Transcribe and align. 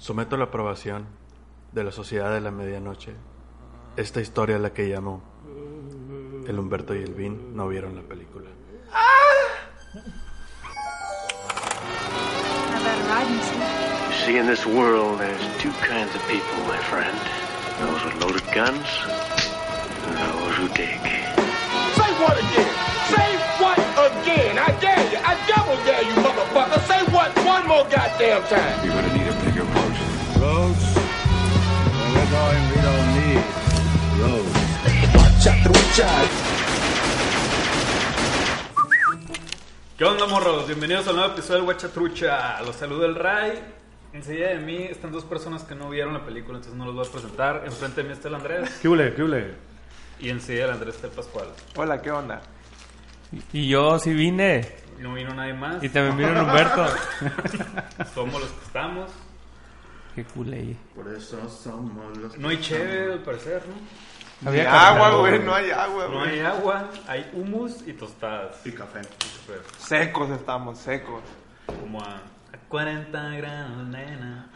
Someto 0.00 0.38
la 0.38 0.44
aprobación 0.44 1.04
de 1.72 1.84
la 1.84 1.92
Sociedad 1.92 2.32
de 2.32 2.40
la 2.40 2.50
Medianoche 2.50 3.12
esta 3.98 4.22
historia 4.22 4.56
a 4.56 4.58
la 4.58 4.72
que 4.72 4.84
llamo 4.84 5.22
El 6.48 6.58
Humberto 6.58 6.94
y 6.94 7.02
el 7.02 7.12
Vin 7.12 7.54
no 7.54 7.68
vieron 7.68 7.96
la 7.96 8.00
película. 8.00 8.48
You 14.08 14.16
see, 14.24 14.38
in 14.38 14.46
this 14.46 14.64
world, 14.64 15.20
there's 15.20 15.42
two 15.58 15.72
kinds 15.84 16.14
of 16.14 16.22
people, 16.28 16.64
my 16.66 16.78
friend. 16.88 17.14
Those 17.80 18.02
with 18.04 18.22
loaded 18.22 18.46
guns 18.54 18.86
and 20.06 20.16
those 20.16 20.56
who 20.56 20.68
dig. 20.68 21.00
Say 22.00 22.10
what 22.16 22.38
again? 22.38 22.72
Say 23.12 23.36
what 23.60 23.78
again? 24.08 24.56
I 24.58 24.72
dare 24.80 25.12
you. 25.12 25.18
I 25.22 25.36
double 25.46 25.76
dare 25.84 26.02
you, 26.02 26.14
motherfucker. 26.24 26.80
Say 26.88 27.04
what 27.12 27.36
one 27.44 27.68
more 27.68 27.84
goddamn 27.90 28.42
time. 28.44 28.84
You're 28.84 28.94
gonna 28.94 29.12
need 29.12 29.26
a 29.26 29.44
bigger 29.44 29.64
boat. 29.64 29.89
Roads? 30.40 30.84
Well, 30.94 32.12
we're 32.14 32.30
going, 32.30 32.64
we 32.70 32.78
don't 32.80 33.08
need 33.14 33.42
roads. 34.22 34.60
¿Qué 39.98 40.04
onda, 40.04 40.26
morros? 40.26 40.66
Bienvenidos 40.66 41.06
al 41.08 41.16
nuevo 41.16 41.32
episodio 41.34 41.60
del 41.60 41.68
Huachatrucha. 41.68 42.62
Los 42.62 42.76
saluda 42.76 43.06
el 43.06 43.16
Ray. 43.16 43.60
Enseguida 44.14 44.48
de 44.48 44.60
mí 44.60 44.76
están 44.84 45.12
dos 45.12 45.24
personas 45.24 45.64
que 45.64 45.74
no 45.74 45.90
vieron 45.90 46.14
la 46.14 46.24
película, 46.24 46.56
entonces 46.56 46.78
no 46.78 46.86
los 46.86 46.94
voy 46.94 47.06
a 47.06 47.10
presentar. 47.10 47.62
Enfrente 47.66 48.02
de 48.02 48.08
mí 48.08 48.14
está 48.14 48.28
el 48.28 48.34
Andrés 48.36 48.78
¿Qué 48.80 48.88
hule, 48.88 49.12
qué 49.14 49.22
hule? 49.22 49.54
y 50.20 50.30
enseguida 50.30 50.64
el 50.64 50.70
Andrés 50.70 50.94
está 50.94 51.08
el 51.08 51.12
Pascual. 51.12 51.48
Hola, 51.76 52.00
¿qué 52.00 52.10
onda? 52.10 52.40
Y 53.52 53.68
yo 53.68 53.98
sí 53.98 54.14
vine. 54.14 54.74
No 54.98 55.12
vino 55.12 55.34
nadie 55.34 55.52
más. 55.52 55.82
Y 55.84 55.90
también 55.90 56.16
vino 56.16 56.42
Humberto. 56.42 56.86
Somos 58.14 58.40
los 58.40 58.50
que 58.50 58.64
estamos. 58.64 59.10
Qué 60.14 60.24
culé. 60.24 60.76
Por 60.94 61.08
eso 61.14 61.48
somos 61.48 62.16
los 62.18 62.36
No 62.38 62.48
hay 62.48 62.60
cheve, 62.60 63.12
al 63.12 63.22
parecer, 63.22 63.62
¿no? 63.68 63.74
Ni 64.42 64.48
Había 64.58 64.88
agua, 64.88 65.16
güey, 65.20 65.38
no 65.38 65.54
hay 65.54 65.70
agua, 65.70 66.08
No 66.08 66.18
güey. 66.20 66.30
hay 66.30 66.40
agua, 66.40 66.90
hay 67.06 67.30
humus 67.34 67.86
y 67.86 67.92
tostadas. 67.92 68.64
Y 68.66 68.72
café. 68.72 69.00
Secos 69.78 70.30
estamos, 70.30 70.78
secos. 70.78 71.22
Como 71.66 72.00
a, 72.02 72.16
a 72.16 72.58
40 72.68 73.20
grados, 73.36 73.86
nena. 73.88 74.50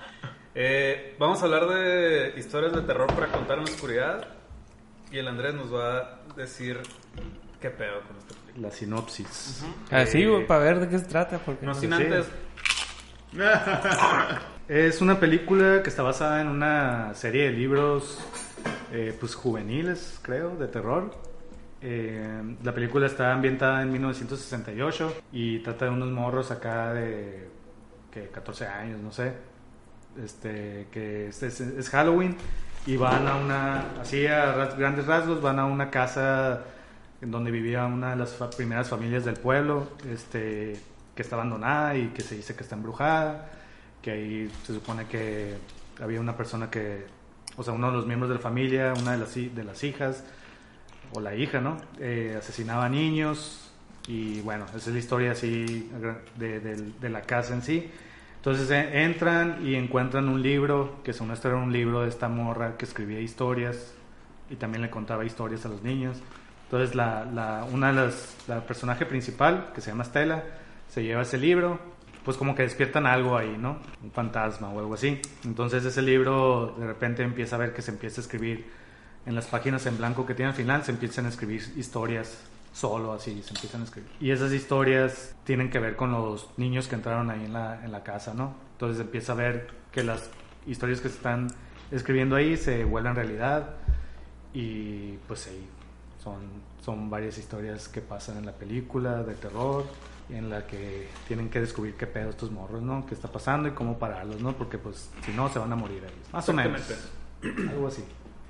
Eh, 0.54 1.16
vamos 1.18 1.42
a 1.42 1.44
hablar 1.44 1.66
de 1.68 2.32
historias 2.36 2.72
de 2.72 2.80
terror 2.82 3.12
para 3.14 3.26
contar 3.28 3.58
en 3.58 3.64
la 3.66 3.70
oscuridad. 3.70 4.26
Y 5.12 5.18
el 5.18 5.28
Andrés 5.28 5.54
nos 5.54 5.72
va 5.72 5.98
a 5.98 6.18
decir 6.34 6.80
qué 7.60 7.68
pedo 7.70 8.00
con 8.08 8.16
esta 8.16 8.34
película. 8.34 8.68
La 8.68 8.74
sinopsis. 8.74 9.64
Así, 9.90 10.24
güey, 10.24 10.46
para 10.46 10.60
ver 10.60 10.80
de 10.80 10.88
qué 10.88 10.98
se 10.98 11.04
trata. 11.04 11.38
Porque 11.38 11.64
No 11.66 11.74
sin 11.74 11.90
sé. 11.90 11.96
antes. 11.96 12.26
Es 14.68 15.02
una 15.02 15.20
película 15.20 15.82
que 15.82 15.90
está 15.90 16.02
basada 16.02 16.40
en 16.40 16.48
una 16.48 17.12
serie 17.12 17.44
de 17.44 17.50
libros 17.50 18.18
eh, 18.92 19.14
pues 19.20 19.34
juveniles, 19.34 20.18
creo, 20.22 20.56
de 20.56 20.68
terror. 20.68 21.14
Eh, 21.82 22.56
la 22.62 22.72
película 22.72 23.06
está 23.06 23.34
ambientada 23.34 23.82
en 23.82 23.92
1968 23.92 25.22
y 25.32 25.58
trata 25.58 25.84
de 25.84 25.90
unos 25.90 26.10
morros 26.10 26.50
acá 26.50 26.94
de 26.94 27.46
que 28.10 28.28
14 28.28 28.66
años, 28.66 29.00
no 29.02 29.12
sé. 29.12 29.34
Este, 30.24 30.86
que 30.90 31.28
es, 31.28 31.90
Halloween 31.90 32.34
y 32.86 32.96
van 32.96 33.28
a 33.28 33.36
una, 33.36 34.00
así 34.00 34.26
a 34.26 34.54
grandes 34.78 35.06
rasgos, 35.06 35.42
van 35.42 35.58
a 35.58 35.66
una 35.66 35.90
casa 35.90 36.62
en 37.20 37.30
donde 37.30 37.50
vivía 37.50 37.84
una 37.84 38.10
de 38.10 38.16
las 38.16 38.32
primeras 38.56 38.88
familias 38.88 39.26
del 39.26 39.34
pueblo, 39.34 39.88
este, 40.10 40.80
que 41.14 41.20
está 41.20 41.36
abandonada 41.36 41.96
y 41.96 42.08
que 42.08 42.22
se 42.22 42.36
dice 42.36 42.56
que 42.56 42.62
está 42.62 42.76
embrujada, 42.76 43.50
que 44.04 44.10
ahí 44.10 44.50
se 44.66 44.74
supone 44.74 45.06
que 45.06 45.54
había 45.98 46.20
una 46.20 46.36
persona 46.36 46.70
que, 46.70 47.06
o 47.56 47.62
sea, 47.62 47.72
uno 47.72 47.90
de 47.90 47.96
los 47.96 48.06
miembros 48.06 48.28
de 48.28 48.34
la 48.34 48.40
familia, 48.40 48.92
una 49.00 49.12
de 49.12 49.18
las, 49.18 49.34
de 49.34 49.64
las 49.64 49.82
hijas, 49.82 50.24
o 51.14 51.20
la 51.20 51.34
hija, 51.34 51.62
¿no? 51.62 51.78
Eh, 51.98 52.34
asesinaba 52.38 52.88
niños 52.90 53.70
y 54.06 54.42
bueno, 54.42 54.66
esa 54.66 54.76
es 54.76 54.88
la 54.88 54.98
historia 54.98 55.32
así 55.32 55.90
de, 56.36 57.08
la 57.08 57.22
casa 57.22 57.54
en 57.54 57.62
sí. 57.62 57.90
Entonces 58.36 58.70
eh, 58.70 59.04
entran 59.04 59.66
y 59.66 59.74
encuentran 59.74 60.28
un 60.28 60.42
libro, 60.42 61.00
que 61.02 61.14
según 61.14 61.30
esto 61.30 61.48
era 61.48 61.56
un 61.56 61.72
libro 61.72 62.02
de 62.02 62.10
esta 62.10 62.28
morra 62.28 62.76
que 62.76 62.84
escribía 62.84 63.20
historias 63.20 63.94
y 64.50 64.56
también 64.56 64.82
le 64.82 64.90
contaba 64.90 65.24
historias 65.24 65.64
a 65.64 65.70
los 65.70 65.82
niños. 65.82 66.18
Entonces 66.64 66.94
la- 66.94 67.66
una 67.72 67.88
de 67.88 67.94
las, 67.94 68.36
la 68.48 68.66
personaje 68.66 69.06
principal, 69.06 69.72
que 69.74 69.80
se 69.80 69.90
llama 69.90 70.04
Stella, 70.04 70.44
se 70.90 71.02
lleva 71.02 71.22
ese 71.22 71.38
libro, 71.38 71.93
pues 72.24 72.36
como 72.36 72.54
que 72.54 72.62
despiertan 72.62 73.06
algo 73.06 73.36
ahí, 73.36 73.56
¿no? 73.58 73.78
Un 74.02 74.10
fantasma 74.10 74.70
o 74.70 74.78
algo 74.78 74.94
así. 74.94 75.20
Entonces 75.44 75.84
ese 75.84 76.02
libro 76.02 76.74
de 76.78 76.86
repente 76.86 77.22
empieza 77.22 77.56
a 77.56 77.58
ver 77.58 77.74
que 77.74 77.82
se 77.82 77.90
empieza 77.90 78.20
a 78.20 78.22
escribir 78.22 78.66
en 79.26 79.34
las 79.34 79.46
páginas 79.46 79.86
en 79.86 79.96
blanco 79.96 80.26
que 80.26 80.34
tiene 80.34 80.50
al 80.50 80.56
final, 80.56 80.84
se 80.84 80.92
empiezan 80.92 81.26
a 81.26 81.28
escribir 81.28 81.62
historias 81.76 82.38
solo 82.72 83.12
así, 83.12 83.42
se 83.42 83.54
empiezan 83.54 83.82
a 83.82 83.84
escribir. 83.84 84.10
Y 84.20 84.30
esas 84.30 84.52
historias 84.52 85.34
tienen 85.44 85.70
que 85.70 85.78
ver 85.78 85.96
con 85.96 86.12
los 86.12 86.48
niños 86.56 86.88
que 86.88 86.96
entraron 86.96 87.30
ahí 87.30 87.44
en 87.44 87.52
la, 87.52 88.02
casa, 88.04 88.34
¿no? 88.34 88.54
Entonces 88.72 89.00
empieza 89.00 89.32
a 89.32 89.36
ver 89.36 89.68
que 89.92 90.02
las 90.02 90.30
historias 90.66 91.00
que 91.00 91.08
se 91.08 91.16
están 91.16 91.48
escribiendo 91.90 92.36
ahí 92.36 92.56
se 92.56 92.84
vuelven 92.84 93.14
realidad 93.14 93.76
y 94.52 95.16
pues 95.28 95.40
sí, 95.40 95.68
son, 96.22 96.40
son 96.84 97.08
varias 97.08 97.38
historias 97.38 97.88
que 97.88 98.00
pasan 98.00 98.38
en 98.38 98.46
la 98.46 98.52
película 98.52 99.22
de 99.22 99.34
terror 99.34 99.84
en 100.30 100.48
la 100.48 100.66
que 100.66 101.08
tienen 101.28 101.50
que 101.50 101.60
descubrir 101.60 101.94
qué 101.96 102.06
pedo 102.06 102.30
estos 102.30 102.50
morros, 102.50 102.82
¿no? 102.82 103.04
¿Qué 103.06 103.14
está 103.14 103.28
pasando 103.28 103.68
y 103.68 103.72
cómo 103.72 103.98
pararlos, 103.98 104.40
¿no? 104.40 104.52
Porque 104.52 104.78
pues 104.78 105.10
si 105.24 105.32
no 105.32 105.48
se 105.48 105.58
van 105.58 105.72
a 105.72 105.76
morir 105.76 106.02
ahí. 106.04 106.22
Más 106.32 106.48
o 106.48 106.52
menos. 106.52 106.80
Algo 107.70 107.88
así. 107.88 108.04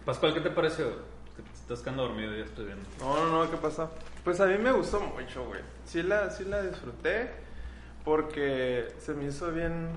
Pascual, 0.04 0.34
¿qué 0.34 0.40
te 0.40 0.50
pareció? 0.50 0.90
Que 1.36 1.42
te 1.42 1.50
estás 1.52 1.80
quedando 1.80 2.04
dormido, 2.04 2.32
ya 2.34 2.44
estoy 2.44 2.66
viendo. 2.66 2.88
No, 3.00 3.16
no, 3.16 3.44
no, 3.44 3.50
¿qué 3.50 3.56
pasa? 3.56 3.90
Pues 4.22 4.40
a 4.40 4.46
mí 4.46 4.56
me 4.58 4.70
gustó 4.72 5.00
mucho, 5.00 5.46
güey. 5.46 5.60
Sí 5.84 6.02
la, 6.02 6.30
sí 6.30 6.44
la 6.44 6.62
disfruté 6.62 7.30
porque 8.04 8.88
se 8.98 9.14
me 9.14 9.24
hizo 9.26 9.50
bien... 9.50 9.88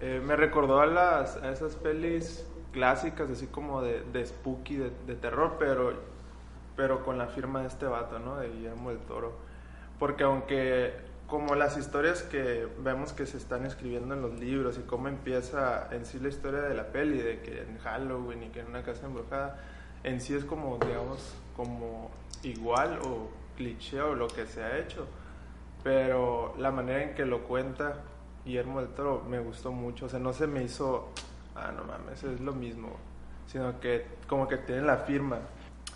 eh, 0.00 0.22
me 0.24 0.36
recordó 0.36 0.80
a, 0.80 0.86
las, 0.86 1.36
a 1.36 1.50
esas 1.50 1.74
pelis 1.74 2.46
clásicas, 2.72 3.30
así 3.30 3.46
como 3.46 3.82
de, 3.82 4.02
de 4.12 4.26
spooky, 4.26 4.76
de, 4.76 4.90
de 5.06 5.14
terror, 5.14 5.56
pero, 5.58 5.94
pero 6.76 7.04
con 7.04 7.18
la 7.18 7.26
firma 7.26 7.62
de 7.62 7.68
este 7.68 7.86
vato, 7.86 8.18
¿no? 8.18 8.36
De 8.36 8.48
Guillermo 8.50 8.90
del 8.90 8.98
Toro. 9.00 9.32
Porque 9.98 10.24
aunque 10.24 10.94
como 11.26 11.54
las 11.54 11.76
historias 11.76 12.22
que 12.22 12.68
vemos 12.78 13.12
que 13.12 13.26
se 13.26 13.38
están 13.38 13.64
escribiendo 13.64 14.14
en 14.14 14.22
los 14.22 14.38
libros 14.38 14.78
y 14.78 14.82
cómo 14.82 15.08
empieza 15.08 15.88
en 15.90 16.04
sí 16.04 16.18
la 16.18 16.28
historia 16.28 16.60
de 16.60 16.74
la 16.74 16.88
peli, 16.88 17.18
de 17.18 17.40
que 17.40 17.62
en 17.62 17.78
Halloween 17.78 18.44
y 18.44 18.48
que 18.48 18.60
en 18.60 18.66
una 18.66 18.82
casa 18.82 19.06
embrujada, 19.06 19.58
en 20.02 20.20
sí 20.20 20.34
es 20.34 20.44
como, 20.44 20.78
digamos, 20.78 21.34
como 21.56 22.10
igual 22.42 22.98
o 23.04 23.30
cliché 23.56 24.00
o 24.00 24.14
lo 24.14 24.28
que 24.28 24.46
se 24.46 24.62
ha 24.62 24.78
hecho. 24.78 25.06
Pero 25.82 26.54
la 26.58 26.70
manera 26.70 27.02
en 27.02 27.14
que 27.14 27.24
lo 27.24 27.44
cuenta 27.44 28.02
Guillermo 28.44 28.80
del 28.80 28.90
Toro 28.90 29.24
me 29.28 29.38
gustó 29.38 29.72
mucho. 29.72 30.06
O 30.06 30.08
sea, 30.08 30.18
no 30.18 30.32
se 30.32 30.46
me 30.46 30.62
hizo, 30.62 31.08
ah, 31.54 31.72
no 31.74 31.84
mames, 31.84 32.22
es 32.22 32.40
lo 32.40 32.52
mismo. 32.52 32.90
Sino 33.46 33.80
que 33.80 34.06
como 34.28 34.48
que 34.48 34.58
tiene 34.58 34.82
la 34.82 34.98
firma. 34.98 35.38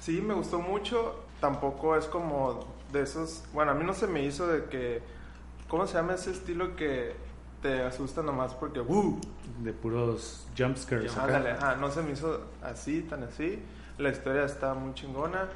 Sí, 0.00 0.20
me 0.20 0.34
gustó 0.34 0.58
mucho. 0.58 1.24
Tampoco 1.40 1.96
es 1.96 2.06
como 2.06 2.66
de 2.92 3.02
esos, 3.02 3.44
bueno, 3.52 3.72
a 3.72 3.74
mí 3.74 3.84
no 3.84 3.94
se 3.94 4.06
me 4.06 4.24
hizo 4.24 4.46
de 4.46 4.64
que, 4.64 5.02
¿cómo 5.68 5.86
se 5.86 5.94
llama 5.94 6.14
ese 6.14 6.30
estilo 6.30 6.76
que 6.76 7.14
te 7.62 7.82
asusta 7.82 8.22
nomás 8.22 8.54
porque, 8.54 8.80
¡uh! 8.80 9.20
De 9.62 9.72
puros 9.72 10.46
jumpscares. 10.56 11.16
Ándale, 11.16 11.52
ajá, 11.52 11.76
no 11.76 11.90
se 11.90 12.02
me 12.02 12.12
hizo 12.12 12.42
así, 12.62 13.02
tan 13.02 13.24
así. 13.24 13.62
La 13.98 14.10
historia 14.10 14.44
está 14.44 14.74
muy 14.74 14.94
chingona. 14.94 15.48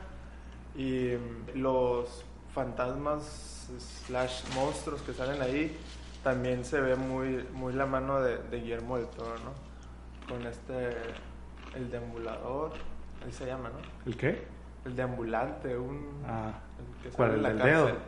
Y 0.75 1.11
mm, 1.11 1.58
los 1.61 2.25
fantasmas 2.55 3.69
slash 4.06 4.43
monstruos 4.55 5.02
que 5.02 5.12
salen 5.12 5.40
ahí 5.43 5.76
también 6.23 6.64
se 6.64 6.81
ve 6.81 6.96
muy, 6.96 7.46
muy 7.52 7.73
la 7.73 7.87
mano 7.87 8.20
de, 8.20 8.38
de 8.38 8.61
Guillermo 8.61 8.96
del 8.96 9.06
Toro, 9.08 9.34
¿no? 9.38 9.52
Con 10.29 10.46
este, 10.46 10.96
el 11.75 11.90
deambulador, 11.90 12.73
ahí 13.25 13.32
se 13.32 13.46
llama, 13.46 13.70
¿no? 13.70 14.11
¿El 14.11 14.17
qué? 14.17 14.44
El 14.84 14.96
deambulante, 14.96 15.76
un... 15.76 16.23
Ah, 16.26 16.52
¿cuál, 17.10 17.34
el 17.34 17.43
la 17.43 17.49
del 17.50 17.58
dedo? 17.58 17.84
cárcel. 17.87 18.02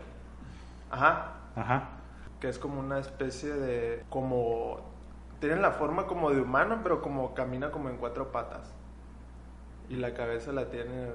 Ajá, 0.91 1.33
Ajá. 1.57 1.89
que 2.41 2.49
es 2.49 2.59
como 2.59 2.81
una 2.81 2.99
especie 2.99 3.53
de 3.53 4.05
como 4.09 4.81
tienen 5.41 5.61
la 5.63 5.73
forma 5.73 6.07
como 6.07 6.31
de 6.31 6.41
humano, 6.41 6.81
pero 6.83 7.03
como 7.03 7.35
camina 7.35 7.71
como 7.71 7.89
en 7.91 7.97
cuatro 7.97 8.31
patas. 8.33 8.73
Y 9.91 9.97
la 9.97 10.15
cabeza 10.15 10.53
la 10.53 10.71
tiene... 10.71 11.09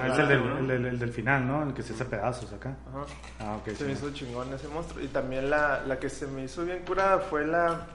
Ah, 0.00 0.06
es 0.08 0.18
el 0.18 0.28
del, 0.28 0.42
el 0.58 0.66
del- 0.68 0.86
el 0.86 0.98
del 0.98 1.12
final, 1.12 1.46
¿no? 1.46 1.62
El 1.62 1.74
que 1.74 1.82
se 1.82 1.92
hace 1.94 2.04
pedazos 2.06 2.52
acá. 2.52 2.76
Ajá. 2.88 3.04
Ah, 3.40 3.56
ok. 3.56 3.66
Se 3.68 3.76
sí. 3.76 3.84
me 3.84 3.92
hizo 3.92 4.10
chingón 4.12 4.52
ese 4.54 4.68
monstruo. 4.68 5.02
Y 5.02 5.08
también 5.08 5.50
la, 5.50 5.82
la 5.86 5.98
que 5.98 6.08
se 6.08 6.26
me 6.26 6.44
hizo 6.44 6.64
bien 6.64 6.82
curada 6.86 7.18
fue 7.18 7.46
la... 7.46 7.86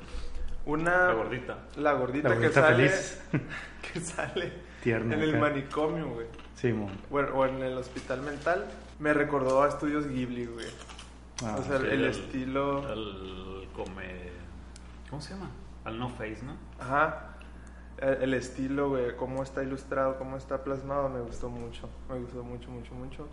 Una... 0.66 1.08
La 1.08 1.14
gordita. 1.14 1.58
La 1.78 1.94
gordita, 1.94 2.30
La 2.30 2.36
que 2.36 2.42
gordita 2.42 2.62
sale... 2.62 2.90
feliz. 2.90 3.22
que 3.94 4.00
sale 4.00 4.54
Tierna 4.84 5.16
en 5.16 5.22
el 5.22 5.40
manicomio, 5.40 6.10
güey. 6.10 6.28
Simón. 6.56 6.92
Bueno, 7.10 7.30
o 7.36 7.46
en 7.46 7.62
el 7.64 7.78
hospital 7.78 8.22
mental. 8.22 8.66
Me 9.04 9.14
recordó 9.14 9.62
a 9.64 9.68
Estudios 9.68 10.08
Ghibli, 10.08 10.46
güey. 10.46 10.66
Ah, 11.46 11.58
o 11.60 11.64
sea, 11.64 11.78
Sí, 11.80 11.86
el, 11.88 11.92
el- 11.92 12.06
estilo... 12.06 12.78
Al 12.88 13.68
come... 13.76 14.32
¿Cómo 15.10 15.22
se 15.22 15.34
llama? 15.34 15.50
Al 15.84 16.00
no 16.00 16.08
face, 16.10 16.40
¿no? 16.44 16.56
Ajá. 16.80 17.36
El, 17.98 18.24
el 18.24 18.34
estilo, 18.34 18.90
güey, 18.90 19.16
cómo 19.18 19.44
está 19.44 19.62
ilustrado, 19.62 20.18
cómo 20.18 20.38
está 20.38 20.64
plasmado, 20.64 21.10
me 21.10 21.20
gustó 21.20 21.50
mucho. 21.50 21.90
Me 22.10 22.18
gustó 22.20 22.44
mucho, 22.44 22.72
mucho, 22.72 22.94
mucho. 22.94 23.28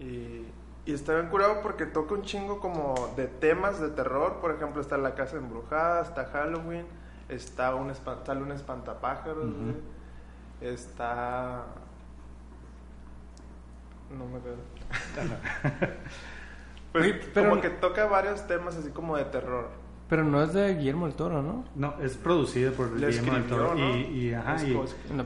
Y, 0.00 0.44
y 0.84 0.92
está 0.92 1.14
bien 1.14 1.28
curado 1.28 1.62
porque 1.62 1.86
toca 1.86 2.14
un 2.14 2.22
chingo 2.22 2.58
como 2.58 3.12
de 3.16 3.28
temas 3.28 3.80
de 3.80 3.90
terror. 3.90 4.40
Por 4.40 4.50
ejemplo, 4.50 4.80
está 4.82 4.98
La 4.98 5.14
Casa 5.14 5.36
Embrujada, 5.36 6.02
está 6.02 6.24
Halloween, 6.26 6.84
está 7.28 7.76
un, 7.76 7.92
sale 7.94 8.42
un 8.42 8.50
espantapájaros, 8.50 9.54
güey. 9.54 9.76
Está... 10.60 11.64
No 14.10 14.26
me 14.26 14.36
acuerdo. 14.38 14.58
pues 16.92 17.04
Oye, 17.04 17.14
pero- 17.34 17.50
como 17.50 17.60
que 17.62 17.70
toca 17.70 18.06
varios 18.06 18.46
temas 18.46 18.76
así 18.76 18.90
como 18.90 19.16
de 19.16 19.24
terror. 19.26 19.68
Pero 20.08 20.22
no 20.22 20.40
es 20.42 20.52
de 20.52 20.74
Guillermo 20.76 21.06
el 21.08 21.14
Toro, 21.14 21.42
¿no? 21.42 21.64
No, 21.74 22.00
es 22.00 22.16
producido 22.16 22.72
por 22.72 22.92
Le 22.92 23.08
Guillermo 23.08 23.32
del 23.34 23.46
Toro. 23.46 23.74
¿no? 23.74 23.96
Y, 23.96 24.00
y, 24.28 24.34
ajá, 24.34 24.56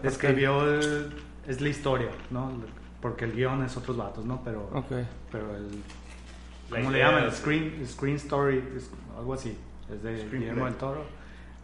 escribió 0.04 0.64
el- 0.74 1.14
es 1.46 1.60
la 1.60 1.68
historia, 1.68 2.08
¿no? 2.30 2.50
Porque 3.02 3.26
el 3.26 3.32
guion 3.32 3.62
es 3.62 3.76
otros 3.76 3.96
vatos, 3.96 4.24
¿no? 4.24 4.42
Pero, 4.42 4.70
Ok. 4.72 4.92
pero 5.30 5.54
el... 5.56 5.68
La 6.70 6.78
¿Cómo 6.78 6.90
le 6.92 6.98
llaman? 7.00 7.24
El 7.24 7.28
es- 7.28 7.36
screen, 7.36 7.86
screen 7.86 8.16
story, 8.16 8.64
es 8.76 8.90
algo 9.18 9.34
así. 9.34 9.56
Es 9.92 10.02
de 10.02 10.14
Screenplay. 10.16 10.40
Guillermo 10.40 10.64
del 10.66 10.74
Toro. 10.76 11.04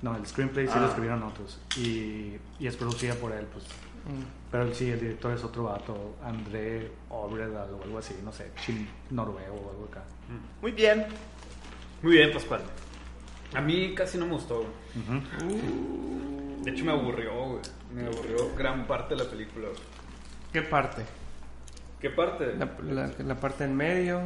No, 0.02 0.14
el 0.16 0.26
screenplay 0.26 0.66
sí 0.66 0.72
Ah. 0.76 0.80
lo 0.80 0.86
escribieron 0.88 1.22
otros. 1.22 1.58
Y, 1.78 2.36
y 2.58 2.66
es 2.66 2.76
producida 2.76 3.14
por 3.14 3.32
él, 3.32 3.46
pues. 3.52 3.64
Mm. 4.06 4.22
Pero 4.52 4.72
sí, 4.74 4.90
el 4.90 5.00
director 5.00 5.32
es 5.34 5.42
otro 5.44 5.64
vato, 5.64 6.14
André 6.24 6.90
Obredal 7.10 7.68
o 7.74 7.82
algo 7.82 7.98
así, 7.98 8.14
no 8.24 8.32
sé, 8.32 8.50
chin, 8.64 8.88
noruego 9.10 9.54
o 9.56 9.70
algo 9.70 9.88
acá. 9.90 10.02
Muy 10.62 10.72
bien. 10.72 11.06
Muy 12.02 12.12
bien, 12.12 12.32
Pascual. 12.32 12.60
A 13.54 13.60
mí 13.60 13.94
casi 13.94 14.18
no 14.18 14.26
me 14.26 14.32
gustó, 14.34 14.56
güey. 14.58 14.68
Ujú. 15.48 16.64
De 16.64 16.70
hecho, 16.70 16.84
me 16.84 16.92
aburrió, 16.92 17.32
güey. 17.32 17.60
Me 17.92 18.06
aburrió 18.06 18.54
gran 18.56 18.86
parte 18.86 19.14
de 19.16 19.24
la 19.24 19.30
película, 19.30 19.68
güey. 19.68 19.80
¿Qué 20.52 20.62
parte? 20.62 21.02
¿Qué 22.00 22.10
parte? 22.10 22.54
La, 22.56 22.70
la- 22.82 23.10
la 23.24 23.34
parte 23.40 23.64
en 23.64 23.74
medio, 23.76 24.20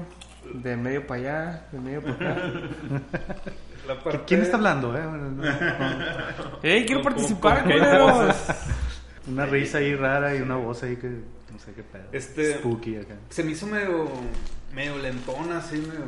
de 0.52 0.76
medio 0.76 1.06
para 1.06 1.20
allá, 1.20 1.66
de 1.72 1.80
medio 1.80 2.02
para 2.02 2.14
acá. 2.14 2.42
La 3.88 3.98
parte- 3.98 4.20
¿Quién 4.26 4.42
está 4.42 4.56
hablando, 4.58 4.94
eh? 4.96 5.02
¡Ey, 6.62 6.84
quiero 6.84 7.00
¿Cómo- 7.02 7.14
participar, 7.14 7.62
culeros! 7.64 8.36
Una 9.28 9.46
risa 9.46 9.78
ahí 9.78 9.94
rara 9.94 10.34
y 10.34 10.40
una 10.40 10.56
voz 10.56 10.82
ahí 10.82 10.96
que 10.96 11.08
no 11.08 11.58
sé 11.58 11.72
qué 11.74 11.82
pedo. 11.82 12.04
Este- 12.12 12.54
Spooky 12.58 12.96
acá. 12.96 13.16
Se 13.28 13.42
me 13.44 13.52
hizo 13.52 13.66
medio, 13.66 14.08
medio 14.74 14.96
lentona, 14.98 15.58
así, 15.58 15.76
medio... 15.78 16.04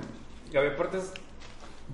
Y 0.52 0.56
había 0.56 0.76
partes 0.76 1.12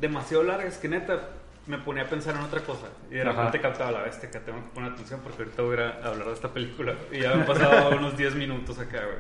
demasiado 0.01 0.43
largas 0.45 0.79
que 0.79 0.89
neta 0.89 1.31
me 1.67 1.79
ponía 1.79 2.05
a 2.05 2.07
pensar 2.07 2.35
en 2.35 2.43
otra 2.43 2.61
cosa. 2.63 2.87
Y 3.11 3.15
de 3.15 3.25
repente 3.25 3.61
captaba 3.61 3.91
la 3.93 4.03
bestia 4.03 4.31
que 4.31 4.39
tengo 4.41 4.59
que 4.63 4.71
poner 4.75 4.93
atención 4.93 5.21
porque 5.23 5.43
ahorita 5.43 5.63
voy 5.63 5.77
a 5.79 6.07
hablar 6.09 6.29
de 6.29 6.33
esta 6.35 6.53
película. 6.53 6.95
Y 7.13 7.21
ya 7.21 7.35
me 7.35 7.41
han 7.43 7.47
pasado 7.47 7.91
unos 7.99 8.17
10 8.17 8.35
minutos 8.37 8.79
acá, 8.79 9.03
güey. 9.05 9.19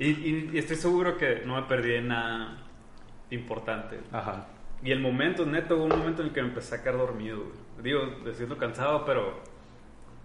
Y, 0.00 0.12
y- 0.12 0.50
y 0.52 0.58
estoy 0.58 0.76
seguro 0.76 1.16
que 1.16 1.42
no 1.46 1.56
me 1.56 1.62
perdí 1.66 1.94
en 1.94 2.08
nada 2.08 2.58
importante. 3.30 3.98
Ajá. 4.12 4.46
Y 4.82 4.92
el 4.92 5.00
momento, 5.00 5.44
neto, 5.44 5.76
hubo 5.76 5.84
un 5.84 5.98
momento 5.98 6.22
en 6.22 6.28
el 6.28 6.34
que 6.34 6.42
me 6.42 6.48
empecé 6.48 6.76
a 6.76 6.82
quedar 6.82 6.98
dormido. 6.98 7.38
güey. 7.38 7.52
Digo, 7.82 8.00
me 8.24 8.32
siento 8.34 8.56
cansado, 8.58 9.04
pero, 9.04 9.40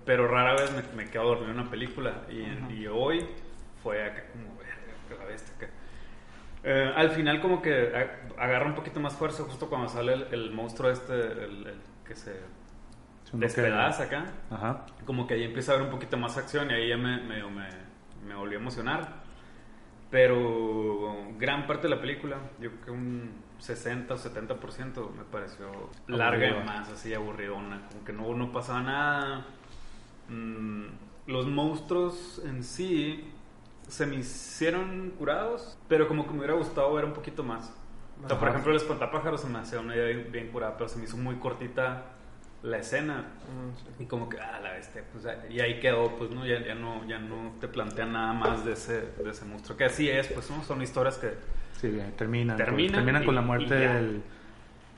pero 0.05 0.27
rara 0.27 0.53
vez 0.53 0.71
me, 0.73 1.03
me 1.03 1.09
quedo 1.09 1.25
dormido 1.25 1.51
en 1.51 1.59
una 1.59 1.69
película. 1.69 2.23
Y, 2.29 2.73
y 2.73 2.87
hoy 2.87 3.25
fue 3.81 4.03
acá 4.05 4.23
como, 4.31 4.53
la 5.19 5.25
bestia 5.25 5.53
acá. 5.57 5.67
Eh, 6.63 6.93
al 6.95 7.11
final 7.11 7.41
como 7.41 7.61
que 7.61 7.91
a- 7.95 8.41
agarra 8.43 8.65
un 8.67 8.75
poquito 8.75 8.99
más 8.99 9.13
fuerza 9.15 9.43
justo 9.43 9.67
cuando 9.69 9.89
sale 9.89 10.13
el, 10.13 10.27
el 10.31 10.51
monstruo 10.51 10.89
este, 10.89 11.13
el, 11.13 11.67
el 11.67 11.75
que 12.07 12.15
se 12.15 12.39
despedaza 13.33 14.03
acá. 14.03 14.25
Ajá. 14.49 14.85
Como 15.05 15.27
que 15.27 15.33
ahí 15.35 15.43
empieza 15.43 15.71
a 15.71 15.75
haber 15.75 15.87
un 15.87 15.91
poquito 15.93 16.17
más 16.17 16.37
acción 16.37 16.71
y 16.71 16.73
ahí 16.73 16.89
ya 16.89 16.97
me, 16.97 17.17
me, 17.21 17.43
me, 17.43 17.67
me 18.27 18.35
volvió 18.35 18.57
a 18.57 18.61
emocionar. 18.61 19.23
Pero 20.09 21.17
gran 21.39 21.65
parte 21.65 21.87
de 21.87 21.95
la 21.95 21.99
película, 21.99 22.37
yo 22.59 22.69
creo 22.69 22.81
que 22.85 22.91
un 22.91 23.31
60 23.57 24.13
o 24.13 24.17
70% 24.17 25.09
me 25.11 25.23
pareció 25.23 25.89
larga 26.07 26.47
y 26.49 26.63
más, 26.65 26.89
así 26.89 27.13
aburridona. 27.15 27.81
Como 27.91 28.03
que 28.05 28.13
no, 28.13 28.33
no 28.35 28.51
pasaba 28.51 28.81
nada. 28.81 29.45
Mm, 30.29 30.85
los 31.27 31.47
monstruos 31.47 32.41
en 32.45 32.63
sí 32.63 33.29
se 33.87 34.05
me 34.05 34.15
hicieron 34.15 35.11
curados, 35.17 35.77
pero 35.87 36.07
como 36.07 36.25
que 36.25 36.31
me 36.31 36.39
hubiera 36.39 36.53
gustado 36.53 36.93
ver 36.93 37.05
un 37.05 37.13
poquito 37.13 37.43
más. 37.43 37.73
O 38.23 38.27
sea, 38.27 38.39
por 38.39 38.47
ejemplo, 38.49 38.71
el 38.71 38.77
espantapájaros 38.77 39.41
se 39.41 39.47
me 39.47 39.59
hacía 39.59 39.79
una 39.79 39.95
idea 39.95 40.05
bien, 40.05 40.31
bien 40.31 40.47
curada, 40.47 40.77
pero 40.77 40.87
se 40.89 40.97
me 40.97 41.03
hizo 41.03 41.17
muy 41.17 41.35
cortita 41.35 42.05
la 42.61 42.77
escena. 42.77 43.25
Mm. 43.97 44.03
Y 44.03 44.05
como 44.05 44.29
que, 44.29 44.39
ah, 44.39 44.59
la 44.61 44.71
bestia, 44.71 45.03
pues 45.11 45.25
y 45.49 45.59
ahí 45.59 45.79
quedó, 45.81 46.15
pues 46.15 46.31
no, 46.31 46.45
ya, 46.45 46.63
ya 46.65 46.75
no, 46.75 47.05
ya 47.07 47.19
no 47.19 47.53
te 47.59 47.67
plantean 47.67 48.13
nada 48.13 48.31
más 48.33 48.63
de 48.63 48.73
ese, 48.73 49.01
de 49.01 49.29
ese 49.29 49.43
monstruo. 49.45 49.77
Que 49.77 49.85
así 49.85 50.09
es, 50.09 50.27
pues 50.27 50.49
¿no? 50.49 50.63
son 50.63 50.81
historias 50.81 51.17
que, 51.17 51.33
Sí, 51.81 51.99
terminan. 52.17 52.55
Terminan 52.55 53.25
con 53.25 53.33
y- 53.33 53.35
la 53.35 53.41
muerte 53.41 53.75
del, 53.75 54.23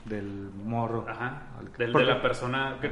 del 0.08 0.50
morro. 0.64 1.04
ajá, 1.08 1.42
Al- 1.58 1.72
del, 1.72 1.92
de 1.92 2.04
la 2.04 2.22
persona 2.22 2.76
que, 2.80 2.90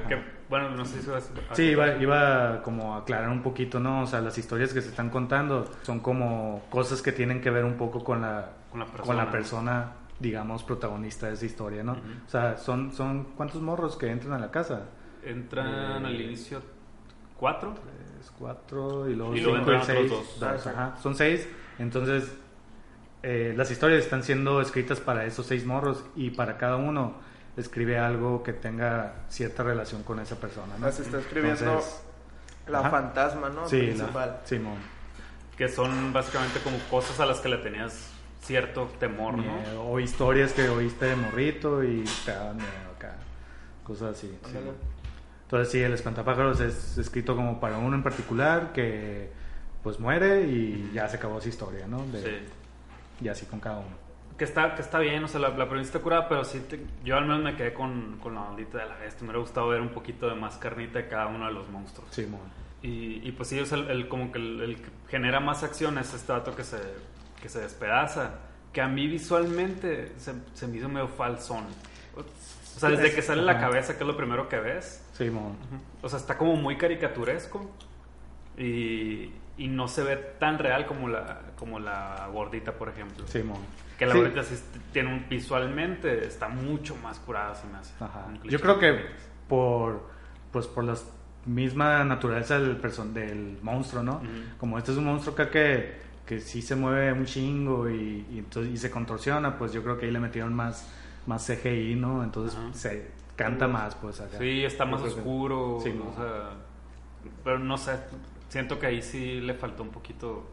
bueno, 0.49 0.70
no 0.70 0.84
sé 0.84 1.00
si 1.00 1.11
vas 1.11 1.31
a- 1.50 1.55
Sí, 1.55 1.62
iba, 1.70 1.96
iba 1.96 2.61
como 2.62 2.94
a 2.94 2.99
aclarar 2.99 3.28
un 3.28 3.43
poquito, 3.43 3.78
¿no? 3.81 4.02
O 4.02 4.06
sea, 4.06 4.20
las 4.20 4.37
historias 4.37 4.72
que 4.75 4.81
se 4.82 4.88
están 4.88 5.11
contando 5.11 5.70
son 5.82 6.00
como 6.00 6.62
cosas 6.70 7.02
que 7.02 7.12
tienen 7.12 7.40
que 7.40 7.50
ver 7.50 7.64
un 7.64 7.75
poco 7.75 8.02
con 8.02 8.20
la, 8.20 8.50
Con 8.70 8.81
la 8.81 8.87
persona. 8.87 9.06
con 9.06 9.16
la 9.16 9.31
persona, 9.31 9.93
digamos, 10.19 10.62
protagonista 10.64 11.28
de 11.28 11.34
esa 11.34 11.46
historia, 11.46 11.82
¿no? 11.84 11.93
O 11.93 12.28
sea, 12.28 12.56
son, 12.56 12.93
son 12.93 13.25
¿cuántos 13.37 13.62
morros 13.62 13.96
que 13.96 14.10
entran 14.10 14.32
a 14.34 14.38
la 14.38 14.50
casa? 14.50 14.82
Entran 15.22 16.05
al 16.05 16.20
inicio 16.20 16.60
cuatro. 17.39 17.74
Tres, 17.74 18.32
cuatro 18.39 19.08
y 19.08 19.15
luego 19.15 19.34
Y 19.36 19.41
luego 19.41 19.58
cinco 19.58 19.72
y 19.72 19.81
seis. 19.84 20.10
dos. 20.10 20.43
Ah, 20.43 20.56
ajá. 20.70 20.96
Son 21.00 21.15
seis. 21.15 21.48
Entonces, 21.79 22.36
eh, 23.26 23.54
las 23.56 23.70
historias 23.70 24.04
están 24.04 24.22
siendo 24.22 24.60
escritas 24.60 25.00
para 25.00 25.24
esos 25.24 25.46
seis 25.46 25.64
morros 25.64 26.04
y 26.14 26.31
para 26.31 26.58
cada 26.58 26.76
uno 26.76 27.14
escribe 27.56 27.98
algo 27.98 28.43
que 28.43 28.52
tenga 28.52 29.14
cierta 29.28 29.62
relación 29.62 30.02
con 30.02 30.19
esa 30.20 30.36
persona, 30.36 30.74
¿no? 30.78 30.90
Se 30.93 31.02
está 31.02 31.19
escribiendo 31.20 31.58
Entonces, 31.64 32.02
la 32.69 32.81
ajá. 32.81 32.90
fantasma, 32.90 33.48
¿no? 33.48 33.69
sí, 33.69 33.78
Principal. 33.81 34.38
la, 34.43 34.46
Simón. 34.46 34.76
Que 35.56 35.69
son 35.69 36.12
básicamente 36.12 36.60
como 36.60 36.76
cosas 36.90 37.19
a 37.20 37.26
las 37.26 37.40
que 37.40 37.48
le 37.48 37.58
tenías 37.58 38.10
cierto 38.43 38.90
temor, 39.00 39.38
¿no? 39.38 39.54
O 39.90 40.00
historias 40.00 40.52
que 40.52 40.69
oíste 40.69 41.06
de 41.06 41.16
morrito 41.16 41.82
y 41.82 42.04
te 42.26 42.32
daban 42.32 42.56
miedo 42.56 42.69
acá. 42.96 43.14
Cosas 43.84 44.16
así. 44.19 44.36
sí. 44.46 44.58
Entonces 45.44 45.72
sí, 45.72 45.81
el 45.81 45.93
espantapájaros 45.93 46.58
es 46.60 46.98
escrito 46.98 47.36
como 47.36 47.60
para 47.60 47.78
uno 47.78 47.94
en 47.96 48.02
particular 48.02 48.72
que 48.72 49.31
pues 49.82 50.00
muere 50.00 50.43
y 50.43 50.90
ya 50.93 51.08
se 51.08 51.16
acabó 51.16 51.38
esa 51.38 51.48
historia, 51.50 51.86
¿no? 51.86 52.04
De- 52.06 52.20
Sí. 52.22 52.36
Y 53.21 53.29
así 53.29 53.47
con 53.47 53.61
cada 53.61 53.79
uno. 53.79 54.05
Que 54.37 54.44
está, 54.44 54.75
que 54.75 54.83
está 54.83 54.99
bien, 54.99 55.23
o 55.23 55.29
sea, 55.29 55.39
la, 55.41 55.51
la 55.51 55.69
premisa 55.69 55.91
está 55.91 56.01
curada, 56.01 56.29
pero 56.29 56.44
sí, 56.44 56.59
te- 56.69 56.85
yo 57.05 57.17
al 57.17 57.25
menos 57.25 57.43
me 57.43 57.55
quedé 57.56 57.73
con, 57.73 58.19
con 58.21 58.35
la 58.35 58.43
ondita 58.43 58.79
de 58.79 58.87
la 58.87 58.97
bestia. 58.97 59.21
Me 59.23 59.29
hubiera 59.29 59.41
gustado 59.41 59.69
ver 59.69 59.81
un 59.81 59.91
poquito 59.91 60.29
de 60.29 60.35
más 60.35 60.56
carnita 60.56 60.99
de 60.99 61.06
cada 61.09 61.27
uno 61.29 61.47
de 61.47 61.53
los 61.53 61.69
monstruos. 61.69 62.09
Simón. 62.13 62.41
Y, 62.83 63.27
y 63.27 63.33
pues 63.33 63.49
sí, 63.49 63.61
o 63.61 63.67
sea, 63.67 63.79
el, 63.79 63.91
el- 63.91 64.09
como 64.09 64.33
que 64.33 64.39
el, 64.39 64.61
el 64.61 64.77
que 64.77 64.89
genera 65.09 65.39
más 65.41 65.63
acción 65.63 65.99
es 65.99 66.13
este 66.15 66.33
dato 66.33 66.56
que 66.56 66.65
se, 66.65 66.79
que 67.41 67.49
se 67.49 67.61
despedaza. 67.61 68.33
Que 68.73 68.81
a 68.81 68.89
mí 68.89 69.06
visualmente 69.06 70.13
se, 70.19 70.35
se 70.53 70.67
me 70.67 70.79
hizo 70.79 70.89
medio 70.89 71.06
falsón. 71.06 71.65
O 72.17 72.25
sea, 72.81 72.89
desde 72.91 73.15
que 73.15 73.23
sale 73.23 73.43
la 73.43 73.61
cabeza, 73.61 73.97
que 73.97 74.03
es 74.03 74.06
lo 74.09 74.17
primero 74.17 74.49
que 74.49 74.59
ves. 74.59 75.05
Simón. 75.13 75.56
O 76.03 76.09
sea, 76.09 76.19
está 76.19 76.37
como 76.37 76.56
muy 76.56 76.77
caricaturesco. 76.77 77.71
Y, 78.59 79.31
y 79.56 79.69
no 79.69 79.87
se 79.89 80.03
ve 80.03 80.17
tan 80.39 80.58
real 80.58 80.87
como 80.87 81.08
la, 81.08 81.41
como 81.56 81.79
la 81.79 82.29
gordita, 82.32 82.73
por 82.73 82.89
ejemplo. 82.89 83.27
Simón. 83.27 83.58
Que 83.99 84.06
la 84.06 84.13
Sí. 84.15 84.19
gordita 84.19 84.43
sí 84.43 84.56
tiene 84.93 85.13
un 85.15 85.29
visualmente, 85.29 86.27
está 86.27 86.49
mucho 86.49 86.96
más 86.96 87.19
curada, 87.20 87.55
se 87.55 87.67
me 87.69 87.79
hace. 87.79 87.93
Ajá. 88.03 88.27
Yo 88.44 88.61
creo 88.61 88.79
que 88.79 89.01
por 89.49 90.08
pues 90.51 90.67
por 90.67 90.84
la 90.84 90.94
misma 91.46 92.03
naturaleza 92.05 92.58
del 92.58 92.77
person 92.77 93.13
del 93.13 93.58
monstruo, 93.63 94.03
¿no? 94.03 94.20
Como 94.58 94.79
este 94.79 94.93
es 94.93 94.99
un 94.99 95.05
monstruo 95.05 95.34
acá 95.34 95.51
que, 95.51 96.01
que 96.27 96.41
sí 96.41 96.63
se 96.63 96.75
mueve 96.77 97.13
un 97.13 97.27
chingo 97.27 97.89
y, 97.91 98.27
y 98.32 98.39
entonces, 98.39 98.73
y 98.73 98.77
se 98.77 98.91
contorsiona, 98.91 99.58
pues 99.58 99.73
yo 99.73 99.82
creo 99.82 99.99
que 99.99 100.06
ahí 100.06 100.13
le 100.13 100.20
metieron 100.20 100.55
más, 100.55 100.89
más 101.27 101.44
CGI, 101.46 101.96
¿no? 101.96 102.23
Entonces 102.25 102.56
se 102.73 103.11
canta 103.37 103.67
más, 103.69 103.94
pues 103.96 104.20
acá. 104.20 104.39
Sí, 104.39 104.65
está 104.65 104.84
más 104.87 105.03
que- 105.03 105.08
oscuro. 105.08 105.79
Sí, 105.82 105.91
o 105.91 106.15
sea, 106.17 106.51
pero 107.43 107.58
no 107.58 107.77
sé, 107.77 107.93
siento 108.55 108.79
que 108.79 108.87
ahí 108.87 109.03
sí 109.03 109.41
le 109.41 109.55
faltó 109.55 109.82
un 109.82 109.91
poquito. 109.91 110.49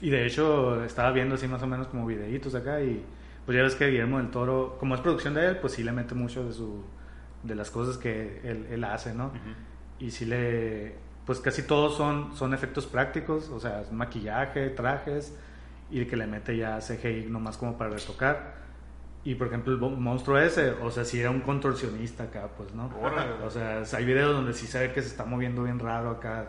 Y 0.00 0.10
de 0.10 0.26
hecho, 0.26 0.82
estaba 0.84 1.12
viendo 1.12 1.34
así 1.36 1.46
más 1.46 1.62
o 1.62 1.66
menos 1.66 1.86
como 1.88 2.06
videitos 2.06 2.54
acá 2.54 2.80
y 2.80 3.04
pues 3.44 3.56
ya 3.56 3.62
ves 3.62 3.74
que 3.74 3.86
Guillermo 3.88 4.18
del 4.18 4.30
Toro, 4.30 4.76
como 4.78 4.94
es 4.94 5.00
producción 5.00 5.34
de 5.34 5.46
él, 5.48 5.56
pues 5.58 5.74
sí 5.74 5.82
le 5.84 5.92
mete 5.92 6.14
mucho 6.14 6.44
de 6.44 6.52
su 6.52 6.82
de 7.42 7.54
las 7.56 7.70
cosas 7.70 7.98
que 7.98 8.40
él, 8.44 8.66
él 8.70 8.84
hace, 8.84 9.14
¿no? 9.14 9.32
Y 9.98 10.10
sí 10.10 10.24
le 10.24 10.94
pues 11.26 11.38
casi 11.40 11.62
todos 11.62 11.96
son 11.96 12.34
son 12.36 12.54
efectos 12.54 12.86
prácticos, 12.86 13.48
o 13.50 13.60
sea, 13.60 13.82
maquillaje, 13.92 14.70
trajes 14.70 15.36
y 15.90 16.00
el 16.00 16.08
que 16.08 16.16
le 16.16 16.26
mete 16.26 16.56
ya 16.56 16.80
CGI 16.80 17.26
nomás 17.28 17.56
como 17.56 17.76
para 17.76 17.90
retocar. 17.90 18.62
Y 19.24 19.36
por 19.36 19.46
ejemplo, 19.48 19.72
el 19.72 19.78
mo- 19.78 19.90
monstruo 19.90 20.38
ese, 20.38 20.70
o 20.70 20.90
sea, 20.90 21.04
sí 21.04 21.20
era 21.20 21.30
un 21.30 21.40
contorsionista 21.42 22.24
acá, 22.24 22.48
pues, 22.56 22.74
¿no? 22.74 22.90
Órale. 23.00 23.32
O 23.46 23.50
sea, 23.50 23.82
hay 23.96 24.04
videos 24.04 24.32
donde 24.34 24.52
sí 24.52 24.66
se 24.66 24.80
ve 24.80 24.92
que 24.92 25.00
se 25.02 25.08
está 25.08 25.24
moviendo 25.24 25.62
bien 25.62 25.78
raro 25.78 26.10
acá. 26.10 26.48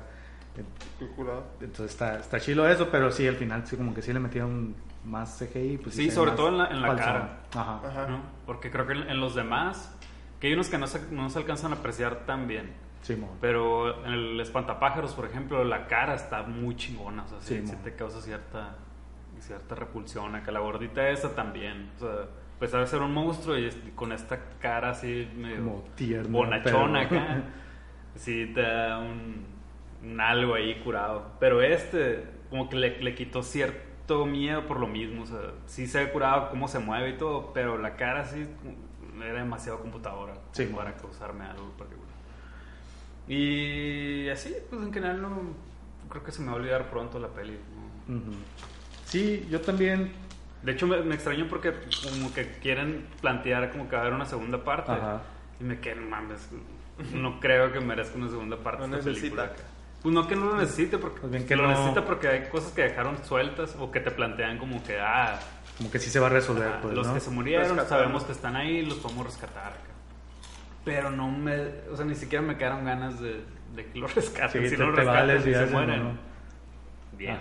Entonces 1.61 1.91
está, 1.91 2.19
está 2.19 2.39
chilo 2.39 2.67
eso, 2.67 2.89
pero 2.91 3.11
sí, 3.11 3.27
al 3.27 3.35
final 3.35 3.65
sí 3.65 3.75
como 3.75 3.93
que 3.93 4.01
sí 4.01 4.13
le 4.13 4.19
metieron 4.19 4.75
más 5.05 5.37
CGI. 5.39 5.77
Pues, 5.77 5.95
Sí, 5.95 6.09
sobre 6.11 6.31
todo 6.31 6.49
en 6.49 6.57
la- 6.59 6.67
en 6.67 6.81
la 6.81 6.95
cara. 6.95 7.39
Ajá. 7.55 7.81
Ajá. 7.87 8.07
¿no? 8.07 8.21
Porque 8.45 8.69
creo 8.71 8.85
que 8.87 8.93
en, 8.93 9.09
en 9.09 9.19
los 9.19 9.35
demás, 9.35 9.95
que 10.39 10.47
hay 10.47 10.53
unos 10.53 10.69
que 10.69 10.77
no 10.77 10.87
se, 10.87 11.01
no 11.11 11.29
se 11.29 11.39
alcanzan 11.39 11.71
a 11.73 11.75
apreciar 11.75 12.25
tan 12.25 12.47
bien. 12.47 12.71
Simón. 13.01 13.31
Pero 13.41 14.05
en 14.05 14.13
el 14.13 14.39
espantapájaros, 14.39 15.13
por 15.13 15.25
ejemplo, 15.25 15.63
la 15.65 15.87
cara 15.87 16.13
está 16.15 16.43
muy 16.43 16.75
chingona. 16.75 17.23
O 17.23 17.27
sea, 17.27 17.41
sí, 17.41 17.59
Sí, 17.61 17.67
sí 17.67 17.75
te 17.83 17.95
causa 17.95 18.21
cierta, 18.21 18.75
cierta 19.39 19.75
repulsión. 19.75 20.33
Acá 20.35 20.51
la 20.53 20.59
gordita 20.61 21.09
esa 21.09 21.35
también. 21.35 21.91
O 21.97 21.99
sea, 21.99 22.09
a 22.09 22.59
pesar 22.59 22.79
de 22.79 22.87
ser 22.87 23.01
un 23.01 23.13
monstruo 23.13 23.57
y 23.57 23.69
con 23.93 24.13
esta 24.13 24.39
cara 24.61 24.91
así 24.91 25.29
medio 25.35 25.57
Como 25.57 25.83
tierna, 25.95 26.29
bonachona 26.31 27.05
pero- 27.09 27.21
acá, 27.21 27.43
sí 28.15 28.51
te 28.55 28.61
da 28.61 28.99
un 28.99 29.52
algo 30.19 30.55
ahí 30.55 30.79
curado. 30.83 31.31
Pero 31.39 31.61
este, 31.61 32.23
como 32.49 32.69
que 32.69 32.75
le, 32.75 32.99
le 33.01 33.15
quitó 33.15 33.43
cierto 33.43 34.25
miedo 34.25 34.65
por 34.65 34.79
lo 34.79 34.87
mismo. 34.87 35.23
O 35.23 35.25
sea, 35.25 35.39
sí 35.65 35.87
se 35.87 36.03
ve 36.03 36.11
curado 36.11 36.49
cómo 36.49 36.67
se 36.67 36.79
mueve 36.79 37.09
y 37.11 37.17
todo, 37.17 37.53
pero 37.53 37.77
la 37.77 37.95
cara 37.95 38.25
sí 38.25 38.47
era 39.23 39.39
demasiado 39.39 39.79
computadora 39.79 40.33
Sí, 40.51 40.65
para 40.65 40.95
causarme 40.95 41.45
algo 41.45 41.69
particular. 41.77 42.13
Y 43.27 44.27
así, 44.29 44.53
pues 44.69 44.81
en 44.81 44.93
general 44.93 45.21
no 45.21 45.29
creo 46.09 46.23
que 46.23 46.31
se 46.31 46.41
me 46.41 46.47
va 46.47 46.53
a 46.53 46.55
olvidar 46.55 46.89
pronto 46.89 47.19
la 47.19 47.29
peli. 47.29 47.57
Sí, 49.05 49.47
yo 49.49 49.61
también. 49.61 50.11
De 50.61 50.71
hecho 50.71 50.87
me, 50.87 51.01
me 51.01 51.15
extraño 51.15 51.47
porque 51.49 51.73
como 52.03 52.33
que 52.33 52.47
quieren 52.61 53.05
plantear 53.21 53.71
como 53.71 53.89
que 53.89 53.95
va 53.95 54.01
a 54.03 54.05
haber 54.05 54.13
una 54.13 54.25
segunda 54.25 54.63
parte. 54.63 54.91
Ajá. 54.91 55.21
Y 55.59 55.63
me 55.63 55.79
quedo, 55.79 56.01
mames, 56.01 56.49
no 57.13 57.39
creo 57.39 57.71
que 57.71 57.79
merezca 57.79 58.17
una 58.17 58.29
segunda 58.29 58.57
parte 58.57 58.87
No 58.87 58.97
esta 58.97 59.11
película. 59.11 59.51
Pues 60.03 60.13
no 60.13 60.27
que 60.27 60.35
no 60.35 60.45
lo 60.47 60.57
necesite, 60.57 60.97
porque 60.97 61.21
Pues 61.21 61.31
bien 61.31 61.43
que 61.43 61.49
que 61.49 61.55
lo 61.55 61.63
no. 61.63 61.69
necesita 61.69 62.03
porque 62.05 62.27
hay 62.27 62.49
cosas 62.49 62.71
que 62.73 62.81
dejaron 62.83 63.17
sueltas 63.23 63.75
o 63.79 63.89
que 63.89 63.99
te 64.01 64.11
plantean 64.11 64.57
como 64.57 64.83
que, 64.83 64.99
ah, 64.99 65.39
Como 65.77 65.89
que 65.89 65.97
sí 65.99 66.09
se 66.09 66.19
va 66.19 66.27
a 66.27 66.29
resolver, 66.29 66.73
pues, 66.81 66.93
los 66.93 67.07
¿no? 67.07 67.13
que 67.13 67.19
se 67.21 67.29
murieron 67.31 67.79
sabemos 67.87 68.23
que 68.25 68.33
están 68.33 68.55
ahí 68.57 68.85
los 68.85 68.97
podemos 68.97 69.25
rescatar 69.25 69.73
pero 70.85 71.09
no 71.09 71.31
me 71.31 71.55
o 71.89 71.95
sea 71.95 72.05
ni 72.05 72.13
siquiera 72.15 72.41
me 72.43 72.57
quedaron 72.57 72.83
ganas 72.83 73.17
de, 73.21 73.45
de 73.73 73.85
que 73.85 73.97
los 73.99 74.13
rescaten 74.15 74.61
Sí, 74.63 74.69
si 74.71 74.75
te- 74.75 74.81
no 74.83 74.87
los 74.87 74.95
te 74.95 75.01
rescatan 75.03 75.27
vales 75.27 75.47
y 75.47 75.49
y 75.51 75.53
se 75.53 75.65
mueren 75.67 76.03
¿no? 76.03 76.11
bien 77.17 77.37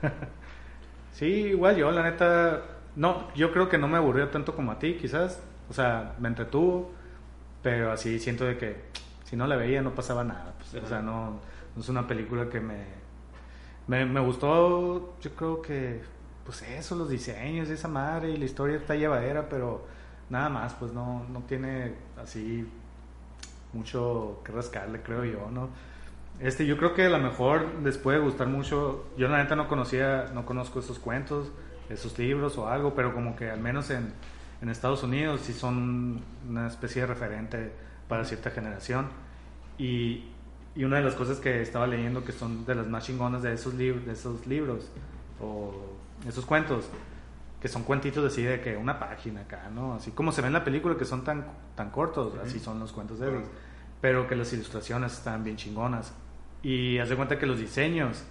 sí, 1.12 1.26
igual 1.26 1.76
yo, 1.76 1.90
la 1.90 2.02
neta, 2.04 2.62
no, 2.96 3.28
yo 3.34 3.52
creo 3.52 3.68
que 3.68 3.78
no 3.78 3.88
me 3.88 3.96
aburrió 3.98 4.28
tanto 4.28 4.54
como 4.54 4.70
a 4.72 4.78
ti, 4.78 4.94
quizás. 5.00 5.42
O 5.70 5.72
sea, 5.72 6.14
me 6.18 6.28
entretuvo, 6.28 6.92
pero 7.62 7.90
así 7.92 8.18
siento 8.18 8.44
de 8.44 8.58
que 8.58 8.84
si 9.24 9.34
no 9.34 9.46
la 9.46 9.56
veía 9.56 9.80
no 9.82 9.94
pasaba 9.94 10.22
nada. 10.24 10.52
pues, 10.58 10.84
o 10.84 10.86
sea, 10.86 11.00
no 11.00 11.40
es 11.78 11.88
una 11.88 12.06
película 12.06 12.48
que 12.48 12.60
me, 12.60 12.84
me, 13.86 14.04
me 14.04 14.20
gustó, 14.20 15.14
yo 15.20 15.30
creo 15.34 15.62
que, 15.62 16.02
pues 16.44 16.62
eso, 16.62 16.94
los 16.96 17.08
diseños 17.08 17.68
y 17.68 17.72
esa 17.72 17.88
madre 17.88 18.30
y 18.30 18.36
la 18.36 18.44
historia 18.44 18.76
está 18.76 18.94
llevadera, 18.94 19.48
pero 19.48 19.86
nada 20.30 20.48
más, 20.48 20.74
pues 20.74 20.92
no, 20.92 21.24
no 21.30 21.40
tiene 21.40 21.94
así 22.22 22.66
mucho 23.72 24.40
que 24.44 24.52
rascarle, 24.52 25.02
creo 25.02 25.24
yo, 25.24 25.50
¿no? 25.50 25.68
Este, 26.40 26.66
yo 26.66 26.76
creo 26.76 26.94
que 26.94 27.04
a 27.04 27.10
lo 27.10 27.18
mejor 27.18 27.66
les 27.82 27.96
puede 27.96 28.18
gustar 28.18 28.48
mucho. 28.48 29.06
Yo 29.16 29.28
la 29.28 29.38
neta 29.38 29.54
no 29.54 29.68
conocía, 29.68 30.30
no 30.34 30.44
conozco 30.44 30.80
esos 30.80 30.98
cuentos, 30.98 31.52
esos 31.88 32.18
libros 32.18 32.58
o 32.58 32.68
algo, 32.68 32.94
pero 32.94 33.14
como 33.14 33.36
que 33.36 33.50
al 33.50 33.60
menos 33.60 33.90
en, 33.90 34.12
en 34.60 34.68
Estados 34.68 35.02
Unidos 35.02 35.42
sí 35.42 35.52
son 35.52 36.22
una 36.48 36.66
especie 36.66 37.02
de 37.02 37.06
referente 37.06 37.72
para 38.08 38.24
cierta 38.24 38.50
generación. 38.50 39.08
Y, 39.78 40.33
y 40.76 40.84
una 40.84 40.96
de 40.96 41.02
las 41.02 41.14
cosas 41.14 41.38
que 41.38 41.62
estaba 41.62 41.86
leyendo 41.86 42.24
que 42.24 42.32
son 42.32 42.64
de 42.66 42.74
las 42.74 42.86
más 42.86 43.04
chingonas 43.04 43.42
de 43.42 43.52
esos, 43.52 43.74
lib- 43.74 44.04
de 44.04 44.12
esos 44.12 44.46
libros 44.46 44.88
o 45.40 45.72
esos 46.28 46.44
cuentos, 46.46 46.86
que 47.60 47.68
son 47.68 47.82
cuentitos 47.84 48.24
así 48.30 48.42
de 48.42 48.60
que 48.60 48.76
una 48.76 48.98
página 48.98 49.42
acá, 49.42 49.70
¿no? 49.74 49.94
Así 49.94 50.10
como 50.10 50.32
se 50.32 50.40
ve 50.42 50.48
en 50.48 50.52
la 50.52 50.64
película 50.64 50.96
que 50.96 51.04
son 51.04 51.24
tan, 51.24 51.46
tan 51.76 51.90
cortos, 51.90 52.34
así 52.42 52.58
son 52.60 52.78
los 52.80 52.92
cuentos 52.92 53.18
de 53.20 53.28
ellos, 53.30 53.44
pero 54.00 54.26
que 54.26 54.36
las 54.36 54.52
ilustraciones 54.52 55.12
están 55.14 55.44
bien 55.44 55.56
chingonas. 55.56 56.12
Y 56.62 56.98
haz 56.98 57.08
de 57.08 57.16
cuenta 57.16 57.38
que 57.38 57.46
los 57.46 57.58
diseños 57.58 58.22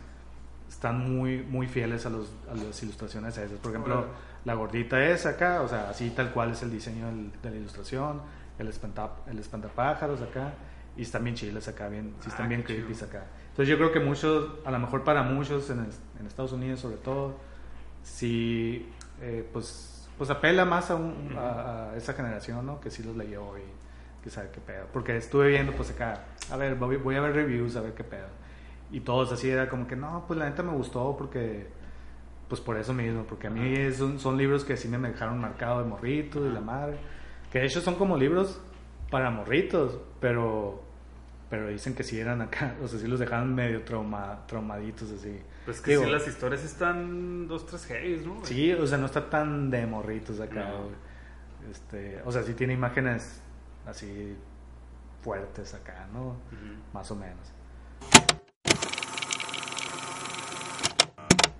están 0.69 0.99
muy, 1.17 1.43
muy 1.43 1.67
fieles 1.67 2.05
a, 2.05 2.09
los, 2.09 2.31
a 2.51 2.55
las 2.55 2.81
ilustraciones 2.83 3.37
esas. 3.37 3.57
Por 3.59 3.71
ejemplo, 3.71 4.05
la 4.45 4.53
gordita 4.55 5.03
es 5.03 5.25
acá, 5.25 5.61
o 5.61 5.67
sea, 5.67 5.89
así 5.89 6.09
tal 6.11 6.31
cual 6.31 6.51
es 6.51 6.61
el 6.63 6.71
diseño 6.71 7.05
del- 7.07 7.31
de 7.41 7.49
la 7.51 7.55
ilustración, 7.57 8.21
el, 8.59 8.67
espanta, 8.67 9.09
el 9.27 9.39
espantapájaros 9.39 10.21
acá, 10.21 10.53
y 10.97 11.01
están 11.03 11.23
bien 11.23 11.35
chiles 11.35 11.67
acá, 11.67 11.87
bien, 11.89 12.13
sí 12.21 12.29
están 12.29 12.45
Ah, 12.45 12.49
bien 12.49 12.63
creepy 12.63 12.93
acá. 13.03 13.25
Entonces 13.49 13.67
yo 13.67 13.77
creo 13.77 13.91
que 13.91 13.99
muchos, 13.99 14.51
a 14.65 14.71
lo 14.71 14.79
mejor 14.79 15.03
para 15.03 15.23
muchos 15.23 15.69
en, 15.69 15.87
en 16.19 16.25
Estados 16.27 16.51
Unidos 16.53 16.79
sobre 16.79 16.97
todo, 16.97 17.35
sí, 18.03 18.89
eh, 19.21 19.47
pues, 19.51 20.07
pues 20.17 20.29
apela 20.29 20.65
más 20.65 20.91
a, 20.91 20.95
un- 20.95 21.35
a- 21.37 21.91
a 21.91 21.97
esa 21.97 22.13
generación, 22.13 22.65
¿no? 22.65 22.79
Que 22.79 22.89
sí 22.89 23.03
los 23.03 23.15
leyó 23.15 23.57
y 23.57 23.61
que 24.23 24.29
sabe 24.29 24.49
qué 24.53 24.61
pedo. 24.61 24.85
Porque 24.93 25.17
estuve 25.17 25.49
viendo 25.49 25.71
pues 25.73 25.91
acá, 25.91 26.25
a 26.51 26.57
ver, 26.57 26.75
voy, 26.75 26.97
voy 26.97 27.15
a 27.15 27.21
ver 27.21 27.33
reviews, 27.33 27.75
a 27.75 27.81
ver 27.81 27.93
qué 27.93 28.03
pedo. 28.03 28.27
Y 28.91 28.99
todos 29.01 29.31
así 29.31 29.49
era 29.49 29.69
como 29.69 29.87
que, 29.87 29.95
no, 29.95 30.23
pues 30.27 30.37
la 30.39 30.49
neta 30.49 30.61
me 30.63 30.71
gustó 30.73 31.15
porque, 31.17 31.67
pues 32.47 32.61
por 32.61 32.77
eso 32.77 32.93
mismo, 32.93 33.23
porque 33.23 33.47
a 33.47 33.49
mí 33.49 33.75
son 33.91 34.37
libros 34.37 34.63
que 34.63 34.77
sí 34.77 34.87
me 34.87 34.97
dejaron 34.99 35.39
marcado 35.39 35.79
de 35.81 35.89
morrito 35.89 36.45
y 36.45 36.51
la 36.51 36.61
madre. 36.61 36.97
Que 37.51 37.59
de 37.59 37.65
hecho 37.65 37.81
son 37.81 37.95
como 37.95 38.17
libros 38.17 38.61
para 39.13 39.29
morritos, 39.29 39.99
pero 40.19 40.81
pero 41.47 41.67
dicen 41.67 41.93
que 41.93 42.03
sí 42.03 42.19
eran 42.19 42.41
acá, 42.41 42.73
o 42.83 42.87
sea, 42.87 42.97
sí 42.99 43.07
los 43.07 43.19
dejaban 43.19 43.53
medio 43.53 43.83
trauma, 43.83 44.39
traumaditos 44.47 45.11
así. 45.11 45.39
pues 45.65 45.81
que 45.81 45.91
Digo, 45.91 46.05
sí 46.05 46.09
las 46.09 46.27
historias 46.27 46.63
están 46.63 47.47
dos 47.47 47.67
tres 47.67 47.85
heavies 47.85 48.25
no 48.25 48.43
Sí, 48.43 48.73
o 48.73 48.87
sea, 48.87 48.97
no 48.97 49.05
está 49.05 49.29
tan 49.29 49.69
de 49.69 49.85
morritos 49.85 50.39
acá. 50.39 50.67
No. 50.67 51.69
Este, 51.69 52.23
o 52.25 52.31
sea, 52.31 52.41
sí 52.41 52.55
tiene 52.55 52.73
imágenes 52.73 53.39
así 53.85 54.35
fuertes 55.21 55.75
acá, 55.75 56.07
¿no? 56.11 56.37
Más 56.91 57.11
o 57.11 57.15
menos. 57.15 57.53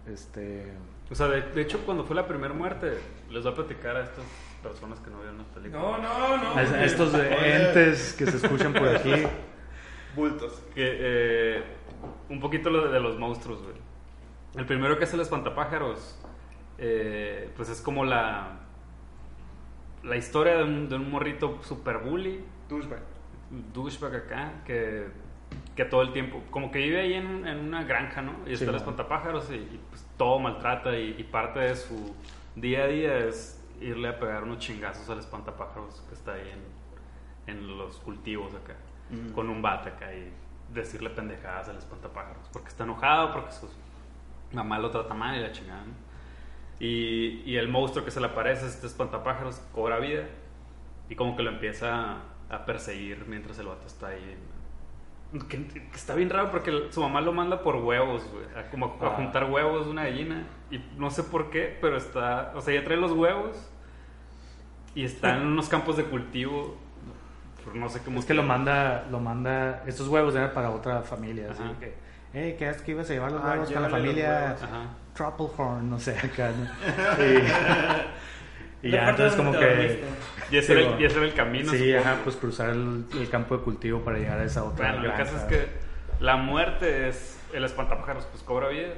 Este, 0.07 0.74
o 1.12 1.13
sea 1.13 1.27
de, 1.27 1.41
de 1.41 1.62
hecho 1.62 1.86
cuando 1.86 2.03
fue 2.03 2.15
la 2.15 2.27
primera 2.27 2.53
muerte 2.53 2.98
les 3.29 3.43
voy 3.43 3.51
a 3.51 3.55
platicar 3.55 3.95
a 3.95 4.03
estas 4.03 4.25
personas 4.63 5.00
que 5.00 5.10
no 5.12 5.17
vieron 5.20 5.38
las 5.38 5.48
películas 5.48 5.84
No, 5.84 5.98
no, 6.00 6.38
no. 6.38 6.50
a, 6.55 6.60
a 6.60 6.84
estos 6.86 7.13
entes 7.13 8.15
que 8.17 8.25
se 8.25 8.38
escuchan 8.38 8.74
por 8.74 8.88
aquí. 8.88 9.12
Bultos. 10.15 10.62
que 10.75 10.84
eh, 11.00 11.63
un 12.29 12.39
poquito 12.39 12.70
lo 12.70 12.86
de, 12.88 12.93
de 12.93 13.00
los 13.00 13.17
monstruos, 13.20 13.62
güey. 13.63 13.75
El 14.55 14.65
primero 14.65 14.98
que 14.98 15.05
es 15.05 15.13
el 15.13 15.20
espantapájaros, 15.22 16.20
eh, 16.77 17.50
pues 17.55 17.70
es 17.70 17.82
como 17.82 18.05
la 18.05 18.60
la 20.03 20.17
historia 20.17 20.58
de 20.58 20.63
un, 20.65 20.89
de 20.89 20.96
un 20.98 21.10
morrito 21.10 21.60
super 21.63 22.00
bully, 22.00 22.43
Douchebag. 22.70 23.00
douchebag 23.74 24.15
acá, 24.15 24.51
que, 24.65 25.08
que 25.77 25.86
todo 25.86 26.01
el 26.01 26.12
tiempo, 26.12 26.43
como 26.51 26.72
que 26.72 26.79
vive 26.79 27.00
ahí 27.00 27.13
en, 27.13 27.48
en 27.48 27.60
una 27.60 27.84
granja, 27.86 28.22
¿no? 28.22 28.34
Y 28.46 28.51
está 28.53 28.58
Sí, 28.58 28.65
el 28.65 28.72
¿no? 28.72 28.77
espantapájaros 28.77 29.50
y, 29.50 29.55
y, 29.55 29.79
pues 29.89 30.05
todo 30.17 30.39
maltrata 30.39 30.98
y, 30.98 31.15
y 31.17 31.24
parte 31.24 31.60
de 31.62 31.75
su 31.77 32.13
día 32.55 32.84
a 32.84 32.88
día 32.88 33.17
es 33.20 33.62
irle 33.84 34.08
a 34.10 34.20
pegar 34.20 34.44
unos 34.44 34.60
chingazos 34.60 35.10
al 35.10 35.20
espantapájaros 35.20 36.02
que 36.08 36.13
está 36.16 36.34
ahí 36.34 36.50
en, 37.48 37.56
en 37.56 37.78
los 37.78 37.98
cultivos 37.98 38.54
acá, 38.56 38.75
con 39.36 39.50
un 39.50 39.62
bate 39.62 39.90
acá 39.90 40.13
y 40.13 40.32
decirle 40.74 41.10
pendejadas 41.12 41.70
al 41.70 41.78
espantapájaros, 41.78 42.48
porque 42.52 42.70
está 42.70 42.84
enojado, 42.84 43.32
porque 43.34 43.52
su 43.52 43.70
mamá 44.54 44.80
lo 44.80 44.90
trata 44.90 45.13
mal 45.13 45.36
y 45.38 45.42
la 45.42 45.52
chingada, 45.52 45.84
¿no? 45.86 45.94
Y, 46.80 47.44
y 47.46 47.58
el 47.58 47.68
monstruo 47.70 48.04
que 48.04 48.12
se 48.12 48.20
le 48.20 48.28
aparece, 48.28 48.66
este 48.66 48.88
espantapájaros, 48.88 49.62
cobra 49.74 50.00
vida 50.00 50.25
y 51.10 51.16
como 51.16 51.36
que 51.36 51.44
lo 51.44 51.52
empieza 51.52 52.18
a 52.50 52.66
perseguir 52.66 53.25
mientras 53.28 53.58
el 53.60 53.68
vato 53.68 53.86
está 53.88 54.08
ahí. 54.08 54.38
Que, 55.50 55.66
que 55.68 55.96
está 55.96 56.13
bien 56.13 56.30
raro 56.30 56.52
porque 56.52 56.88
su 56.92 57.02
mamá 57.02 57.20
lo 57.22 57.32
manda 57.34 57.63
por 57.63 57.78
huevos, 57.78 58.24
güey, 58.32 58.46
a 58.56 58.70
como 58.70 58.98
a 59.02 59.06
Ah. 59.08 59.13
juntar 59.16 59.50
huevos 59.50 59.86
de 59.86 59.92
una 59.92 60.04
gallina. 60.04 60.46
Y 60.70 60.78
no 60.98 61.10
sé 61.10 61.24
por 61.24 61.50
qué, 61.50 61.78
pero 61.82 61.98
está, 61.98 62.52
o 62.56 62.62
sea, 62.62 62.74
ya 62.74 62.84
trae 62.84 62.98
los 62.98 63.12
huevos 63.13 63.72
y 64.95 65.05
está 65.05 65.38
en 65.38 65.47
unos 65.47 65.69
campos 65.69 65.97
de 65.97 66.03
cultivo 66.05 66.77
no 67.73 67.89
sé 67.89 68.01
qué 68.03 68.15
Es 68.17 68.25
que 68.25 68.33
lo 68.33 68.43
manda, 68.43 69.05
lo 69.09 69.19
manda, 69.19 69.83
estos 69.88 70.07
huevos 70.07 70.35
eran 70.35 70.51
para 70.53 70.69
otra 70.71 71.01
familia, 71.01 71.47
así 71.51 71.63
que, 71.79 71.93
hey, 72.33 72.55
¿qué 72.57 72.69
es 72.69 72.81
que 72.81 72.91
ibas 72.91 73.09
a 73.09 73.13
llevar 73.13 73.31
los 73.31 73.41
Ah, 73.43 73.51
huevos 73.51 73.71
con 73.71 73.81
la 73.81 73.89
familia. 73.89 74.55
Trufflehorn, 75.15 75.89
no 75.89 76.00
sé, 76.00 76.17
acá, 76.17 76.51
¿no? 76.51 76.67
Y, 78.83 78.88
y 78.88 78.91
ya, 78.91 79.09
entonces 79.12 79.38
como 79.38 79.51
que. 79.53 80.03
Y 80.51 80.57
ese, 80.57 80.73
Sí, 80.73 80.79
era 80.81 80.93
el, 80.95 81.01
y 81.01 81.05
ese 81.05 81.17
era 81.17 81.25
el 81.25 81.33
camino. 81.33 81.71
sí, 81.71 81.77
supongo. 81.77 82.00
ajá, 82.00 82.17
pues 82.23 82.35
cruzar 82.35 82.69
el, 82.71 83.05
el 83.13 83.29
campo 83.29 83.57
de 83.57 83.63
cultivo 83.63 84.01
para 84.01 84.17
llegar 84.17 84.39
a 84.39 84.43
esa 84.43 84.63
otra 84.63 84.91
Bueno, 84.91 85.05
el 85.09 85.17
caso 85.17 85.38
es 85.38 85.43
que 85.43 85.67
la 86.19 86.35
muerte 86.35 87.07
es. 87.07 87.39
El 87.53 87.63
espantapájaros, 87.63 88.25
pues 88.25 88.43
cobra 88.43 88.67
vida. 88.69 88.89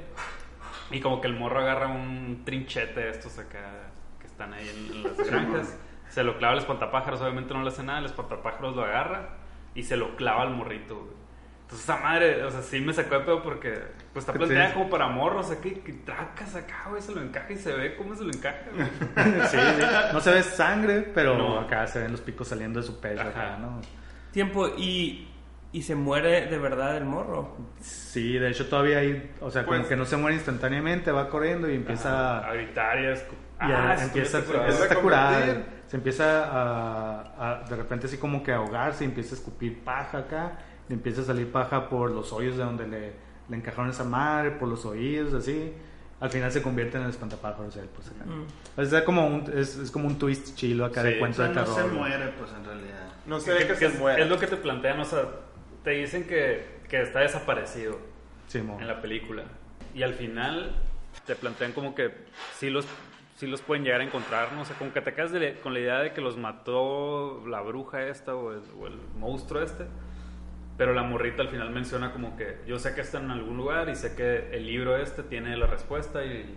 Y 0.90 1.02
como 1.02 1.20
que 1.22 1.28
el 1.28 1.36
morro 1.36 1.60
agarra 1.60 1.88
un 1.88 2.44
trinchete 2.46 3.00
de 3.00 3.10
estos 3.10 3.38
acá 3.38 3.60
están 4.36 4.54
ahí 4.54 4.68
en, 4.68 4.96
en 4.98 5.04
las 5.04 5.18
granjas. 5.30 5.78
Se 6.10 6.24
lo 6.24 6.38
clava 6.38 6.54
al 6.54 6.60
espantapájaros, 6.60 7.22
obviamente 7.22 7.54
no 7.54 7.64
le 7.64 7.70
hace 7.70 7.84
nada. 7.84 8.00
El 8.00 8.06
espantapájaros 8.06 8.76
lo 8.76 8.84
agarra 8.84 9.30
y 9.74 9.84
se 9.84 9.96
lo 9.96 10.16
clava 10.18 10.42
al 10.44 10.52
morrito, 10.52 10.96
güey. 10.98 11.16
Entonces 11.62 11.90
esa 11.90 11.98
madre, 11.98 12.44
o 12.44 12.52
sea, 12.52 12.62
sí 12.62 12.80
me 12.80 12.94
sacó 12.94 13.16
de 13.16 13.22
pedo 13.26 13.42
porque 13.42 13.72
pues 14.14 14.24
está 14.24 14.34
Sí. 14.34 14.38
planteada 14.38 14.74
como 14.74 14.88
para 14.90 15.08
morros, 15.08 15.50
acá, 15.50 15.68
y 15.68 15.72
que 15.76 15.94
tracas 15.94 16.54
acá, 16.56 16.86
güey, 16.90 17.02
se 17.02 17.12
lo 17.16 17.22
encaja 17.22 17.52
y 17.52 17.56
se 17.58 17.74
ve 17.74 17.96
cómo 17.96 18.14
se 18.16 18.24
lo 18.24 18.30
encaja, 18.32 18.60
güey. 18.72 18.88
Sí, 19.50 19.58
sí. 19.58 19.86
no 20.14 20.20
se 20.20 20.32
ve 20.32 20.44
sangre, 20.44 21.02
pero 21.16 21.36
No. 21.38 21.60
acá 21.60 21.88
se 21.88 22.00
ven 22.00 22.12
los 22.12 22.22
picos 22.22 22.48
saliendo 22.50 22.80
de 22.82 22.86
su 22.86 23.00
pecho, 23.00 23.22
acá, 23.22 23.58
¿no? 23.60 23.82
Tiempo 24.32 24.68
y, 24.78 25.28
y 25.72 25.82
se 25.82 25.96
muere 25.96 26.46
de 26.48 26.58
verdad 26.58 26.96
el 26.98 27.06
morro. 27.06 27.56
Sí, 27.82 28.38
de 28.38 28.50
hecho 28.50 28.68
todavía 28.68 29.00
hay, 29.00 29.32
o 29.42 29.52
sea, 29.52 29.66
como 29.66 29.78
Pues- 29.78 29.88
que 29.90 29.96
no 29.96 30.06
se 30.06 30.18
muere 30.18 30.36
instantáneamente, 30.38 31.12
va 31.12 31.30
corriendo 31.30 31.70
y 31.70 31.76
empieza 31.76 32.40
a 32.48 32.54
gritar 32.54 33.00
y 33.02 33.06
a 33.08 33.14
escu- 33.14 33.68
y 33.68 33.72
a- 33.72 33.92
Ah, 33.92 33.98
sí, 33.98 34.04
empieza, 34.06 34.38
a 34.38 34.42
a 34.42 34.96
curar, 35.02 35.64
se 35.88 35.98
empieza 35.98 36.46
a, 36.46 37.22
a- 37.62 37.64
de 37.70 37.76
repente 37.76 38.08
así 38.08 38.18
como 38.18 38.42
que 38.44 38.52
a 38.52 38.58
ahogarse, 38.58 39.04
y 39.04 39.08
empieza 39.08 39.36
a 39.36 39.38
escupir 39.38 39.84
paja 39.84 40.20
acá, 40.20 40.60
y 40.90 40.94
empieza 40.94 41.22
a 41.22 41.26
salir 41.26 41.52
paja 41.52 41.90
por 41.90 42.12
los 42.12 42.32
hoyos 42.34 42.58
de 42.58 42.64
donde 42.64 42.88
le, 42.88 43.14
le 43.50 43.58
encajaron 43.58 43.90
esa 43.90 44.04
madre, 44.04 44.52
por 44.52 44.68
los 44.70 44.86
oídos, 44.86 45.34
así. 45.34 45.74
Al 46.22 46.30
final 46.30 46.50
se 46.52 46.62
convierte 46.62 46.98
en 46.98 47.04
el 47.04 47.10
espantapájaros 47.10 47.76
él, 47.76 47.90
pues 47.94 48.08
acá. 48.08 48.24
Mm. 48.26 48.82
Es, 48.82 49.04
como 49.04 49.28
un, 49.28 49.52
es, 49.54 49.76
es 49.78 49.92
como 49.92 50.08
un 50.08 50.18
twist 50.18 50.56
chilo 50.56 50.86
acá 50.86 51.02
Sí, 51.02 51.08
de 51.10 51.16
O 51.18 51.20
cuento 51.20 51.38
sea, 51.38 51.48
de 51.50 51.54
no 51.56 51.62
terror. 51.62 51.76
se 51.76 51.82
güey. 51.84 51.96
muere, 51.96 52.28
pues 52.40 52.52
en 52.58 52.66
realidad. 52.66 53.08
No 53.26 53.40
se 53.40 53.54
ve 53.54 53.60
que, 53.60 53.68
que 53.68 53.76
se 53.76 53.86
es, 53.88 54.00
muera. 54.00 54.24
es 54.24 54.30
lo 54.30 54.40
que 54.40 54.48
te 54.48 54.56
plantean, 54.56 55.00
o 55.02 55.06
sea, 55.06 55.24
te 55.86 55.92
dicen 55.92 56.26
que, 56.26 56.66
que 56.90 57.02
está 57.02 57.20
desaparecido 57.20 57.98
Simón. 58.48 58.82
en 58.82 58.88
la 58.88 59.02
película. 59.02 59.44
Y 59.94 60.04
al 60.04 60.16
final 60.16 60.76
te 61.26 61.36
plantean 61.36 61.72
como 61.72 61.96
que 61.96 62.12
sí 62.56 62.70
los, 62.70 62.86
sí 63.38 63.48
los 63.48 63.62
pueden 63.62 63.86
llegar 63.86 64.02
a 64.02 64.04
encontrar, 64.04 64.52
¿no? 64.52 64.62
O 64.62 64.66
sea, 64.66 64.76
como 64.78 64.92
que 64.92 65.00
te 65.00 65.14
quedas 65.14 65.32
de 65.32 65.60
con 65.62 65.74
la 65.74 65.80
idea 65.80 66.00
de 66.00 66.12
que 66.12 66.20
los 66.20 66.36
mató 66.38 67.46
la 67.48 67.62
bruja 67.62 68.08
esta 68.08 68.36
o 68.36 68.52
el, 68.52 68.62
o 68.78 68.88
el 68.88 68.98
monstruo 69.18 69.62
este. 69.62 69.86
Pero 70.78 70.94
la 70.94 71.04
morrita 71.04 71.42
al 71.42 71.48
final 71.48 71.70
menciona 71.70 72.12
como 72.12 72.36
que 72.36 72.58
yo 72.68 72.80
sé 72.80 72.94
que 72.96 73.02
está 73.02 73.20
en 73.20 73.32
algún 73.32 73.56
lugar 73.56 73.88
y 73.88 73.96
sé 73.96 74.14
que 74.16 74.50
el 74.52 74.66
libro 74.66 74.98
este 74.98 75.24
tiene 75.24 75.56
la 75.56 75.68
respuesta 75.68 76.26
y, 76.26 76.54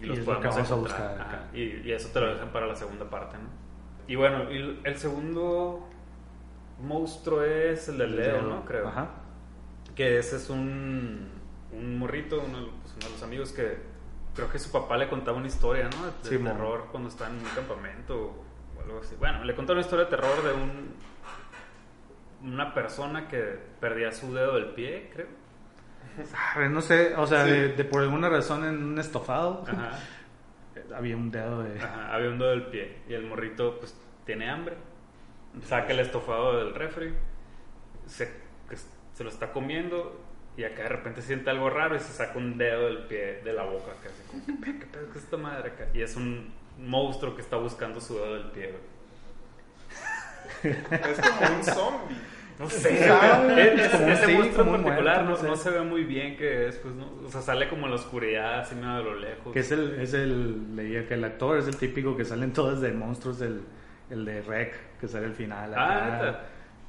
y 0.00 0.06
los 0.06 0.16
Y 0.16 0.20
es 0.20 0.26
lo 0.26 0.40
que 0.40 0.48
podemos 0.48 0.70
a 0.70 0.74
buscar 0.76 1.20
Ajá. 1.20 1.48
Y, 1.52 1.82
y 1.86 1.92
eso 1.92 2.08
te 2.10 2.20
lo 2.20 2.32
dejan 2.32 2.48
para 2.50 2.66
la 2.66 2.76
segunda 2.76 3.10
parte, 3.10 3.36
¿no? 3.36 3.48
Y 4.06 4.14
bueno, 4.14 4.50
y 4.50 4.80
el 4.84 4.96
segundo 4.96 5.90
monstruo 6.84 7.42
es 7.42 7.88
el 7.88 7.98
del 7.98 8.16
dedo, 8.16 8.42
¿no? 8.42 8.64
Creo. 8.64 8.88
Ajá. 8.88 9.08
Que 9.94 10.18
ese 10.18 10.36
es 10.36 10.50
un, 10.50 11.28
un 11.72 11.98
morrito, 11.98 12.42
uno, 12.46 12.60
de- 12.60 12.70
pues, 12.82 12.94
uno 12.96 13.06
de 13.06 13.10
los 13.12 13.22
amigos 13.22 13.52
que 13.52 13.78
creo 14.34 14.50
que 14.50 14.58
su 14.58 14.70
papá 14.72 14.96
le 14.96 15.08
contaba 15.08 15.36
una 15.38 15.46
historia, 15.46 15.84
¿no? 15.84 16.06
De, 16.06 16.12
de 16.30 16.38
Sí, 16.38 16.44
terror 16.44 16.88
cuando 16.90 17.08
está 17.08 17.28
en 17.28 17.34
un 17.36 17.44
campamento 17.54 18.34
o 18.76 18.82
algo 18.82 19.00
así. 19.00 19.14
Bueno, 19.18 19.44
le 19.44 19.54
contó 19.54 19.72
una 19.72 19.82
historia 19.82 20.04
de 20.06 20.10
terror 20.10 20.42
de 20.42 20.52
un 20.52 20.94
una 22.42 22.74
persona 22.74 23.26
que 23.26 23.58
perdía 23.80 24.12
su 24.12 24.34
dedo 24.34 24.54
del 24.56 24.66
pie, 24.74 25.10
creo. 25.14 25.28
No 26.70 26.80
sé, 26.82 27.14
o 27.16 27.26
sea, 27.26 27.44
Sí. 27.44 27.50
de, 27.50 27.68
de 27.72 27.84
por 27.84 28.02
alguna 28.02 28.28
razón 28.28 28.64
en 28.64 28.82
un 28.84 28.98
estofado 28.98 29.64
Ajá. 29.66 29.98
había 30.94 31.16
un 31.16 31.30
dedo 31.30 31.62
de... 31.62 31.80
Ajá, 31.80 32.14
había 32.14 32.28
un 32.28 32.38
dedo 32.38 32.50
del 32.50 32.66
pie 32.66 32.98
y 33.08 33.14
el 33.14 33.24
morrito 33.26 33.78
pues 33.78 33.96
tiene 34.26 34.50
hambre. 34.50 34.76
Saca 35.66 35.92
el 35.92 36.00
estofado 36.00 36.58
del 36.58 36.74
refri, 36.74 37.12
se, 38.06 38.26
que 38.68 38.76
se 39.14 39.24
lo 39.24 39.30
está 39.30 39.52
comiendo 39.52 40.20
y 40.56 40.64
acá 40.64 40.82
de 40.84 40.88
repente 40.90 41.22
siente 41.22 41.50
algo 41.50 41.70
raro 41.70 41.96
y 41.96 42.00
se 42.00 42.12
saca 42.12 42.38
un 42.38 42.58
dedo 42.58 42.86
del 42.86 42.98
pie 43.06 43.40
de 43.44 43.52
la 43.52 43.64
boca 43.64 43.92
acá, 43.92 44.08
así 44.08 44.22
como, 44.30 44.44
¿qué 44.46 44.52
pedo, 44.52 44.78
qué 44.80 44.86
pedo, 44.86 45.10
qué 45.12 45.18
es 45.18 45.24
esta 45.24 45.36
madre 45.36 45.70
acá? 45.70 45.86
Y 45.94 46.02
es 46.02 46.16
un 46.16 46.52
monstruo 46.78 47.34
que 47.34 47.40
está 47.42 47.56
buscando 47.56 48.00
su 48.00 48.14
dedo 48.14 48.34
del 48.34 48.50
pie, 48.50 48.72
güey. 50.62 50.74
Es 50.90 51.20
como 51.20 51.56
un 51.56 51.64
zombie. 51.64 52.16
No 52.58 52.70
sé. 52.70 53.04
Es- 53.04 53.10
como 53.10 53.44
un- 53.46 53.58
ese 53.58 54.26
sí, 54.26 54.32
monstruo 54.32 54.64
como 54.64 54.82
particular 54.84 55.24
muerto, 55.24 55.42
no, 55.42 55.48
no 55.48 55.48
no 55.50 55.56
sé. 55.56 55.62
se 55.64 55.70
ve 55.70 55.80
muy 55.82 56.04
bien 56.04 56.36
qué 56.36 56.68
es, 56.68 56.76
pues, 56.76 56.94
¿no? 56.94 57.10
O 57.26 57.30
sea, 57.30 57.40
sale 57.42 57.68
como 57.68 57.86
en 57.86 57.90
la 57.90 57.96
oscuridad, 57.96 58.60
así 58.60 58.74
medio 58.76 58.96
de 58.98 59.02
lo 59.04 59.14
lejos. 59.16 59.52
Que 59.52 59.60
es 59.60 59.72
el, 59.72 60.00
es 60.00 60.14
el, 60.14 60.76
leía 60.76 61.06
que 61.08 61.14
el 61.14 61.24
actor 61.24 61.58
es 61.58 61.66
el 61.66 61.76
típico 61.76 62.16
que 62.16 62.24
salen 62.24 62.52
todas 62.52 62.80
de 62.80 62.92
monstruos 62.92 63.38
del, 63.40 63.62
el 64.10 64.24
de 64.24 64.42
Rec, 64.42 64.98
que 65.00 65.08
sale 65.08 65.26
al 65.26 65.34
final. 65.34 65.74
Ah, 65.74 65.96
acá. 65.96 66.16
¿neta? 66.26 66.40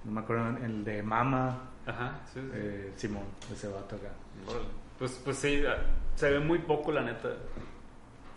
no 0.05 0.11
me 0.11 0.21
acuerdo, 0.21 0.57
el 0.63 0.83
de 0.83 1.01
Mama, 1.03 1.69
Ajá, 1.87 2.19
sí, 2.33 2.39
sí. 2.41 2.49
eh, 2.53 2.93
Simón, 2.95 3.23
ese 3.51 3.67
vato 3.67 3.95
acá. 3.95 4.09
Órale. 4.47 4.65
Pues, 4.99 5.19
pues 5.23 5.37
sí, 5.37 5.63
ah, 5.67 5.75
se 6.15 6.29
ve 6.31 6.39
muy 6.39 6.59
poco 6.59 6.91
la 6.91 7.01
neta. 7.01 7.29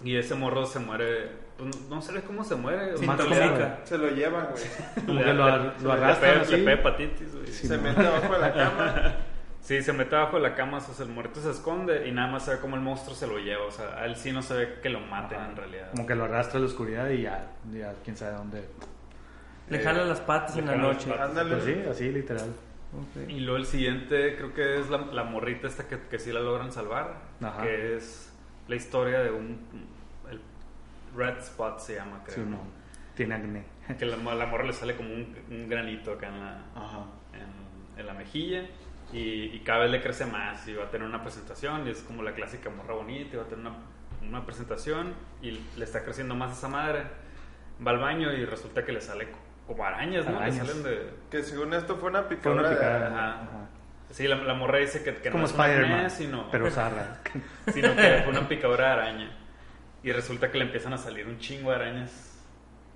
Y 0.02 0.16
ese 0.16 0.34
morro 0.36 0.64
se 0.64 0.78
muere, 0.78 1.28
pues 1.56 1.88
no, 1.90 2.00
sé 2.00 2.20
cómo 2.22 2.44
se 2.44 2.54
muere. 2.54 2.94
Como- 2.94 3.16
Se 3.84 3.98
lo 3.98 4.08
llevan, 4.10 4.48
güey. 4.52 4.64
Como 5.06 5.24
que 5.24 5.34
lo, 5.34 5.44
ar- 5.44 5.74
lo 5.82 5.92
arrastran 5.92 6.34
le, 6.36 6.40
así. 6.42 6.52
le 6.52 6.58
pega 6.58 6.72
hepatitis, 6.72 7.34
güey. 7.34 7.46
Sí. 7.48 7.66
Se 7.66 7.76
mete 7.78 8.06
abajo 8.06 8.32
de 8.32 8.38
la 8.38 8.52
cama. 8.54 9.14
Sí, 9.60 9.82
se 9.82 9.92
mete 9.92 10.16
abajo 10.16 10.36
de 10.36 10.42
la 10.42 10.54
cama, 10.54 10.78
o 10.78 10.80
sea, 10.80 11.04
el 11.04 11.12
muerto 11.12 11.40
se 11.40 11.50
esconde 11.50 12.08
y 12.08 12.12
nada 12.12 12.30
más 12.30 12.44
se 12.44 12.52
ve 12.54 12.60
como 12.60 12.76
el 12.76 12.82
monstruo 12.82 13.14
se 13.14 13.26
lo 13.26 13.38
lleva. 13.38 13.64
O 13.66 13.70
sea, 13.70 13.98
a 13.98 14.06
él 14.06 14.16
sí 14.16 14.32
no 14.32 14.40
se 14.40 14.54
ve 14.54 14.78
que 14.82 14.88
lo 14.88 15.00
maten 15.00 15.38
Ajá. 15.40 15.50
en 15.50 15.56
realidad. 15.56 15.90
Como 15.90 16.06
que 16.06 16.14
lo 16.14 16.24
arrastra 16.24 16.58
a 16.58 16.60
la 16.60 16.66
oscuridad 16.66 17.10
y 17.10 17.22
ya, 17.22 17.50
ya 17.72 17.92
quién 18.02 18.16
sabe 18.16 18.36
dónde. 18.36 18.64
Le 19.68 19.78
Eh, 19.78 19.80
jala 19.84 20.04
las 20.04 20.20
patas 20.20 20.56
en 20.56 20.66
la 20.66 20.76
noche. 20.76 21.12
Ándale. 21.12 21.56
Pues 21.56 21.64
sí, 21.64 21.76
así 21.90 22.10
literal. 22.10 22.54
Y 23.28 23.40
luego 23.40 23.58
el 23.58 23.66
siguiente 23.66 24.36
creo 24.36 24.54
que 24.54 24.80
es 24.80 24.88
la, 24.88 24.98
la 25.12 25.24
morrita 25.24 25.66
esta 25.66 25.86
que, 25.86 25.98
que 26.08 26.18
sí 26.18 26.32
la 26.32 26.40
logran 26.40 26.72
salvar. 26.72 27.16
Ajá. 27.42 27.62
Que 27.62 27.96
es 27.96 28.32
la 28.68 28.76
historia 28.76 29.18
de 29.20 29.30
un... 29.30 29.60
El 30.30 30.40
Red 31.14 31.38
Spot 31.40 31.78
se 31.78 31.96
llama, 31.96 32.22
creo. 32.24 32.36
Simón. 32.36 32.60
Tiene 33.14 33.34
acné. 33.34 33.64
Que 33.98 34.06
la, 34.06 34.16
la 34.16 34.46
morra 34.46 34.64
le 34.64 34.72
sale 34.72 34.96
como 34.96 35.10
un, 35.12 35.36
un 35.50 35.68
granito 35.68 36.12
acá 36.12 36.28
en 36.28 36.40
la, 36.40 36.64
Ajá. 36.74 37.04
en, 37.34 37.98
en 38.00 38.06
la 38.06 38.14
mejilla 38.14 38.64
y, 39.12 39.54
y 39.56 39.60
cada 39.60 39.80
vez 39.80 39.90
le 39.90 40.02
crece 40.02 40.26
más 40.26 40.66
y 40.68 40.74
va 40.74 40.84
a 40.84 40.90
tener 40.90 41.06
una 41.08 41.22
presentación 41.22 41.86
y 41.86 41.90
es 41.90 42.02
como 42.02 42.22
la 42.22 42.32
clásica 42.34 42.68
morra 42.70 42.94
bonita 42.94 43.34
y 43.34 43.36
va 43.38 43.44
a 43.44 43.48
tener 43.48 43.66
una, 43.66 43.76
una 44.28 44.44
presentación 44.46 45.14
y 45.42 45.52
le 45.76 45.84
está 45.84 46.04
creciendo 46.04 46.34
más 46.34 46.56
esa 46.56 46.68
madre. 46.68 47.04
Va 47.86 47.92
al 47.92 47.98
baño 47.98 48.32
y 48.32 48.44
resulta 48.44 48.84
que 48.84 48.92
le 48.92 49.00
sale 49.00 49.30
co- 49.30 49.38
como 49.66 49.84
arañas, 49.84 50.26
¿no? 50.26 50.36
Arañas. 50.38 50.66
Le 50.66 50.72
salen 50.74 50.82
de... 50.82 51.10
Que 51.30 51.42
según 51.42 51.72
esto 51.74 51.96
fue 51.96 52.10
una 52.10 52.22
Fue 52.24 52.36
picadura. 52.36 52.60
una 52.60 52.70
de- 52.70 52.76
picada. 52.76 53.06
Ajá. 53.08 53.32
Ajá. 53.42 53.68
Sí, 54.10 54.26
la, 54.26 54.36
la 54.36 54.54
morra 54.54 54.78
dice 54.78 55.02
que, 55.04 55.14
que 55.16 55.30
Como 55.30 55.42
no 55.42 55.46
es 55.48 55.54
un 55.54 55.60
Spider-Man, 55.60 55.92
acné, 55.92 56.10
sino, 56.10 56.50
pero 56.50 56.70
zarra. 56.70 57.18
sino 57.72 57.94
que 57.94 58.20
fue 58.24 58.28
una 58.30 58.48
picadura 58.48 58.86
de 58.86 58.92
araña. 58.92 59.30
Y 60.02 60.12
resulta 60.12 60.50
que 60.50 60.58
le 60.58 60.64
empiezan 60.64 60.92
a 60.94 60.98
salir 60.98 61.26
un 61.26 61.38
chingo 61.38 61.70
de 61.70 61.76
arañas 61.76 62.37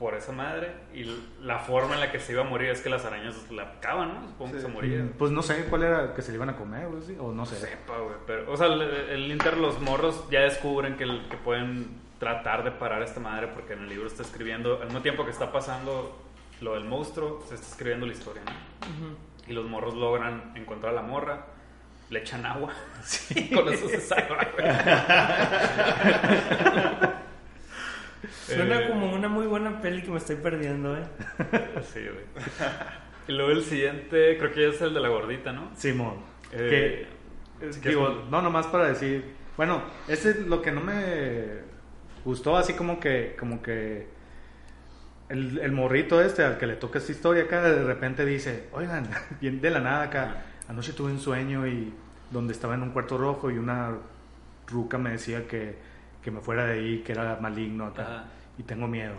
por 0.02 0.14
esa 0.14 0.32
madre 0.32 0.72
y 0.92 1.04
la 1.42 1.60
forma 1.60 1.94
en 1.94 2.00
la 2.00 2.10
que 2.10 2.18
se 2.18 2.32
iba 2.32 2.40
a 2.42 2.44
morir 2.44 2.70
es 2.70 2.80
que 2.80 2.90
las 2.90 3.04
arañas 3.04 3.36
la 3.52 3.70
picaban, 3.74 4.14
¿no? 4.14 4.26
Supongo 4.28 4.50
que 4.52 4.58
Sí. 4.58 4.66
se 4.66 4.72
moría. 4.72 5.06
Pues 5.16 5.30
no 5.30 5.42
sé 5.42 5.64
cuál 5.66 5.84
era 5.84 6.12
que 6.12 6.22
se 6.22 6.32
le 6.32 6.38
iban 6.38 6.48
a 6.50 6.56
comer, 6.56 6.86
o, 6.86 6.98
así, 6.98 7.16
o 7.20 7.30
no 7.30 7.46
sé. 7.46 7.54
sepa, 7.54 7.98
güey, 7.98 8.16
pero, 8.26 8.50
o 8.50 8.56
sea, 8.56 8.66
el, 8.66 8.82
el 8.82 9.30
Inter, 9.30 9.56
los 9.58 9.80
morros 9.80 10.28
ya 10.28 10.40
descubren 10.40 10.96
que, 10.96 11.04
el- 11.04 11.28
que 11.28 11.36
pueden 11.36 12.00
tratar 12.18 12.64
de 12.64 12.72
parar 12.72 13.00
a 13.02 13.04
esta 13.04 13.20
madre 13.20 13.46
porque 13.46 13.74
en 13.74 13.82
el 13.84 13.88
libro 13.90 14.08
está 14.08 14.22
escribiendo, 14.24 14.78
al 14.80 14.86
mismo 14.86 15.02
tiempo 15.02 15.24
que 15.24 15.30
está 15.30 15.52
pasando 15.52 16.20
lo 16.60 16.74
del 16.74 16.82
monstruo, 16.84 17.44
se 17.48 17.54
está 17.54 17.68
escribiendo 17.68 18.04
la 18.04 18.12
historia, 18.12 18.42
¿no? 18.44 18.52
Y 19.46 19.52
los 19.52 19.66
morros 19.66 19.94
logran 19.94 20.52
encontrar 20.56 20.92
a 20.94 20.96
la 20.96 21.02
morra, 21.02 21.46
le 22.10 22.18
echan 22.18 22.44
agua, 22.44 22.72
y 23.30 23.54
con 23.54 23.68
eso 23.72 23.88
se 23.88 24.00
salva, 24.00 24.48
güey. 24.56 24.66
Suena 28.46 28.80
Eh, 28.80 28.88
como 28.88 29.12
una 29.12 29.28
muy 29.28 29.46
buena 29.46 29.80
peli 29.80 30.02
que 30.02 30.10
me 30.10 30.18
estoy 30.18 30.36
perdiendo, 30.36 30.96
¿eh? 30.96 31.04
Sí, 31.92 32.00
güey. 32.00 32.24
Y 33.28 33.32
luego 33.32 33.50
el 33.52 33.62
siguiente, 33.62 34.36
creo 34.38 34.52
que 34.52 34.62
ya 34.62 34.68
es 34.68 34.80
el 34.80 34.94
de 34.94 35.00
la 35.00 35.08
gordita, 35.08 35.52
¿no? 35.52 35.70
Simón. 35.76 36.16
Eh, 36.52 37.06
que, 37.60 37.72
si 37.72 37.80
digo, 37.80 38.26
no, 38.30 38.42
nomás 38.42 38.66
para 38.66 38.88
decir. 38.88 39.24
Bueno, 39.56 39.82
ese 40.08 40.30
es 40.30 40.38
lo 40.46 40.62
que 40.62 40.72
no 40.72 40.80
me 40.80 41.60
gustó, 42.24 42.56
así 42.56 42.74
como 42.74 42.98
que, 42.98 43.36
como 43.38 43.62
que 43.62 44.06
el, 45.28 45.58
el 45.58 45.72
morrito 45.72 46.20
este 46.20 46.44
al 46.44 46.58
que 46.58 46.66
le 46.66 46.76
toca 46.76 46.98
esta 46.98 47.12
historia 47.12 47.44
acá, 47.44 47.62
de 47.62 47.84
repente 47.84 48.24
dice, 48.24 48.68
oigan, 48.72 49.08
bien 49.40 49.60
de 49.60 49.70
la 49.70 49.80
nada 49.80 50.02
acá, 50.04 50.44
anoche 50.68 50.92
tuve 50.92 51.12
un 51.12 51.20
sueño 51.20 51.66
y 51.66 51.92
donde 52.30 52.52
estaba 52.52 52.74
en 52.74 52.82
un 52.82 52.90
cuarto 52.90 53.18
rojo 53.18 53.50
y 53.50 53.58
una 53.58 53.92
ruca 54.66 54.98
me 54.98 55.10
decía 55.10 55.46
que, 55.46 55.76
que 56.22 56.30
me 56.30 56.40
fuera 56.40 56.66
de 56.66 56.74
ahí, 56.74 57.02
que 57.04 57.12
era 57.12 57.38
maligno 57.40 57.86
acá, 57.86 58.02
Ajá. 58.02 58.24
y 58.58 58.62
tengo 58.62 58.86
miedo. 58.88 59.14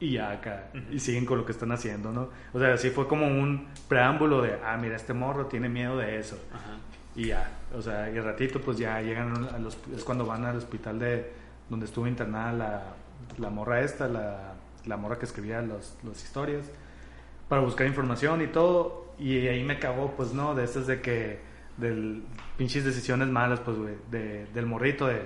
y 0.00 0.12
ya 0.12 0.30
acá, 0.32 0.70
y 0.90 0.98
siguen 0.98 1.24
con 1.24 1.38
lo 1.38 1.46
que 1.46 1.52
están 1.52 1.72
haciendo, 1.72 2.12
¿no? 2.12 2.28
O 2.52 2.58
sea, 2.58 2.74
así 2.74 2.90
fue 2.90 3.06
como 3.06 3.26
un 3.26 3.68
preámbulo 3.88 4.42
de, 4.42 4.58
ah, 4.64 4.76
mira, 4.80 4.96
este 4.96 5.14
morro 5.14 5.46
tiene 5.46 5.68
miedo 5.68 5.96
de 5.98 6.18
eso. 6.18 6.38
Ajá. 6.52 6.76
Y 7.16 7.28
ya, 7.28 7.48
o 7.74 7.80
sea, 7.80 8.10
y 8.10 8.18
al 8.18 8.24
ratito 8.24 8.60
pues 8.60 8.76
ya 8.76 9.00
llegan 9.00 9.48
a 9.54 9.58
los, 9.58 9.78
es 9.94 10.02
cuando 10.02 10.26
van 10.26 10.44
al 10.44 10.56
hospital 10.56 10.98
de 10.98 11.32
donde 11.70 11.86
estuvo 11.86 12.06
internada 12.08 12.52
la, 12.52 12.82
la 13.38 13.50
morra 13.50 13.80
esta, 13.82 14.08
la, 14.08 14.54
la 14.84 14.96
morra 14.96 15.18
que 15.18 15.24
escribía 15.24 15.62
los, 15.62 15.96
las 16.02 16.22
historias, 16.22 16.66
para 17.48 17.62
buscar 17.62 17.86
información 17.86 18.42
y 18.42 18.48
todo, 18.48 19.14
y 19.18 19.46
ahí 19.46 19.62
me 19.62 19.78
cagó, 19.78 20.12
pues 20.16 20.32
no, 20.32 20.54
de 20.54 20.64
esas 20.64 20.86
de 20.86 21.00
que, 21.00 21.38
del 21.76 22.24
pinches 22.56 22.84
decisiones 22.84 23.28
malas, 23.28 23.60
pues, 23.60 23.76
güey, 23.76 23.94
de, 24.10 24.46
del 24.52 24.66
morrito 24.66 25.06
de, 25.06 25.22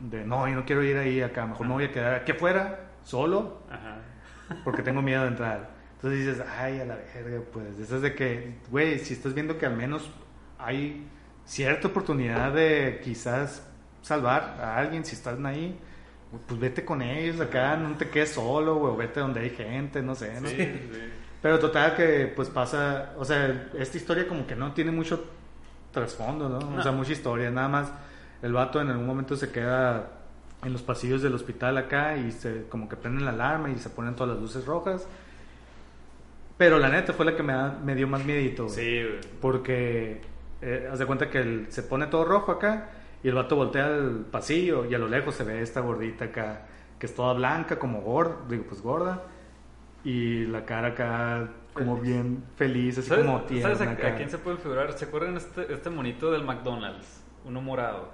de, 0.00 0.24
no, 0.24 0.46
yo 0.48 0.54
no 0.54 0.64
quiero 0.64 0.82
ir 0.82 0.96
ahí 0.96 1.20
acá, 1.22 1.46
mejor 1.46 1.66
me 1.66 1.72
voy 1.74 1.84
a 1.84 1.92
quedar 1.92 2.14
aquí 2.14 2.32
afuera, 2.32 2.80
solo, 3.04 3.62
Ajá. 3.70 3.98
porque 4.64 4.82
tengo 4.82 5.02
miedo 5.02 5.22
de 5.22 5.28
entrar. 5.28 5.70
Entonces 5.94 6.26
dices, 6.26 6.44
ay, 6.58 6.80
a 6.80 6.84
la 6.84 6.96
verga, 6.96 7.40
pues, 7.52 7.78
eso 7.78 7.96
es 7.96 8.02
de 8.02 8.14
que, 8.14 8.58
güey, 8.70 8.98
si 8.98 9.14
estás 9.14 9.32
viendo 9.34 9.56
que 9.58 9.66
al 9.66 9.76
menos 9.76 10.10
hay 10.58 11.06
cierta 11.44 11.88
oportunidad 11.88 12.52
de 12.52 13.00
quizás 13.02 13.66
salvar 14.02 14.58
a 14.60 14.76
alguien, 14.76 15.04
si 15.04 15.14
están 15.14 15.44
ahí, 15.46 15.78
pues 16.46 16.60
vete 16.60 16.84
con 16.84 17.00
ellos 17.02 17.40
acá, 17.40 17.76
no 17.76 17.96
te 17.96 18.08
quedes 18.10 18.32
solo, 18.34 18.74
güey, 18.76 18.92
o 18.92 18.96
vete 18.96 19.20
donde 19.20 19.40
hay 19.40 19.50
gente, 19.50 20.02
no 20.02 20.14
sé, 20.14 20.40
¿no? 20.40 20.48
Sí, 20.48 20.56
sí. 20.56 21.12
Pero 21.40 21.58
total 21.58 21.94
que, 21.96 22.32
pues 22.34 22.48
pasa, 22.50 23.12
o 23.16 23.24
sea, 23.24 23.68
esta 23.78 23.96
historia 23.96 24.26
como 24.28 24.46
que 24.46 24.54
no 24.56 24.72
tiene 24.72 24.90
mucho 24.90 25.24
trasfondo, 25.92 26.48
¿no? 26.48 26.58
O 26.58 26.70
No. 26.72 26.82
sea, 26.82 26.92
mucha 26.92 27.12
historia, 27.12 27.50
nada 27.50 27.68
más 27.68 27.92
el 28.42 28.52
vato 28.52 28.80
en 28.80 28.88
algún 28.90 29.06
momento 29.06 29.36
se 29.36 29.50
queda 29.50 30.10
en 30.64 30.72
los 30.72 30.82
pasillos 30.82 31.22
del 31.22 31.34
hospital 31.34 31.76
acá 31.78 32.16
y 32.16 32.32
se 32.32 32.64
como 32.68 32.88
que 32.88 32.96
prenden 32.96 33.24
la 33.24 33.30
alarma 33.32 33.70
y 33.70 33.76
se 33.78 33.90
ponen 33.90 34.14
todas 34.14 34.34
las 34.34 34.42
luces 34.42 34.64
rojas. 34.66 35.06
Pero 36.58 36.78
la 36.78 36.88
neta 36.88 37.12
fue 37.12 37.26
la 37.26 37.36
que 37.36 37.42
me, 37.42 37.52
da- 37.52 37.78
me 37.84 37.94
dio 37.94 38.08
más 38.08 38.24
miedito. 38.24 38.68
Sí, 38.68 39.02
güey. 39.02 39.20
Porque 39.40 40.22
eh, 40.62 40.88
haz 40.90 40.98
de 40.98 41.06
cuenta 41.06 41.28
que 41.30 41.38
el- 41.40 41.66
se 41.70 41.82
pone 41.82 42.06
todo 42.06 42.24
rojo 42.24 42.52
acá 42.52 42.88
y 43.22 43.28
el 43.28 43.34
vato 43.34 43.56
voltea 43.56 43.86
al 43.86 44.24
pasillo 44.30 44.86
y 44.86 44.94
a 44.94 44.98
lo 44.98 45.08
lejos 45.08 45.34
se 45.34 45.44
ve 45.44 45.60
esta 45.60 45.80
gordita 45.80 46.26
acá 46.26 46.62
que 46.98 47.06
es 47.06 47.14
toda 47.14 47.34
blanca 47.34 47.78
como 47.78 48.00
gorda, 48.00 48.36
digo 48.48 48.64
pues 48.66 48.80
gorda 48.80 49.22
y 50.02 50.46
la 50.46 50.64
cara 50.64 50.88
acá 50.88 51.48
como 51.74 51.98
bien 51.98 52.42
feliz, 52.56 52.96
así 52.96 53.08
¿Sabes, 53.10 53.26
como 53.26 53.42
tierna 53.42 53.74
¿sabes 53.76 54.02
a, 54.02 54.06
a 54.08 54.16
quién 54.16 54.30
se 54.30 54.38
puede 54.38 54.56
figurar? 54.56 54.90
¿Se 54.94 55.04
acuerdan 55.04 55.36
este, 55.36 55.70
este 55.70 55.90
monito 55.90 56.30
del 56.30 56.42
McDonald's? 56.42 57.22
Uno 57.44 57.60
morado. 57.60 58.08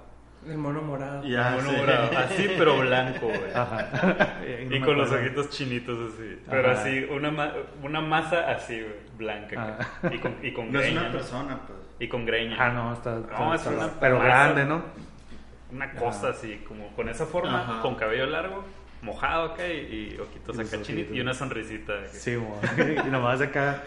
El 0.47 0.57
mono 0.57 0.81
morado. 0.81 1.23
Ya, 1.23 1.55
Uno 1.59 1.69
sí. 1.69 1.75
morado. 1.77 2.17
Así, 2.17 2.49
pero 2.57 2.77
blanco, 2.79 3.27
güey. 3.27 3.53
Ajá. 3.53 4.39
Y 4.69 4.79
con 4.81 4.97
los 4.97 5.11
ojitos 5.11 5.49
chinitos 5.49 6.13
así. 6.13 6.39
Pero 6.49 6.71
Ajá. 6.71 6.81
así, 6.81 7.05
una, 7.09 7.31
ma- 7.31 7.53
una 7.81 8.01
masa 8.01 8.49
así, 8.51 8.79
güey, 8.81 8.93
blanca. 9.17 9.77
Y 10.11 10.17
con, 10.17 10.35
y 10.41 10.51
con 10.51 10.71
No 10.71 10.79
es 10.79 10.85
greña. 10.87 11.01
una 11.01 11.11
persona, 11.11 11.59
pues. 11.65 11.79
Y 11.99 12.07
con 12.07 12.25
greña. 12.25 12.57
Ah, 12.59 12.69
no, 12.71 12.93
está, 12.93 13.19
está- 13.19 13.39
No, 13.39 13.53
es 13.53 13.65
una 13.65 13.89
pero 13.99 14.17
masa. 14.17 14.27
grande, 14.27 14.65
¿no? 14.65 14.81
Una 15.71 15.91
cosa 15.93 16.29
así, 16.29 16.63
como 16.67 16.87
con 16.95 17.07
esa 17.09 17.25
forma, 17.25 17.61
Ajá. 17.61 17.81
con 17.81 17.95
cabello 17.95 18.25
largo, 18.27 18.63
mojado 19.01 19.53
acá 19.53 19.67
y, 19.67 20.15
y 20.15 20.19
ojitos 20.19 20.59
acá 20.59 20.81
chinitos 20.83 21.15
y 21.15 21.21
una 21.21 21.33
sonrisita. 21.33 21.93
Sí, 22.11 22.35
mo. 22.37 22.59
y 23.05 23.09
nomás 23.09 23.41
acá. 23.41 23.81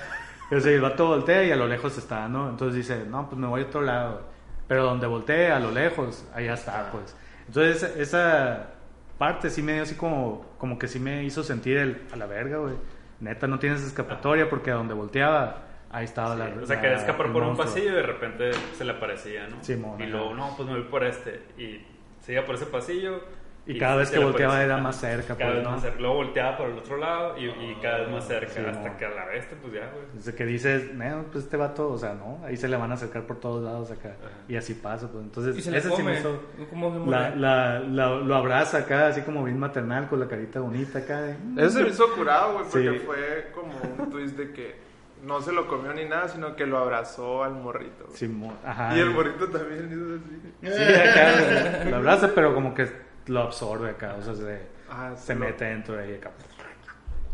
O 0.50 0.58
sea, 0.60 0.72
el 0.72 0.80
vato 0.80 1.06
voltea 1.08 1.44
y 1.44 1.50
a 1.50 1.56
lo 1.56 1.66
lejos 1.66 1.96
está, 1.98 2.28
¿no? 2.28 2.48
Entonces 2.48 2.76
dice, 2.76 3.04
no, 3.08 3.28
pues 3.28 3.38
me 3.38 3.46
voy 3.46 3.62
a 3.62 3.64
otro 3.66 3.82
lado. 3.82 4.35
Pero 4.68 4.84
donde 4.84 5.06
voltee, 5.06 5.50
a 5.52 5.60
lo 5.60 5.70
lejos, 5.70 6.26
allá 6.34 6.54
está, 6.54 6.90
pues. 6.90 7.16
Entonces, 7.46 7.82
esa- 7.96 8.72
parte 9.18 9.48
sí 9.48 9.62
me 9.62 9.72
dio 9.72 9.82
así 9.84 9.94
como, 9.94 10.44
como 10.58 10.78
que 10.78 10.88
sí 10.88 10.98
me 10.98 11.24
hizo 11.24 11.42
sentir 11.42 11.78
el, 11.78 12.02
a 12.12 12.16
la 12.16 12.26
verga, 12.26 12.58
güey. 12.58 12.74
Neta, 13.20 13.46
no 13.46 13.58
tienes 13.58 13.82
escapatoria 13.82 14.50
porque 14.50 14.70
a 14.70 14.74
donde 14.74 14.92
volteaba, 14.92 15.62
ahí 15.90 16.04
estaba 16.04 16.34
la. 16.34 16.50
O 16.62 16.66
sea, 16.66 16.80
quería 16.80 16.96
escapar 16.96 17.32
por 17.32 17.42
un 17.42 17.56
pasillo 17.56 17.92
y 17.92 17.94
de 17.94 18.02
repente 18.02 18.50
se 18.76 18.84
le 18.84 18.92
aparecía, 18.92 19.46
¿no? 19.48 19.62
Simón, 19.64 19.98
y 20.00 20.02
ajá. 20.02 20.12
luego, 20.12 20.34
no, 20.34 20.54
pues 20.56 20.68
me 20.68 20.74
voy 20.74 20.84
por 20.88 21.02
este. 21.04 21.40
Y 21.56 21.80
se 22.20 22.32
iba 22.34 22.44
por 22.44 22.56
ese 22.56 22.66
pasillo. 22.66 23.20
Y 23.68 23.78
cada 23.80 23.96
vez 23.96 24.10
que 24.12 24.20
volteaba 24.20 24.62
era 24.62 24.76
más 24.78 24.94
cerca, 25.00 25.34
Cada 25.36 25.50
pues, 25.50 25.54
vez 25.56 25.64
¿no? 25.64 25.70
más 25.72 25.82
cerca. 25.82 26.00
Luego 26.00 26.14
volteaba 26.14 26.56
por 26.56 26.68
el 26.68 26.78
otro 26.78 26.96
lado 26.98 27.36
y, 27.36 27.46
y 27.46 27.76
cada 27.82 27.98
vez 27.98 28.10
más 28.10 28.24
cerca. 28.28 28.52
Sí, 28.52 28.60
hasta 28.64 28.96
que 28.96 29.04
a 29.06 29.10
la 29.10 29.24
bestia, 29.24 29.58
pues 29.60 29.72
ya, 29.74 29.90
güey. 29.92 30.04
Desde 30.14 30.34
que 30.36 30.46
dices, 30.46 30.94
no, 30.94 31.24
pues 31.32 31.44
este 31.44 31.56
vato, 31.56 31.88
o 31.90 31.98
sea, 31.98 32.14
no, 32.14 32.40
ahí 32.44 32.56
se 32.56 32.68
le 32.68 32.76
van 32.76 32.92
a 32.92 32.94
acercar 32.94 33.24
por 33.24 33.40
todos 33.40 33.64
lados 33.64 33.90
acá. 33.90 34.14
Y 34.48 34.54
así 34.54 34.74
pasa, 34.74 35.10
pues. 35.10 35.24
Entonces, 35.24 35.56
Y 35.58 35.62
se 35.62 35.72
le 35.72 35.78
ese 35.78 35.90
sí 35.90 36.02
me 36.04 36.14
hizo. 36.18 36.40
¿Cómo 36.70 36.92
se 37.04 37.10
La, 37.10 37.30
la, 37.34 37.80
la- 37.80 38.14
lo 38.16 38.36
abraza 38.36 38.78
acá, 38.78 39.08
así 39.08 39.22
como 39.22 39.42
bien 39.42 39.58
maternal, 39.58 40.08
con 40.08 40.20
la 40.20 40.28
carita 40.28 40.60
bonita 40.60 41.00
acá. 41.00 41.22
de, 41.22 41.34
"Mm". 41.34 41.58
Eso 41.58 41.70
se 41.70 41.82
me 41.82 41.88
hizo 41.88 42.12
curado, 42.14 42.52
güey, 42.52 42.64
porque 42.70 42.92
Sí. 43.00 43.04
fue 43.04 43.50
como 43.52 43.72
un 44.04 44.10
twist 44.12 44.36
de 44.36 44.52
que 44.52 44.76
no 45.24 45.40
se 45.40 45.50
lo 45.50 45.66
comió 45.66 45.92
ni 45.92 46.04
nada, 46.04 46.28
sino 46.28 46.54
que 46.54 46.66
lo 46.66 46.78
abrazó 46.78 47.42
al 47.42 47.54
morrito. 47.54 48.06
Sí, 48.14 48.28
mo- 48.28 48.54
ajá. 48.64 48.96
Y 48.96 49.00
el 49.00 49.10
morrito 49.10 49.48
también 49.48 49.88
hizo 49.90 50.70
así. 50.70 50.76
Sí, 50.78 50.94
acá 50.94 51.84
lo 51.90 51.96
abraza, 51.96 52.30
pero 52.32 52.54
como 52.54 52.72
que 52.72 53.05
lo 53.26 53.40
absorbe 53.42 53.90
acá, 53.90 54.14
o 54.18 54.22
sea, 54.22 54.34
se, 54.34 54.60
Ah, 54.88 55.12
se 55.16 55.34
lo- 55.34 55.40
mete 55.40 55.64
dentro 55.64 55.96
de 55.96 56.04
ahí 56.04 56.14
acá. 56.14 56.30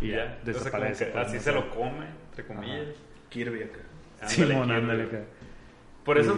Y 0.01 0.09
ya, 0.11 0.25
Entonces, 0.45 0.55
como 0.71 0.85
desaparece. 0.85 1.07
que 1.07 1.11
pues, 1.13 1.27
así 1.27 1.37
no 1.37 1.43
se 1.43 1.53
lo 1.53 1.71
come, 1.71 2.07
entre 2.31 2.47
comillas. 2.47 2.89
Kirby 3.29 3.63
acá. 3.63 3.79
Sí, 4.27 4.43
Ándale, 4.43 4.59
mon, 4.59 4.67
Kirby. 4.69 4.81
ándale 4.81 5.03
acá. 5.05 5.19
Por 6.05 6.19
eso, 6.19 6.37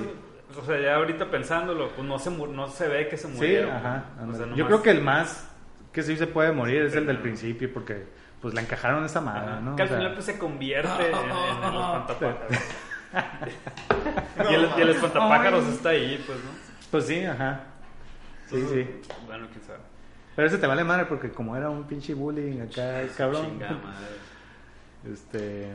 o 0.60 0.64
sea, 0.64 0.80
ya 0.80 0.96
ahorita 0.96 1.30
pensándolo, 1.30 1.88
pues 1.90 2.06
no 2.06 2.18
se, 2.18 2.30
mu- 2.30 2.46
no 2.46 2.68
se 2.68 2.88
ve 2.88 3.08
que 3.08 3.16
se 3.16 3.28
Sí, 3.28 3.34
murieron. 3.34 3.70
ajá. 3.70 4.04
O 4.18 4.22
ándale. 4.22 4.38
sea, 4.38 4.46
Yo 4.48 4.50
nomás- 4.56 4.66
creo 4.66 4.82
que 4.82 4.90
el 4.90 5.00
más 5.02 5.50
que 5.92 6.02
sí 6.02 6.16
se 6.16 6.26
puede 6.26 6.52
morir 6.52 6.82
es 6.82 6.94
el 6.94 7.06
del 7.06 7.16
Ajá. 7.16 7.22
principio, 7.22 7.72
porque 7.72 8.04
pues 8.42 8.52
le 8.52 8.60
encajaron 8.60 9.04
esa 9.04 9.20
madre, 9.22 9.52
Ajá. 9.52 9.60
¿no? 9.60 9.76
Que 9.76 9.82
al 9.82 9.88
O 9.88 9.90
sea, 9.90 9.98
final 9.98 10.12
pues 10.14 10.24
se 10.26 10.38
convierte 10.38 11.08
en, 11.08 11.14
en 11.14 11.30
el 11.30 11.80
espantapájaros. 11.80 12.58
y, 14.50 14.54
el, 14.54 14.68
y 14.76 14.80
el 14.82 14.88
espantapájaros 14.90 15.66
está 15.68 15.90
ahí, 15.90 16.22
pues, 16.26 16.38
¿no? 16.38 16.50
Pues 16.90 17.06
sí, 17.06 17.24
ajá. 17.24 17.60
Sí, 18.48 18.56
Entonces, 18.56 18.86
sí. 19.02 19.12
Bueno, 19.26 19.46
quién 19.50 19.64
sabe. 19.64 19.78
Pero 20.36 20.48
ese 20.48 20.58
te 20.58 20.66
vale 20.66 20.84
madre 20.84 21.06
porque 21.06 21.30
como 21.30 21.56
era 21.56 21.70
un 21.70 21.84
pinche 21.84 22.14
bullying 22.14 22.60
acá, 22.60 23.02
cabrón. 23.16 23.46
Chingada 23.46 23.78
madre. 23.78 24.06
Este, 25.04 25.70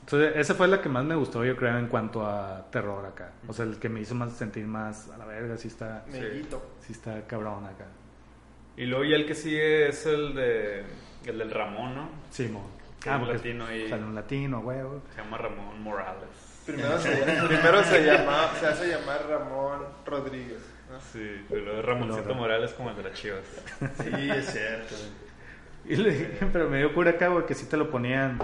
entonces, 0.00 0.36
esa 0.36 0.54
fue 0.54 0.68
la 0.68 0.82
que 0.82 0.90
más 0.90 1.02
me 1.02 1.14
gustó, 1.14 1.42
yo 1.46 1.56
creo, 1.56 1.78
en 1.78 1.86
cuanto 1.86 2.26
a 2.26 2.70
terror 2.70 3.06
acá. 3.06 3.32
O 3.48 3.54
sea, 3.54 3.64
el 3.64 3.78
que 3.78 3.88
me 3.88 4.02
hizo 4.02 4.14
más 4.14 4.34
sentir 4.34 4.66
más 4.66 5.08
a 5.08 5.16
la 5.16 5.24
verga, 5.24 5.56
sí 5.56 5.68
está, 5.68 6.04
Mellito. 6.12 6.62
sí 6.80 6.92
está 6.92 7.26
cabrón 7.26 7.64
acá. 7.64 7.86
Y 8.76 8.84
luego 8.84 9.04
ya 9.04 9.16
el 9.16 9.24
que 9.24 9.34
sigue 9.34 9.88
es 9.88 10.04
el 10.04 10.34
de 10.34 10.84
el 11.24 11.38
del 11.38 11.50
Ramón, 11.50 11.94
¿no? 11.94 12.08
Sí, 12.28 12.48
mo. 12.48 12.68
Es 13.00 13.06
un 13.06 13.28
latino 13.28 13.64
ahí. 13.64 13.88
Sale 13.88 14.04
un 14.04 14.14
latino, 14.14 14.60
huevo. 14.60 15.02
Se 15.14 15.22
llama 15.22 15.38
Ramón 15.38 15.82
Morales. 15.82 16.28
Primero 16.66 16.98
se, 16.98 17.10
primero 17.46 17.82
se 17.84 18.04
llama, 18.04 18.50
se 18.60 18.66
hace 18.66 18.88
llamar 18.88 19.26
Ramón 19.26 19.86
Rodríguez. 20.04 20.60
¿No? 20.94 21.00
Sí, 21.12 21.44
pero 21.50 21.82
Ramoncito 21.82 22.22
Luego. 22.24 22.40
Morales 22.40 22.72
como 22.72 22.90
el 22.90 22.96
de 22.96 23.02
las 23.04 23.12
chivas. 23.14 23.40
Sí, 24.02 24.30
es 24.30 24.46
cierto. 24.52 24.94
Y 25.86 25.96
le- 25.96 26.38
pero 26.50 26.70
me 26.70 26.78
dio 26.78 26.94
cura 26.94 27.10
acá, 27.10 27.28
güey, 27.28 27.44
que 27.44 27.54
sí 27.54 27.66
te 27.66 27.76
lo 27.76 27.90
ponían 27.90 28.38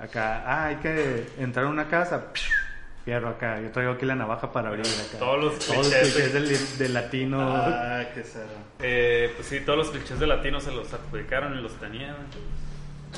acá. 0.00 0.42
Ah, 0.44 0.64
hay 0.66 0.76
que 0.76 1.24
entrar 1.38 1.66
a 1.66 1.68
una 1.68 1.86
casa. 1.88 2.32
Fierro 3.04 3.28
acá. 3.28 3.60
Yo 3.60 3.70
traigo 3.70 3.92
aquí 3.92 4.04
la 4.06 4.16
navaja 4.16 4.50
para 4.50 4.70
abrir 4.70 4.84
acá. 4.86 5.18
Todos 5.20 5.44
los 5.44 5.58
Todos 5.60 5.76
los 5.76 5.86
clichés 5.94 6.12
clichés 6.14 6.32
del, 6.32 6.78
del 6.78 6.94
latino. 6.94 7.38
Ah, 7.40 8.02
qué 8.12 8.24
cerdo. 8.24 8.48
Eh, 8.80 9.30
pues 9.36 9.46
sí, 9.46 9.60
todos 9.60 9.78
los 9.78 9.90
clichés 9.90 10.18
de 10.18 10.26
latino 10.26 10.58
se 10.60 10.72
los 10.72 10.92
adjudicaron 10.92 11.56
y 11.56 11.62
los 11.62 11.74
tenían. 11.78 12.16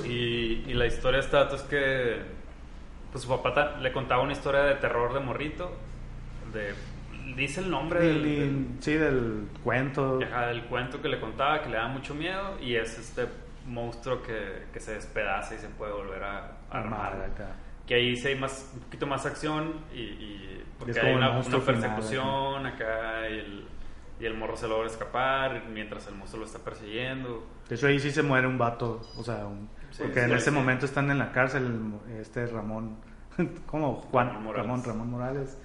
Y, 0.05 0.64
y 0.66 0.74
la 0.74 0.85
historia 0.87 1.20
está, 1.20 1.48
es 1.55 1.62
que 1.62 2.16
pues 3.11 3.24
su 3.24 3.31
papá 3.31 3.55
ta- 3.55 3.76
le 3.79 3.90
contaba 3.92 4.22
una 4.22 4.33
historia 4.35 4.61
de 4.64 4.74
terror 4.74 5.14
de 5.14 5.20
morrito. 5.20 5.72
De, 6.52 6.74
dice 7.34 7.60
el 7.60 7.70
nombre 7.70 8.00
del, 8.00 8.22
Del- 8.22 8.66
sí, 8.80 8.92
del 8.94 9.48
cuento. 9.64 10.18
ajá, 10.22 10.46
del 10.48 10.64
cuento 10.64 11.00
que 11.02 11.08
le 11.08 11.18
contaba, 11.20 11.62
que 11.62 11.68
le 11.70 11.76
da 11.76 11.88
mucho 11.88 12.14
miedo. 12.14 12.58
Y 12.60 12.76
es 12.76 12.98
este 12.98 13.26
monstruo 13.66 14.22
que, 14.22 14.64
que 14.72 14.80
se 14.80 14.94
despedaza 14.94 15.54
y 15.54 15.58
se 15.58 15.68
puede 15.68 15.92
volver 15.92 16.22
a, 16.22 16.38
a 16.70 16.78
armar. 16.78 17.14
acá. 17.32 17.56
Que 17.86 17.94
ahí 17.96 18.16
sí 18.16 18.28
hay 18.28 18.34
más, 18.38 18.70
un 18.74 18.80
poquito 18.80 19.06
más 19.06 19.26
acción 19.26 19.74
y, 19.94 20.00
y 20.00 20.64
porque 20.78 20.92
Es 20.92 20.98
hay 20.98 21.14
una, 21.14 21.30
una 21.30 21.42
final, 21.42 21.62
persecución 21.62 22.66
acá 22.66 23.28
y 23.30 23.38
el, 23.38 23.68
y 24.20 24.24
el 24.26 24.34
morro 24.36 24.56
se 24.56 24.66
logra 24.68 24.86
escapar 24.88 25.64
mientras 25.72 26.06
el 26.08 26.14
monstruo 26.16 26.40
lo 26.40 26.46
está 26.46 26.58
persiguiendo. 26.58 27.46
De 27.68 27.74
hecho, 27.76 27.86
ahí 27.86 27.98
sí 28.00 28.10
se 28.10 28.22
muere 28.22 28.46
un 28.46 28.58
vato. 28.58 29.00
O 29.16 29.22
sea, 29.22 29.46
un- 29.46 29.68
Sí, 29.90 30.02
porque 30.02 30.20
sí, 30.20 30.26
en 30.26 30.32
ese 30.36 30.50
sí. 30.50 30.56
momento 30.56 30.84
están 30.84 31.10
en 31.10 31.18
la 31.18 31.30
cárcel 31.32 31.92
este 32.20 32.46
Ramón. 32.46 32.96
¿Cómo? 33.66 33.94
Juan. 34.10 34.28
Ramón 34.28 34.44
Morales. 34.44 34.66
Ramón, 34.66 34.84
Ramón 34.84 35.10
Morales. 35.10 35.58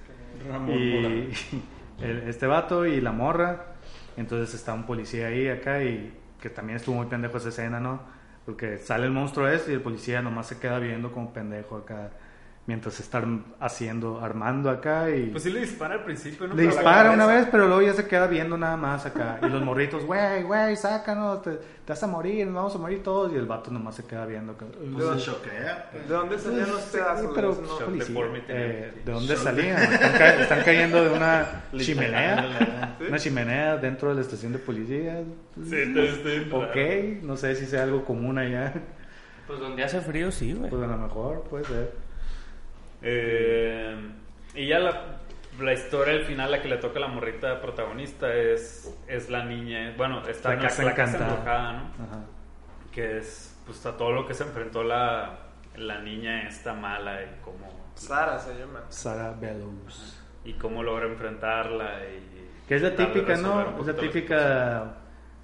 Ramón 0.48 0.78
y 0.78 1.30
el- 2.04 2.24
este 2.28 2.48
vato 2.48 2.86
y 2.86 3.02
la 3.02 3.12
morra. 3.12 3.66
Entonces 4.18 4.54
está 4.54 4.74
un 4.74 4.86
policía 4.86 5.28
ahí 5.28 5.48
acá 5.48 5.84
y 5.84 6.14
que 6.42 6.50
también 6.50 6.78
estuvo 6.78 6.96
muy 6.96 7.06
pendejo 7.08 7.38
esa 7.38 7.50
escena, 7.50 7.80
¿no? 7.80 8.02
Porque 8.46 8.78
sale 8.78 9.06
el 9.06 9.12
monstruo 9.12 9.48
ese 9.48 9.72
y 9.72 9.76
el 9.76 9.82
policía 9.82 10.22
nomás 10.22 10.48
se 10.48 10.60
queda 10.60 10.80
viendo 10.80 11.12
como 11.12 11.32
pendejo 11.34 11.78
acá 11.78 12.12
mientras 12.72 13.02
están 13.02 13.44
haciendo, 13.60 14.22
armando 14.24 14.70
acá 14.70 15.10
y... 15.10 15.26
Pues 15.26 15.44
sí 15.44 15.50
le 15.52 15.60
dispara 15.60 15.96
al 15.96 16.06
principio, 16.06 16.48
¿no? 16.48 16.54
Le 16.56 16.64
Pero 16.64 16.72
dispara 16.74 17.12
una 17.12 17.26
vez, 17.28 17.46
pero 17.52 17.68
luego 17.68 17.82
ya 17.82 17.94
se 17.94 18.08
queda 18.08 18.28
viendo 18.28 18.58
nada 18.58 18.78
más 18.78 19.06
acá. 19.06 19.40
Y 19.44 19.50
los 19.50 19.62
morritos, 19.62 20.06
güey, 20.06 20.44
güey, 20.44 20.78
sácanos, 20.78 21.42
te, 21.42 21.52
te 21.52 21.60
vas 21.90 22.02
a 22.02 22.08
morir, 22.08 22.46
nos 22.48 22.56
vamos 22.56 22.76
a 22.76 22.78
morir 22.78 23.04
todos. 23.04 23.34
Y 23.34 23.36
el 23.36 23.46
vato 23.46 23.72
nomás 23.72 23.96
se 23.96 24.06
queda 24.06 24.26
viendo. 24.26 24.58
que- 24.58 24.64
Pues 24.64 25.22
se 25.22 25.32
choquea, 25.32 25.90
¿De 26.08 26.14
dónde 26.14 26.40
salían 26.40 26.72
los 26.72 26.82
Sí, 26.82 26.98
pedazos? 26.98 27.32
pero 27.36 27.52
Eso 27.52 27.62
no- 27.62 27.68
pues, 27.68 27.84
policía. 27.84 28.08
deformity. 28.08 28.46
Eh, 28.48 28.94
¿De 29.06 29.12
dónde 29.12 29.36
salían? 29.36 29.82
Están, 29.84 30.12
ca- 30.18 30.36
están 30.42 30.64
cayendo 30.64 31.04
de 31.04 31.10
una 31.10 31.46
chimenea. 31.78 32.96
¿Sí? 33.00 33.06
Una 33.10 33.20
chimenea 33.20 33.76
dentro 33.76 34.10
de 34.10 34.16
la 34.16 34.22
estación 34.22 34.54
de 34.54 34.60
policía. 34.60 35.24
Sí, 35.70 35.76
entonces. 35.76 36.48
Ok, 36.54 37.22
no 37.24 37.36
sé 37.36 37.54
si 37.56 37.66
sea 37.66 37.84
algo 37.84 38.06
común 38.06 38.38
allá. 38.38 38.74
Pues 39.46 39.60
donde 39.60 39.84
hace 39.84 40.00
frío, 40.00 40.32
sí, 40.32 40.54
güey. 40.54 40.70
Pues 40.70 40.82
a 40.82 40.88
lo 40.88 40.98
mejor 40.98 41.42
puede 41.50 41.66
ser. 41.66 42.11
Eh, 43.02 44.12
y 44.54 44.68
ya 44.68 44.80
la, 44.80 45.20
la 45.60 45.74
historia 45.74 46.14
al 46.14 46.26
final, 46.26 46.52
la 46.52 46.62
que 46.62 46.68
le 46.68 46.78
toca 46.78 46.98
a 47.00 47.02
la 47.02 47.08
morrita 47.08 47.62
protagonista 47.62 48.34
es, 48.34 48.94
es 49.08 49.30
la 49.30 49.44
niña. 49.46 49.94
Bueno, 49.98 50.26
está 50.28 50.50
La 50.50 50.56
en 50.56 50.86
la, 50.86 50.94
casa 50.96 51.18
embrujada, 51.18 51.74
¿no? 51.74 51.80
Ajá. 52.04 52.26
Que 52.92 53.18
es 53.20 53.56
pues 53.66 53.86
a 53.86 53.96
todo 53.96 54.12
lo 54.12 54.28
que 54.28 54.34
se 54.34 54.44
enfrentó 54.44 54.84
la, 54.84 55.40
la 55.76 56.00
niña 56.02 56.48
esta 56.48 56.74
mala 56.74 57.24
y 57.24 57.40
cómo, 57.44 57.70
Sara 57.96 58.40
se 58.40 58.58
llama. 58.58 58.82
Sarah 58.90 59.34
Bellows. 59.40 60.20
y 60.44 60.54
cómo 60.54 60.84
logra 60.84 61.06
enfrentarla. 61.08 62.00
Y 62.06 62.50
Que 62.68 62.76
es 62.76 62.82
la 62.82 62.96
típica, 62.96 63.38
¿no? 63.38 63.80
Es 63.80 63.88
la 63.88 63.96
típica 63.96 64.94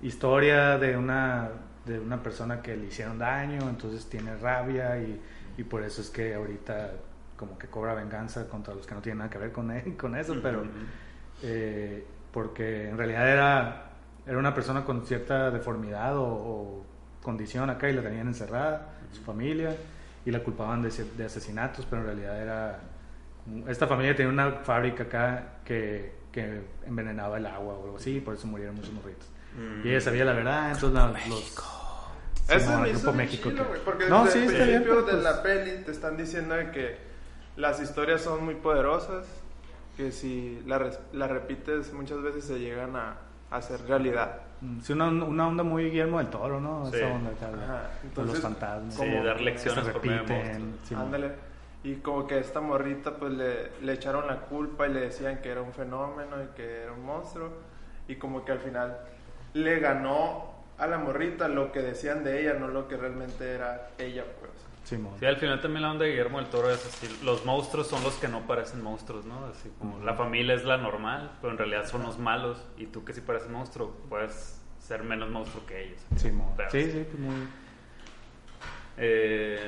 historia 0.02 0.78
de 0.78 0.98
una, 0.98 1.50
de 1.86 2.00
una 2.00 2.22
persona 2.22 2.62
que 2.62 2.76
le 2.76 2.88
hicieron 2.88 3.18
daño, 3.20 3.62
entonces 3.70 4.10
tiene 4.10 4.36
rabia 4.38 4.98
y, 5.00 5.22
y 5.58 5.64
por 5.64 5.84
eso 5.84 6.02
es 6.02 6.10
que 6.10 6.34
ahorita 6.36 6.92
como 7.38 7.58
que 7.58 7.68
cobra 7.68 7.94
venganza 7.94 8.48
contra 8.50 8.74
los 8.74 8.86
que 8.88 8.96
no 8.96 9.02
tienen 9.02 9.20
nada 9.20 9.30
que 9.30 9.38
ver 9.38 9.52
con, 9.52 9.72
él- 9.72 9.96
con 9.96 10.16
eso, 10.16 10.36
pero 10.42 10.64
eh, 11.44 12.06
porque 12.32 12.90
en 12.90 12.98
realidad 12.98 13.30
era, 13.30 13.86
era 14.26 14.38
una 14.38 14.54
persona 14.54 14.84
con 14.84 15.06
cierta 15.06 15.52
deformidad 15.52 16.18
o, 16.18 16.24
o 16.26 16.86
condición 17.22 17.70
acá 17.70 17.90
y 17.90 17.94
la 17.94 18.02
tenían 18.02 18.28
encerrada, 18.28 18.90
su 19.12 19.22
familia, 19.22 19.76
y 20.26 20.32
la 20.32 20.40
culpaban 20.44 20.82
de, 20.82 20.90
de 21.16 21.26
asesinatos, 21.26 21.86
pero 21.90 22.02
en 22.02 22.08
realidad 22.08 22.42
era... 22.42 22.80
Esta 23.68 23.88
familia 23.88 24.14
tenía 24.16 24.32
una 24.32 24.52
fábrica 24.64 25.04
acá 25.04 25.44
que, 25.64 26.12
que 26.34 26.62
envenenaba 26.86 27.38
el 27.38 27.46
agua 27.46 27.76
o 27.76 27.84
algo 27.86 27.98
así, 27.98 28.18
y 28.18 28.20
por 28.20 28.34
eso 28.34 28.46
murieron 28.48 28.76
muchos 28.76 28.92
morritos. 28.92 29.28
Y 29.84 29.90
ella 29.90 30.02
sabía 30.02 30.26
la 30.26 30.34
verdad, 30.34 30.72
entonces 30.72 30.92
la- 30.94 31.12
los... 31.30 31.56
Eso 32.50 32.80
me 32.80 32.90
el 32.90 32.96
hizo 32.96 33.02
Grupo 33.04 33.18
México 33.18 33.50
chilo, 33.52 33.74
que- 33.74 33.80
Porque 33.80 34.10
No, 34.10 34.24
desde 34.26 34.40
sí, 34.40 34.46
el 34.46 34.52
está 34.54 34.64
bien, 34.66 34.84
principio 34.84 35.06
pero 35.06 35.06
de 35.06 35.12
pues- 35.14 35.24
la 35.36 35.44
peli 35.44 35.84
te 35.84 35.92
están 35.92 36.16
diciendo 36.18 36.56
que 36.72 36.98
las 37.58 37.82
historias 37.82 38.22
son 38.22 38.46
muy 38.46 38.56
poderosas, 38.56 39.26
que 39.98 40.12
si 40.12 40.62
la, 40.66 40.78
res- 40.78 41.00
la 41.12 41.28
repites 41.28 41.92
muchas 41.94 42.22
veces 42.22 42.46
se 42.46 42.60
llegan 42.60 42.96
a, 42.96 43.18
a 43.52 43.58
hacer 43.58 43.82
realidad. 43.88 44.42
Mm, 44.62 44.80
Sí, 44.82 44.94
una, 44.94 45.08
una 45.10 45.48
onda 45.48 45.64
muy 45.64 45.86
Guillermo 45.90 46.20
del 46.20 46.28
Toro, 46.30 46.60
¿no? 46.62 46.90
Sí. 46.90 46.98
Esa 46.98 47.08
onda 47.08 47.32
Ajá, 47.32 47.48
de 47.48 47.52
los 47.52 48.04
entonces, 48.04 48.40
fantasmas. 48.42 48.94
Sí, 48.94 49.00
como 49.00 49.24
dar 49.24 49.42
lecciones 49.42 49.86
se 49.86 49.92
por 49.92 50.06
medio 50.06 50.24
de 50.24 50.28
repiten. 50.44 50.76
Simón. 50.84 51.06
Ándale. 51.06 51.32
Y 51.84 51.96
como 51.98 52.26
que 52.28 52.40
esta 52.40 52.60
morrita 52.60 53.16
pues 53.16 53.34
le, 53.34 53.72
le 53.82 53.94
echaron 53.94 54.28
la 54.28 54.38
culpa 54.42 54.88
y 54.88 54.94
le 54.94 55.02
decían 55.02 55.42
que 55.42 55.50
era 55.50 55.62
un 55.62 55.74
fenómeno 55.74 56.44
y 56.44 56.56
que 56.56 56.84
era 56.84 56.92
un 56.92 57.06
monstruo. 57.06 57.50
Y 58.08 58.16
como 58.16 58.44
que 58.46 58.52
al 58.52 58.60
final 58.60 58.98
le 59.54 59.80
ganó 59.80 60.54
a 60.78 60.88
la 60.88 60.98
morrita 60.98 61.48
lo 61.48 61.72
que 61.72 61.82
decían 61.82 62.24
de 62.24 62.42
ella, 62.42 62.54
no 62.54 62.68
lo 62.68 62.88
que 62.88 62.98
realmente 62.98 63.52
era 63.54 63.90
ella 63.98 64.24
pues. 64.40 64.52
Simón. 64.88 65.14
Sí, 65.20 65.26
al 65.26 65.36
final 65.38 65.60
también 65.60 65.82
la 65.82 65.92
onda 65.92 66.06
de 66.06 66.12
Guillermo 66.12 66.38
del 66.40 66.48
Toro 66.50 66.72
es 66.72 66.86
así. 66.86 67.20
Los 67.24 67.46
monstruos 67.46 67.88
son 67.88 68.02
los 68.04 68.16
que 68.16 68.28
no 68.30 68.48
parecen 68.48 68.82
monstruos, 68.82 69.26
¿no? 69.26 69.46
Así 69.48 69.70
como 69.80 70.00
la 70.00 70.14
familia 70.14 70.56
es 70.56 70.64
la 70.64 70.78
normal, 70.78 71.32
pero 71.42 71.52
en 71.52 71.58
realidad 71.58 71.86
son 71.86 72.04
los 72.04 72.18
malos. 72.18 72.58
Y 72.78 72.86
tú 72.86 73.04
que 73.04 73.14
sí 73.14 73.20
pareces 73.20 73.50
monstruo, 73.50 73.96
puedes 74.10 74.62
ser 74.80 75.04
menos 75.04 75.30
monstruo 75.30 75.66
que 75.66 75.84
ellos. 75.88 76.00
Simón. 76.16 76.54
Pero- 76.56 76.72
Sí, 76.72 76.90
sí, 76.90 77.06
pues 77.06 77.20
muy... 77.20 77.36
Eh, 78.98 79.68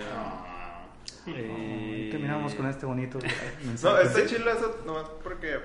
Y 1.28 1.32
y- 1.32 2.10
terminamos 2.10 2.56
con 2.56 2.66
este 2.68 2.86
bonito 2.86 3.20
No, 3.64 3.68
mensaje. 3.68 4.04
está 4.08 4.26
chilo 4.26 4.50
eso 4.52 4.78
nomás 4.86 5.06
porque 5.22 5.60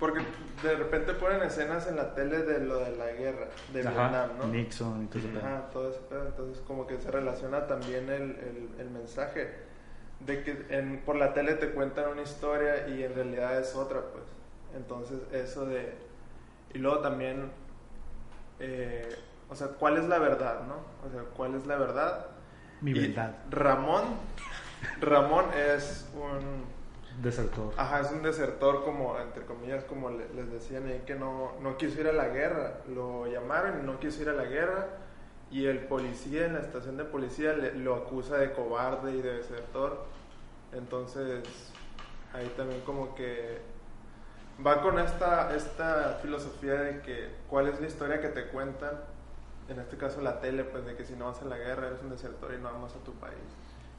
porque 0.00 0.22
de 0.62 0.76
repente 0.76 1.12
ponen 1.14 1.42
escenas 1.42 1.86
en 1.86 1.96
la 1.96 2.14
tele 2.14 2.38
de 2.42 2.60
lo 2.60 2.78
de 2.78 2.96
la 2.96 3.12
guerra 3.12 3.48
de 3.72 3.82
Ajá, 3.86 4.08
Vietnam, 4.08 4.30
¿no? 4.38 4.46
Nixon 4.48 5.04
y 5.04 5.06
todo 5.08 5.22
pedo. 5.32 5.38
Ajá, 5.38 5.70
todo 5.72 5.92
pedo. 6.08 6.26
Entonces, 6.26 6.62
como 6.66 6.86
que 6.86 6.98
se 6.98 7.10
relaciona 7.10 7.66
también 7.68 8.08
el, 8.10 8.22
el, 8.40 8.70
el 8.80 8.90
mensaje 8.90 9.50
de 10.20 10.42
que 10.42 10.66
en, 10.70 11.00
por 11.04 11.16
la 11.16 11.32
tele 11.34 11.54
te 11.54 11.70
cuentan 11.70 12.08
una 12.10 12.22
historia 12.22 12.88
y 12.88 13.02
en 13.04 13.14
realidad 13.14 13.58
es 13.60 13.76
otra, 13.76 14.00
pues. 14.12 14.24
Entonces, 14.76 15.18
eso 15.32 15.66
de. 15.66 15.94
Y 16.74 16.78
luego 16.78 17.00
también. 17.00 17.50
eh, 18.58 19.16
o 19.48 19.54
sea, 19.56 19.68
¿cuál 19.68 19.96
es 19.98 20.04
la 20.04 20.18
verdad, 20.18 20.62
no? 20.66 20.76
O 21.06 21.10
sea, 21.10 21.22
¿cuál 21.36 21.54
es 21.56 21.66
la 21.66 21.76
verdad? 21.76 22.26
Mi 22.80 22.94
verdad. 22.94 23.34
Ramón. 23.50 24.04
Ramón 25.00 25.46
es 25.54 26.08
un. 26.14 26.64
Desertor. 27.22 27.72
Ajá, 27.76 28.00
es 28.00 28.10
un 28.12 28.22
desertor 28.22 28.84
como, 28.84 29.18
entre 29.18 29.44
comillas, 29.44 29.84
como 29.84 30.10
le- 30.10 30.28
les 30.34 30.50
decían 30.50 30.86
ahí, 30.86 31.02
que 31.06 31.14
no, 31.16 31.52
no 31.60 31.76
quiso 31.76 32.00
ir 32.00 32.08
a 32.08 32.12
la 32.12 32.28
guerra. 32.28 32.78
Lo 32.88 33.26
llamaron 33.26 33.80
y 33.80 33.82
no 33.86 33.98
quiso 34.00 34.22
ir 34.22 34.28
a 34.30 34.32
la 34.32 34.44
guerra. 34.44 34.86
Y 35.50 35.66
el 35.66 35.80
policía 35.80 36.46
en 36.46 36.54
la 36.54 36.60
estación 36.60 36.96
de 36.96 37.04
policía 37.04 37.52
lo 37.74 37.96
acusa 37.96 38.36
de 38.38 38.52
cobarde 38.52 39.12
y 39.12 39.20
de 39.20 39.34
desertor. 39.34 40.04
Entonces, 40.72 41.42
ahí 42.32 42.50
también 42.56 42.80
como 42.82 43.14
que 43.14 43.60
va 44.64 44.80
con 44.80 44.98
esta, 44.98 45.54
esta 45.54 46.18
filosofía 46.22 46.74
de 46.74 47.00
que 47.02 47.28
cuál 47.48 47.66
es 47.68 47.80
la 47.80 47.86
historia 47.88 48.20
que 48.20 48.28
te 48.28 48.46
cuentan. 48.48 48.92
En 49.68 49.78
este 49.78 49.96
caso 49.96 50.20
la 50.20 50.40
tele, 50.40 50.64
pues 50.64 50.84
de 50.86 50.96
que 50.96 51.04
si 51.04 51.14
no 51.14 51.26
vas 51.26 51.42
a 51.42 51.44
la 51.44 51.56
guerra 51.58 51.88
eres 51.88 52.00
un 52.02 52.10
desertor 52.10 52.54
y 52.54 52.58
no 52.62 52.70
vas 52.80 52.94
a 52.94 52.98
tu 53.04 53.12
país. 53.14 53.34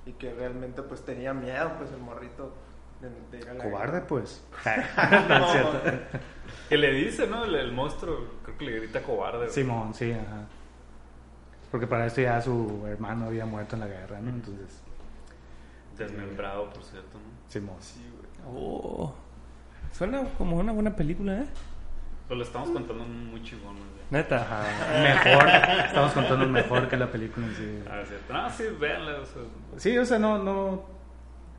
Y 0.06 0.14
que 0.14 0.34
realmente 0.34 0.82
pues 0.82 1.02
tenía 1.04 1.34
miedo 1.34 1.72
pues 1.78 1.92
el 1.92 2.00
morrito 2.00 2.52
de, 3.02 3.40
de 3.40 3.58
Cobarde, 3.58 4.02
pues. 4.02 4.44
No. 5.30 5.46
es 5.46 5.52
cierto. 5.52 5.82
Que 6.70 6.78
le 6.78 6.94
dice, 6.94 7.28
¿no? 7.28 7.44
El, 7.46 7.56
el 7.56 7.72
monstruo, 7.72 8.28
creo 8.44 8.58
que 8.58 8.66
le 8.66 8.80
grita 8.80 9.02
cobarde. 9.04 9.50
Simón, 9.50 9.94
sí, 9.94 10.12
ajá. 10.12 10.46
Porque 11.70 11.88
para 11.88 12.06
esto 12.06 12.22
ya 12.22 12.42
su 12.42 12.86
hermano 12.88 13.26
había 13.26 13.46
muerto 13.46 13.76
en 13.76 13.82
la 13.82 13.88
guerra, 13.88 14.20
¿no? 14.22 14.30
Entonces, 14.30 14.82
Desmembrado, 15.98 16.70
por 16.70 16.84
cierto, 16.84 17.18
¿no? 17.18 17.50
Simón. 17.50 17.76
Sí, 17.80 18.02
güey. 18.16 18.56
Oh. 18.58 19.14
Suena 19.92 20.24
como 20.38 20.58
una 20.58 20.72
buena 20.72 20.96
película, 20.96 21.42
¿eh? 21.42 21.46
Pero 22.28 22.40
le 22.40 22.46
estamos 22.46 22.70
contando 22.70 23.04
muy 23.04 23.44
chingón, 23.44 23.76
güey. 23.76 23.88
Neta. 24.10 24.38
Ajá. 24.42 24.64
Mejor, 25.02 25.50
estamos 25.86 26.14
contando 26.14 26.48
mejor 26.48 26.88
que 26.88 26.98
la 26.98 27.12
película 27.12 27.46
en 27.46 27.56
sí. 27.56 27.84
Ah, 27.90 28.02
cierto. 28.08 28.34
No, 28.34 28.50
sí, 28.50 28.64
véanla. 28.80 29.20
O 29.20 29.26
sea, 29.26 29.42
Sí, 29.78 29.98
o 29.98 30.06
sea, 30.06 30.18
no, 30.20 30.38
no. 30.42 30.84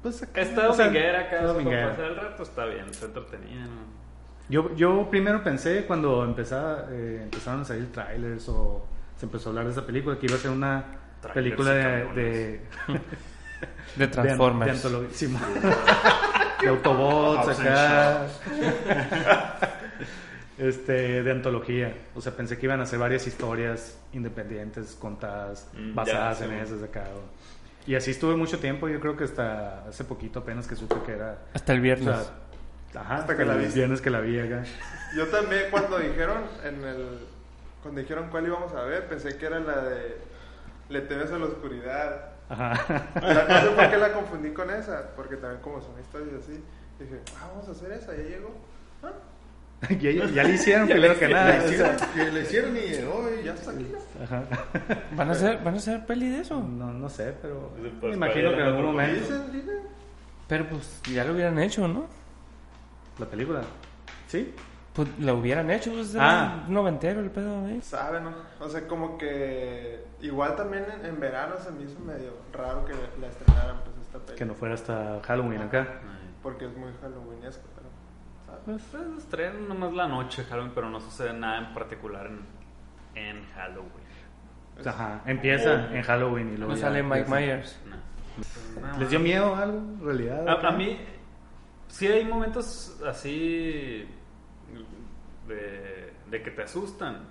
Pues 0.02 0.22
acá, 0.22 0.40
Está 0.40 0.68
o 0.68 0.74
sea, 0.74 0.86
dominguera 0.86 1.18
acá, 1.20 1.26
está 1.30 1.38
para 1.38 1.52
dominguera. 1.52 1.90
pasar 1.90 2.04
el 2.06 2.16
rato 2.16 2.42
está 2.42 2.64
bien, 2.66 2.86
está 2.90 3.06
entretenida, 3.06 3.64
¿no? 3.66 4.02
Yo, 4.48 4.74
yo 4.74 5.08
primero 5.08 5.42
pensé 5.44 5.84
cuando 5.86 6.24
empezaba, 6.24 6.86
eh, 6.90 7.20
empezaron 7.22 7.60
a 7.60 7.64
salir 7.64 7.90
trailers 7.92 8.48
o 8.48 8.84
se 9.16 9.26
empezó 9.26 9.48
a 9.48 9.50
hablar 9.50 9.66
de 9.66 9.70
esa 9.72 9.86
película 9.86 10.18
que 10.18 10.26
iba 10.26 10.34
a 10.34 10.38
ser 10.38 10.50
una 10.50 10.84
Trailers 11.20 11.34
película 11.34 11.70
de, 11.74 12.04
de, 12.14 12.60
De 13.96 14.08
Transformers. 14.08 14.82
de, 14.82 14.88
antolo- 14.90 15.08
sí, 15.12 15.26
de 16.60 16.68
Autobots 16.68 17.60
acá. 17.60 18.26
este, 20.58 21.22
de 21.22 21.30
antología. 21.30 21.94
O 22.14 22.20
sea, 22.20 22.32
pensé 22.36 22.58
que 22.58 22.66
iban 22.66 22.80
a 22.80 22.86
ser 22.86 22.98
varias 22.98 23.26
historias 23.26 23.98
independientes 24.12 24.96
contadas, 25.00 25.68
Mm, 25.74 25.94
basadas 25.94 26.40
ya, 26.40 26.44
en 26.46 26.50
sí. 26.52 26.56
esas 26.64 26.80
de 26.80 26.86
acá. 26.86 27.04
o- 27.14 27.42
Y 27.86 27.94
así 27.96 28.12
estuve 28.12 28.36
mucho 28.36 28.58
tiempo. 28.58 28.88
Yo 28.88 29.00
creo 29.00 29.16
que 29.16 29.24
hasta 29.24 29.84
hace 29.88 30.04
poquito 30.04 30.40
apenas 30.40 30.66
que 30.68 30.76
supe 30.76 30.96
que 31.04 31.12
era. 31.12 31.38
Hasta 31.54 31.72
el 31.72 31.80
o 31.80 31.82
viernes. 31.82 32.16
sea, 32.92 33.00
ajá, 33.00 33.16
Hasta 33.16 33.36
que 33.36 33.44
la 33.44 33.54
viste. 33.56 33.74
viernes 33.80 34.00
que 34.00 34.10
la 34.10 34.20
vi 34.20 34.38
acá. 34.38 34.62
Yo 35.16 35.26
también 35.28 35.64
cuando 35.70 35.98
dijeron 35.98 36.42
en 36.64 36.84
el 36.84 37.18
cuando 37.82 38.00
dijeron 38.00 38.28
cuál 38.30 38.46
íbamos 38.46 38.72
a 38.74 38.82
ver, 38.84 39.08
pensé 39.08 39.36
que 39.36 39.46
era 39.46 39.58
la 39.58 39.82
de 39.82 40.16
Le 40.88 41.00
temes 41.00 41.32
a 41.32 41.38
la 41.38 41.46
oscuridad. 41.46 42.28
Ajá. 42.48 42.72
La- 43.20 43.44
no 43.48 43.60
sé 43.62 43.74
por 43.74 43.90
qué 43.90 43.96
la 43.98 44.12
confundí 44.12 44.50
con 44.52 44.70
esa, 44.70 45.08
porque 45.16 45.36
también 45.36 45.60
como 45.62 45.80
son 45.80 45.98
historias 46.00 46.42
así, 46.44 46.62
dije, 47.00 47.20
ah, 47.40 47.48
vamos 47.48 47.66
a 47.68 47.72
hacer 47.72 47.90
esa, 47.92 48.14
ya 48.14 48.22
llegó. 48.22 48.54
Ah, 49.02 49.10
ya, 49.90 50.44
le 50.44 50.54
hicieron 50.54 50.86
Ya 50.88 50.94
primero 50.94 51.12
le 51.14 51.18
que 51.18 51.28
nada. 51.28 51.48
Le 51.58 51.64
o 51.64 51.68
hicieron, 51.68 51.98
sea, 51.98 52.12
que 52.14 52.30
le 52.32 52.40
hicieron 52.42 52.76
y 52.76 53.44
ya 53.44 53.54
está 53.54 53.70
aquí. 53.72 53.86
Ajá. 54.22 54.44
¿Van 55.16 55.28
a 55.28 55.32
hacer, 55.32 55.58
van 55.64 55.74
a 55.74 55.76
hacer 55.78 56.06
peli 56.06 56.28
de 56.28 56.40
eso? 56.40 56.60
No, 56.62 56.92
no 56.92 57.08
sé, 57.08 57.34
pero 57.42 57.70
Pues, 58.00 58.10
me 58.10 58.14
imagino 58.16 58.50
que 58.50 58.56
en 58.56 58.62
algún 58.62 58.84
momento. 58.86 59.34
Pero 60.48 60.68
pues 60.68 61.00
ya 61.12 61.24
lo 61.24 61.32
hubieran 61.32 61.58
hecho, 61.58 61.88
¿no? 61.88 62.06
la 63.18 63.26
película. 63.26 63.60
¿Sí? 64.28 64.54
Pues 64.94 65.08
lo 65.18 65.36
hubieran 65.36 65.70
hecho, 65.70 65.92
pues 65.92 66.14
Ah. 66.18 66.64
noventero 66.68 67.20
el 67.20 67.30
pedo, 67.30 67.66
¿eh? 67.68 67.80
Sabe, 67.82 68.20
¿no? 68.20 68.32
O 68.60 68.68
sea, 68.68 68.86
como 68.86 69.16
que 69.18 70.04
igual 70.20 70.56
también 70.56 70.84
en, 71.00 71.06
en 71.06 71.20
verano 71.20 71.54
se 71.62 71.70
me 71.70 71.84
hizo 71.84 71.98
medio 72.00 72.32
raro 72.52 72.84
que 72.84 72.92
la 73.20 73.28
estrenaran 73.28 73.76
pues 73.84 73.96
esta 74.06 74.18
peli. 74.18 74.38
Que 74.38 74.44
no 74.44 74.54
fuera 74.54 74.74
hasta 74.74 75.20
Halloween 75.22 75.62
acá. 75.62 75.86
Porque 76.42 76.66
es 76.66 76.76
muy 76.76 76.90
halloweenesco, 77.00 77.62
Pues 78.64 78.82
estreno 79.18 79.60
nomás 79.68 79.92
la 79.92 80.06
noche, 80.06 80.44
Halloween, 80.44 80.72
pero 80.74 80.88
no 80.88 81.00
sucede 81.00 81.32
nada 81.32 81.58
en 81.58 81.74
particular 81.74 82.26
en, 82.26 82.40
en 83.14 83.44
Halloween. 83.52 83.90
Ajá, 84.86 85.22
empieza 85.26 85.94
en 85.94 86.02
Halloween 86.02 86.54
y 86.54 86.56
luego 86.56 86.72
No 86.72 86.78
ya 86.78 86.86
sale 86.86 87.02
Mike. 87.02 87.28
Myers. 87.28 87.78
No. 87.86 88.98
¿Les 88.98 89.10
dio 89.10 89.20
miedo 89.20 89.54
algo, 89.54 89.78
en 89.78 90.04
realidad? 90.04 90.48
A, 90.48 90.68
a 90.68 90.72
mí, 90.72 90.98
sí 91.88 92.06
hay 92.06 92.24
momentos 92.24 92.98
así 93.06 94.08
de, 95.46 96.12
de 96.30 96.42
que 96.42 96.50
te 96.50 96.62
asustan, 96.62 97.28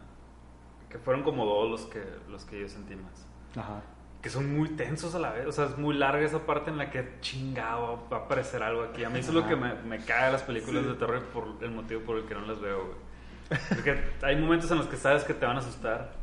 que 0.89 0.99
fueron 0.99 1.23
como 1.23 1.45
dos 1.45 1.71
los 1.71 1.85
que, 1.87 2.03
los 2.29 2.45
que 2.45 2.61
yo 2.61 2.67
sentí 2.69 2.95
más. 2.95 3.27
Ajá. 3.55 3.81
Que 4.21 4.29
son 4.29 4.55
muy 4.55 4.69
tensos 4.69 5.15
a 5.15 5.19
la 5.19 5.31
vez, 5.31 5.47
o 5.47 5.51
sea, 5.51 5.65
es 5.65 5.77
muy 5.77 5.95
larga 5.95 6.23
esa 6.23 6.45
parte 6.45 6.69
en 6.69 6.77
la 6.77 6.91
que 6.91 7.17
chingado 7.21 8.07
va 8.11 8.17
a 8.17 8.19
aparecer 8.21 8.61
algo 8.61 8.83
aquí. 8.83 9.03
A 9.03 9.09
mí 9.09 9.19
eso 9.19 9.29
es 9.29 9.35
lo 9.35 9.47
que 9.47 9.55
me, 9.55 9.73
me 9.83 9.97
cae 10.05 10.27
de 10.27 10.31
las 10.33 10.43
películas 10.43 10.85
de 10.85 10.93
terror 10.93 11.23
por 11.25 11.47
el 11.61 11.71
motivo 11.71 12.01
por 12.01 12.17
el 12.17 12.25
que 12.25 12.35
no 12.35 12.41
las 12.41 12.61
veo, 12.61 12.85
güey. 12.85 13.59
Porque 13.69 13.99
hay 14.21 14.35
momentos 14.35 14.69
en 14.71 14.77
los 14.77 14.87
que 14.87 14.95
sabes 14.97 15.23
que 15.23 15.33
te 15.33 15.45
van 15.45 15.57
a 15.57 15.59
asustar 15.59 16.13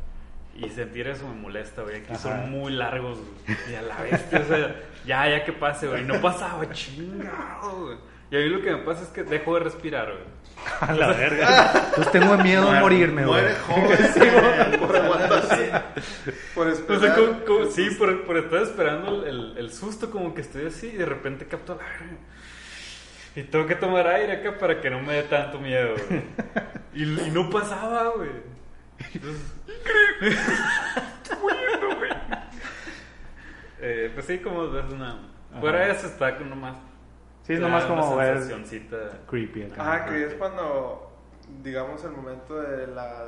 y 0.55 0.69
sentir 0.71 1.07
eso 1.07 1.27
me 1.29 1.35
molesta, 1.35 1.83
güey. 1.83 1.97
Aquí 1.97 2.13
Ajá. 2.13 2.19
son 2.19 2.51
muy 2.51 2.73
largos, 2.73 3.19
güey. 3.19 3.57
Y 3.71 3.75
a 3.75 3.83
la 3.83 4.01
vez, 4.03 4.27
o 4.33 4.45
sea, 4.45 4.77
ya, 5.05 5.29
ya 5.29 5.45
que 5.45 5.53
pase, 5.53 5.89
güey. 5.89 6.05
No 6.05 6.21
pasaba, 6.21 6.69
chingado, 6.73 7.85
güey. 7.85 7.99
Y 8.31 8.37
a 8.37 8.41
mí 8.41 8.49
lo 8.51 8.61
que 8.61 8.71
me 8.73 8.79
pasa 8.79 9.03
es 9.03 9.09
que 9.09 9.23
dejo 9.23 9.55
de 9.55 9.61
respirar, 9.61 10.07
güey. 10.13 10.39
A 10.81 10.93
la 10.93 11.09
verga. 11.13 11.73
Entonces 11.89 12.13
tengo 12.13 12.37
miedo 12.39 12.71
de 12.71 12.81
morirme, 12.81 13.25
güey. 13.25 13.43
Muere 13.43 13.55
joven, 13.61 14.81
por 14.81 14.97
aguantarse. 14.97 15.73
Por 16.55 16.67
O 16.67 16.71
esperar. 16.71 17.01
sea, 17.01 17.15
como- 17.15 17.45
como- 17.45 17.71
sí, 17.71 17.89
por, 17.99 18.25
por 18.25 18.37
estar 18.37 18.63
esperando 18.63 19.25
el, 19.25 19.29
el- 19.29 19.59
el 19.59 19.73
susto, 19.73 20.11
como 20.11 20.35
que 20.35 20.43
estoy 20.43 20.67
así 20.67 20.89
y 20.89 20.97
de 20.97 21.07
repente 21.07 21.47
capto 21.47 21.75
la 21.77 21.85
verga. 21.85 22.17
Y 23.37 23.43
tengo 23.45 23.67
que 23.67 23.77
tomar 23.77 24.07
aire 24.09 24.33
acá 24.33 24.59
para 24.59 24.81
que 24.81 24.91
no 24.91 25.01
me 25.01 25.15
dé 25.15 25.23
tanto 25.23 25.59
miedo, 25.61 25.95
güey. 26.09 26.23
Y, 26.95 27.05
y 27.05 27.31
no 27.31 27.49
pasaba, 27.49 28.09
güey. 28.17 28.31
Entonces, 29.15 29.43
muriendo, 31.41 31.97
güey. 31.97 32.11
Eh, 33.81 34.11
pues 34.13 34.27
sí, 34.27 34.39
como 34.39 34.69
ves 34.71 34.85
una. 34.93 35.19
Fuera 35.61 35.87
de 35.87 35.93
eso 35.93 36.07
está 36.09 36.33
nomás. 36.41 36.77
Sí, 37.49 37.55
es 37.55 37.61
nomás 37.61 37.85
como 37.85 38.15
ver 38.17 38.41
creepy 39.27 39.63
acá. 39.65 39.83
Ajá, 39.83 40.05
que 40.05 40.27
es 40.27 40.35
cuando, 40.35 41.11
digamos, 41.63 42.05
el 42.05 42.13
momento 42.13 42.61
de 42.61 42.87
la. 42.89 43.25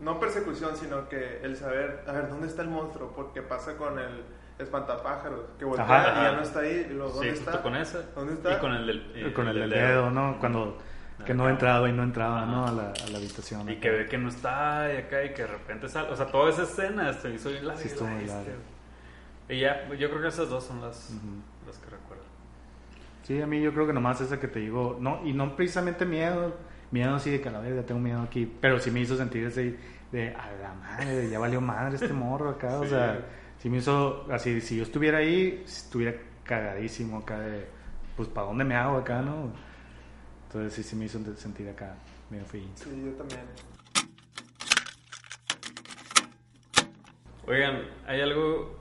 No 0.00 0.18
persecución, 0.18 0.74
sino 0.76 1.08
que 1.10 1.40
el 1.42 1.56
saber, 1.56 2.04
a 2.08 2.12
ver, 2.12 2.30
¿dónde 2.30 2.46
está 2.46 2.62
el 2.62 2.68
monstruo? 2.68 3.12
Porque 3.14 3.42
pasa 3.42 3.76
con 3.76 3.98
el 3.98 4.24
espantapájaros, 4.58 5.40
que 5.58 5.66
voltea 5.66 5.84
Ajá, 5.84 6.20
y 6.20 6.24
ya 6.24 6.32
no 6.32 6.42
está 6.42 6.60
ahí. 6.60 6.86
Y 6.90 6.94
luego, 6.94 7.12
¿dónde 7.12 7.32
Sí, 7.32 7.38
está? 7.38 7.50
justo 7.52 7.62
con 7.62 7.76
esa. 7.76 8.02
¿Dónde 8.14 8.32
está? 8.32 8.52
Y 8.54 8.58
con 8.60 8.72
el 8.72 8.86
del, 8.86 9.12
eh, 9.14 9.32
con 9.34 9.46
el 9.48 9.54
del 9.60 9.70
del 9.70 9.78
dedo, 9.78 10.10
¿no? 10.10 10.38
Cuando 10.40 10.78
que 11.26 11.34
no 11.34 11.50
entraba 11.50 11.86
y 11.86 11.92
no 11.92 12.02
entraba, 12.02 12.44
Ajá. 12.44 12.46
¿no? 12.50 12.66
A 12.66 12.72
la, 12.72 12.92
a 12.92 13.08
la 13.10 13.18
habitación. 13.18 13.68
Y 13.68 13.72
acá. 13.72 13.80
que 13.82 13.90
ve 13.90 14.06
que 14.08 14.16
no 14.16 14.30
está 14.30 14.90
y 14.90 14.96
acá 14.96 15.22
y 15.22 15.34
que 15.34 15.42
de 15.42 15.48
repente 15.48 15.86
sale. 15.86 16.08
O 16.10 16.16
sea, 16.16 16.26
toda 16.28 16.48
esa 16.48 16.62
escena 16.62 17.12
se 17.12 17.28
hizo 17.34 17.50
bien 17.50 17.66
larga. 17.66 17.82
Sí, 17.82 17.88
estuvo 17.88 18.08
muy 18.08 18.24
larga. 18.24 18.52
Y 19.50 19.60
ya, 19.60 19.86
yo 19.98 20.08
creo 20.08 20.22
que 20.22 20.28
esas 20.28 20.48
dos 20.48 20.64
son 20.64 20.80
las, 20.80 21.10
las 21.66 21.76
que 21.76 21.90
recuerdo. 21.90 22.22
Sí, 23.22 23.40
a 23.40 23.46
mí 23.46 23.60
yo 23.60 23.72
creo 23.72 23.86
que 23.86 23.92
nomás 23.92 24.20
esa 24.20 24.40
que 24.40 24.48
te 24.48 24.60
digo, 24.60 24.96
no, 25.00 25.20
y 25.24 25.32
no 25.32 25.54
precisamente 25.54 26.04
miedo, 26.04 26.56
miedo 26.90 27.14
así 27.14 27.30
de 27.30 27.40
que 27.40 27.48
a 27.48 27.52
la 27.52 27.60
verga 27.60 27.82
tengo 27.82 28.00
miedo 28.00 28.20
aquí, 28.22 28.50
pero 28.60 28.78
sí 28.78 28.90
me 28.90 29.00
hizo 29.00 29.16
sentir 29.16 29.44
ese 29.44 29.76
de 30.10 30.34
a 30.34 30.50
la 30.60 30.74
madre, 30.74 31.28
ya 31.30 31.38
valió 31.38 31.60
madre 31.60 31.94
este 31.94 32.12
morro 32.12 32.50
acá, 32.50 32.80
o 32.80 32.86
sea, 32.86 33.20
sí 33.58 33.70
me 33.70 33.78
hizo 33.78 34.26
así, 34.32 34.60
si 34.60 34.76
yo 34.76 34.82
estuviera 34.82 35.18
ahí, 35.18 35.62
estuviera 35.64 36.16
cagadísimo 36.42 37.18
acá 37.18 37.38
de, 37.38 37.66
pues, 38.16 38.28
¿para 38.28 38.48
dónde 38.48 38.64
me 38.64 38.74
hago 38.74 38.96
acá, 38.96 39.22
no? 39.22 39.52
Entonces 40.46 40.72
sí, 40.72 40.82
sí 40.82 40.96
me 40.96 41.04
hizo 41.04 41.20
sentir 41.36 41.68
acá 41.68 41.94
medio 42.28 42.44
feíto. 42.44 42.82
Sí, 42.82 42.90
yo 43.04 43.12
también. 43.12 43.40
Oigan, 47.46 47.82
¿hay 48.06 48.20
algo 48.20 48.76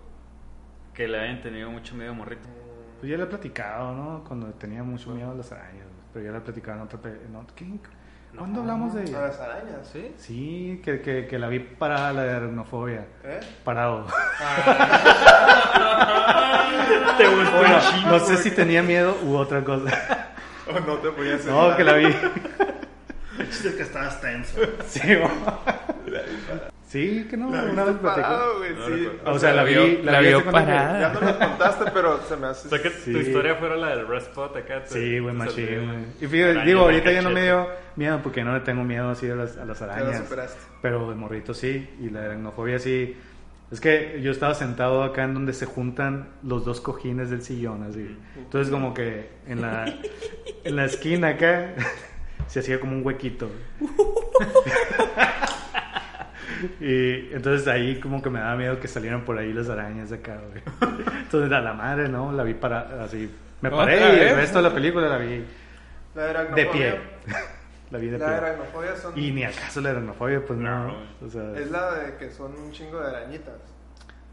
que 0.93 1.08
le 1.08 1.19
hayan 1.19 1.41
tenido 1.41 1.69
mucho 1.69 1.95
miedo 1.95 2.12
a 2.12 2.13
morrito? 2.13 2.47
Pues 3.00 3.12
ya 3.12 3.18
le 3.18 3.24
he 3.24 3.28
platicado, 3.28 3.94
¿no? 3.94 4.24
Cuando 4.28 4.48
tenía 4.54 4.84
mucho 4.84 5.12
miedo 5.12 5.32
a 5.32 5.36
las 5.36 5.52
arañas, 5.52 5.86
pero 6.14 6.26
ya 6.26 6.32
le 6.32 6.38
he 6.38 6.42
platicado 6.42 6.78
en 6.78 6.84
otra... 6.84 7.00
en 7.10 7.36
otra- 7.36 7.56
¿qué? 7.56 7.66
¿Cuándo 8.38 8.62
hablamos 8.62 8.94
de...? 8.94 9.16
A 9.16 9.22
las 9.22 9.40
arañas. 9.40 9.88
¿Sí? 9.92 10.14
Sí, 10.18 10.82
que, 10.84 11.02
que, 11.02 11.26
que 11.28 11.40
la 11.40 11.48
vi 11.48 11.60
parada, 11.60 12.14
la 12.14 12.24
de 12.24 12.32
aracnofobia. 12.32 13.06
¿Eh? 13.24 13.40
Parado. 13.64 14.06
Te 17.18 17.28
gustó 17.28 17.58
Bueno, 17.58 17.78
no 18.08 18.20
sé 18.20 18.38
si 18.38 18.52
tenía 18.52 18.84
miedo 18.84 19.18
u 19.24 19.36
otra 19.36 19.64
cosa. 19.64 20.28
Oh, 20.68 20.80
no 20.82 20.98
te 20.98 21.08
voy 21.10 21.32
a 21.32 21.36
hacer 21.36 21.52
No, 21.52 21.76
que 21.76 21.84
la 21.84 21.94
vi. 21.94 22.06
Es 23.40 23.62
que 23.76 23.82
estabas 23.82 24.22
tenso. 24.22 24.60
Sí. 24.88 25.02
Sí 26.89 27.25
que 27.30 27.38
no, 27.38 27.49
La 27.49 27.63
una 27.63 27.86
vez 27.86 27.95
parado, 27.97 28.58
güey, 28.58 28.73
No 28.73 28.86
sí. 28.88 29.10
O 29.25 29.39
sea, 29.39 29.54
la 29.54 29.63
vi, 29.63 30.02
la, 30.04 30.12
la 30.12 30.19
vi 30.19 30.28
vio 30.28 30.43
parada. 30.43 30.99
Ya 30.99 31.13
no 31.13 31.21
lo 31.32 31.38
contaste, 31.39 31.86
pero 31.93 32.19
se 32.28 32.36
me 32.36 32.47
hace... 32.47 32.67
O 32.67 32.69
sea, 32.71 32.82
que 32.82 32.89
Sí. 32.89 33.13
tu 33.13 33.19
historia 33.19 33.56
fuera 33.56 33.75
la 33.78 33.95
del 33.95 34.08
Red 34.08 34.17
Spot 34.23 34.56
acá. 34.58 34.84
te- 34.84 34.89
Sí, 34.89 35.19
güey, 35.19 35.34
machín, 35.34 35.65
güey. 35.86 35.99
Y 36.19 36.28
fíjate, 36.28 36.49
araña 36.52 36.65
digo, 36.65 36.82
ahorita 36.82 37.12
ya 37.12 37.21
no 37.21 37.30
me 37.30 37.43
dio 37.43 37.67
miedo 37.95 38.19
porque 38.21 38.43
no 38.43 38.54
le 38.54 38.60
tengo 38.62 38.84
miedo 38.84 39.10
así 39.10 39.30
a 39.30 39.36
las, 39.36 39.56
a 39.58 39.63
las 39.65 39.80
Ya 39.80 39.86
arañas. 39.86 40.17
superaste. 40.17 40.60
Pero 40.82 41.10
de 41.10 41.15
morrito 41.15 41.54
sí, 41.54 41.88
y 42.02 42.10
la 42.10 42.23
aracnofobia 42.25 42.80
sí. 42.80 43.15
Es 43.71 43.80
que 43.80 44.19
yo 44.23 44.32
estaba 44.32 44.56
sentado 44.56 45.04
acá 45.04 45.25
en 45.25 45.36
donde 45.36 45.54
se 45.54 45.67
juntan 45.67 46.30
los 46.41 46.65
dos 46.65 46.82
cojines 46.82 47.30
del 47.30 47.43
sillón, 47.43 47.84
así. 47.84 48.17
Entonces 48.36 48.71
como 48.73 48.95
que 48.95 49.30
en 49.45 49.62
la, 49.62 49.86
en 50.63 50.75
la 50.75 50.86
esquina 50.86 51.28
acá 51.28 51.75
se 52.47 52.62
hacía 52.62 52.80
como 52.80 52.93
un 52.93 53.06
huequito. 53.06 53.47
Y 56.80 57.34
entonces 57.34 57.67
ahí 57.67 58.00
como 58.00 58.22
que 58.22 58.30
me 58.30 58.39
daba 58.39 58.56
miedo 58.56 58.80
que 58.80 58.88
salieran 58.88 59.24
por 59.26 59.38
ahí 59.38 59.54
las 59.54 59.69
arañas 59.69 60.10
de 60.10 60.17
acá, 60.17 60.38
güey. 60.50 60.63
Entonces 61.22 61.52
a 61.52 61.62
la 61.62 61.74
madre, 61.74 62.10
¿no? 62.10 62.32
La 62.32 62.43
vi 62.43 62.54
para 62.54 63.04
así. 63.04 63.30
Me 63.62 63.69
¿Otra 63.69 63.80
paré 63.80 63.98
y 64.00 64.19
el 64.30 64.36
resto 64.36 64.58
de 64.62 64.69
la 64.69 64.74
película 64.74 65.08
la 65.08 65.17
vi 65.17 65.45
La 66.15 66.43
de 66.43 66.65
pie. 66.65 67.00
La 67.91 67.98
vi 67.98 68.08
de 68.08 68.19
La 68.19 68.26
pie. 68.28 68.36
aracnofobia 68.36 68.95
son... 68.95 69.17
Y 69.17 69.32
ni 69.32 69.43
acaso 69.43 69.82
la 69.82 69.89
aracnofobia, 69.89 70.45
pues 70.45 70.60
no. 70.60 70.88
No, 70.89 70.95
O 71.26 71.30
sea, 71.30 71.58
Es 71.58 71.72
la 71.72 71.95
de 71.95 72.17
que 72.17 72.30
son 72.30 72.54
un 72.56 72.72
chingo 72.72 73.00
de 73.00 73.08
arañitas. 73.08 73.56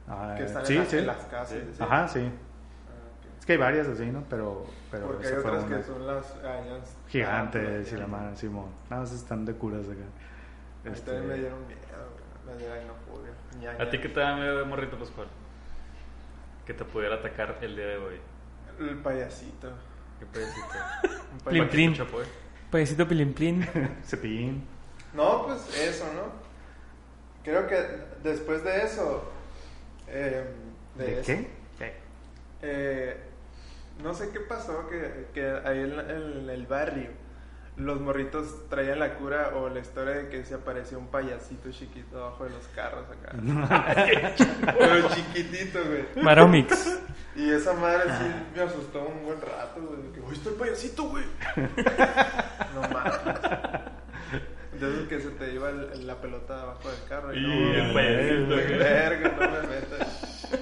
ah, 0.08 0.34
Que 0.36 0.44
están 0.44 0.66
sí, 0.66 0.74
en, 0.74 0.78
las, 0.80 0.88
sí. 0.90 0.98
en 0.98 1.06
las 1.06 1.24
casas. 1.24 1.58
¿sí? 1.72 1.82
Ajá, 1.82 2.06
sí. 2.06 2.20
Ah. 2.20 3.36
Es 3.40 3.46
que 3.46 3.52
hay 3.52 3.58
varias 3.58 3.88
así, 3.88 4.04
¿no? 4.06 4.24
Pero, 4.28 4.66
pero 4.90 5.06
Porque 5.06 5.26
hay 5.28 5.32
otras 5.34 5.64
una 5.64 5.76
que 5.78 5.82
son 5.84 6.06
las 6.06 6.36
arañas... 6.36 6.96
gigantes 7.08 7.92
y 7.92 7.96
la 7.96 8.06
madre 8.06 8.24
madre, 8.26 8.36
Simón. 8.36 8.66
Nada 8.90 9.02
más 9.02 9.12
están 9.12 9.44
de 9.46 9.54
curas 9.54 9.86
acá. 9.86 10.92
Este, 10.92 11.12
me 11.22 11.34
dieron 11.34 11.66
miedo, 11.66 11.80
de 12.54 12.70
aracnofobia. 12.72 13.32
Ñaña. 13.60 13.82
¿A 13.82 13.90
ti 13.90 13.98
qué 14.00 14.08
te 14.08 14.20
da 14.20 14.36
miedo 14.36 14.58
de 14.58 14.64
morrito, 14.64 14.98
Pascual? 14.98 15.28
Que 16.66 16.74
te 16.74 16.84
pudiera 16.84 17.16
atacar 17.16 17.58
el 17.62 17.76
día 17.76 17.86
de 17.86 17.96
hoy. 17.96 18.16
El 18.80 18.96
payasito. 18.98 19.70
¿Qué 20.18 20.26
pedacito? 20.26 20.66
Un 21.32 21.38
payasito. 21.40 21.70
plin. 21.70 21.94
Chapoy. 21.94 22.24
Payasito 22.70 23.08
pilín 23.08 23.32
plin. 23.34 23.66
Cepillín. 24.04 24.64
No, 25.14 25.46
pues 25.46 25.78
eso, 25.80 26.04
¿no? 26.14 26.32
Creo 27.44 27.66
que 27.68 27.76
después 28.22 28.64
de 28.64 28.82
eso... 28.84 29.30
eh, 30.08 30.44
¿De 30.96 31.20
eso, 31.20 31.26
qué? 31.26 31.50
eh, 32.62 33.16
no 34.02 34.12
sé 34.14 34.30
qué 34.30 34.40
pasó, 34.40 34.88
que, 34.88 35.26
que 35.32 35.46
ahí 35.64 35.80
en, 35.80 35.92
en 36.00 36.50
el 36.50 36.66
barrio 36.66 37.10
los 37.76 38.00
morritos 38.00 38.68
traían 38.70 38.98
la 39.00 39.14
cura 39.14 39.50
o 39.54 39.68
la 39.68 39.80
historia 39.80 40.14
de 40.14 40.28
que 40.30 40.44
se 40.44 40.54
apareció 40.54 40.98
un 40.98 41.08
payasito 41.08 41.70
chiquito 41.70 42.18
abajo 42.24 42.44
de 42.44 42.50
los 42.50 42.66
carros 42.68 43.04
acá. 43.10 43.32
Pero 44.78 45.08
chiquitito, 45.10 45.78
güey. 45.84 46.06
Maromix. 46.24 47.00
Y 47.34 47.50
esa 47.50 47.74
madre 47.74 48.04
sí 48.18 48.24
me 48.54 48.62
asustó 48.62 49.02
un 49.06 49.24
buen 49.26 49.40
rato, 49.42 49.80
güey. 49.82 50.10
Que, 50.12 50.20
"Uy, 50.20 50.34
está 50.34 50.48
el 50.48 50.54
payasito, 50.56 51.04
güey. 51.10 51.24
no 52.74 52.80
mames. 52.88 53.14
Esos 54.74 55.08
que 55.08 55.20
se 55.20 55.30
te 55.30 55.52
iba 55.54 55.68
el- 55.70 56.06
la 56.06 56.14
pelota 56.20 56.62
abajo 56.62 56.88
del 56.88 57.04
carro. 57.08 57.34
Y, 57.34 57.38
Y 57.38 57.42
no, 57.46 57.74
el 57.74 57.92
payasito, 57.92 58.46
güey, 58.46 58.66
güey. 58.66 58.78
Verga, 58.78 59.28
no 59.38 59.50
me 59.50 59.68
metas. 59.68 60.48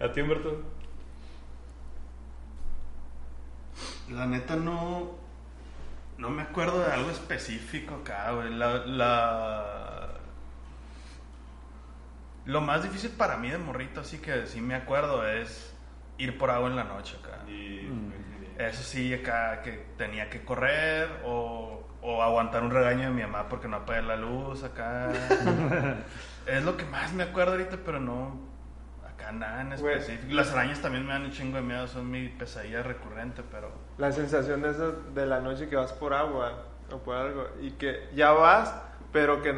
¿A 0.00 0.12
ti, 0.12 0.20
Humberto? 0.20 0.62
La 4.14 4.26
neta 4.26 4.56
no. 4.56 5.20
No 6.18 6.30
me 6.30 6.42
acuerdo 6.42 6.80
de 6.80 6.92
algo 6.92 7.10
específico 7.10 7.96
acá, 7.96 8.30
güey. 8.32 8.50
La, 8.54 8.84
la- 8.86 10.08
Lo 12.44 12.60
más 12.60 12.82
difícil 12.82 13.10
para 13.10 13.36
mí 13.36 13.50
de 13.50 13.58
morrito, 13.58 14.00
así 14.00 14.18
que 14.18 14.46
sí 14.46 14.60
me 14.60 14.74
acuerdo, 14.74 15.26
es 15.26 15.72
ir 16.18 16.36
por 16.38 16.50
agua 16.50 16.68
en 16.68 16.76
la 16.76 16.84
noche 16.84 17.16
acá. 17.22 17.38
Eso 18.58 18.82
sí, 18.82 19.12
acá 19.14 19.62
que 19.62 19.72
tenía 19.96 20.28
que 20.28 20.44
correr 20.44 21.08
o, 21.24 21.88
o 22.02 22.22
aguantar 22.22 22.62
un 22.62 22.70
regaño 22.70 23.04
de 23.04 23.10
mi 23.10 23.22
mamá 23.22 23.48
porque 23.48 23.66
no 23.68 23.76
apagué 23.78 24.02
la 24.02 24.16
luz 24.16 24.62
acá. 24.64 25.10
es 26.46 26.62
lo 26.64 26.76
que 26.76 26.84
más 26.84 27.12
me 27.12 27.22
acuerdo 27.22 27.52
ahorita, 27.52 27.78
pero 27.84 27.98
no. 28.00 28.40
acá 29.08 29.32
nada 29.32 29.62
en 29.62 29.76
Güey. 29.80 29.96
específico. 29.98 30.34
Las 30.34 30.50
arañas 30.52 30.80
también 30.80 31.06
me 31.06 31.12
dan 31.12 31.22
un 31.22 31.32
chingo 31.32 31.56
de 31.56 31.62
miedo, 31.62 31.86
son 31.88 32.10
mi 32.10 32.28
pesadilla 32.28 32.82
recurrente, 32.82 33.42
pero... 33.50 33.72
La 33.98 34.12
sensación 34.12 34.64
esa 34.64 34.90
de 35.14 35.26
la 35.26 35.40
noche 35.40 35.68
que 35.68 35.76
vas 35.76 35.92
por 35.92 36.14
agua 36.14 36.64
o 36.90 36.98
por 36.98 37.16
algo 37.16 37.48
y 37.60 37.72
que 37.72 38.08
ya 38.14 38.32
vas, 38.32 38.74
pero 39.12 39.42
que 39.42 39.54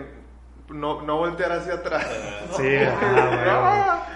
no, 0.68 1.03
no 1.03 1.18
voltear 1.18 1.53
hacia 1.53 1.74
atrás. 1.74 2.07
Sí, 2.57 2.76
ajá, 2.76 4.07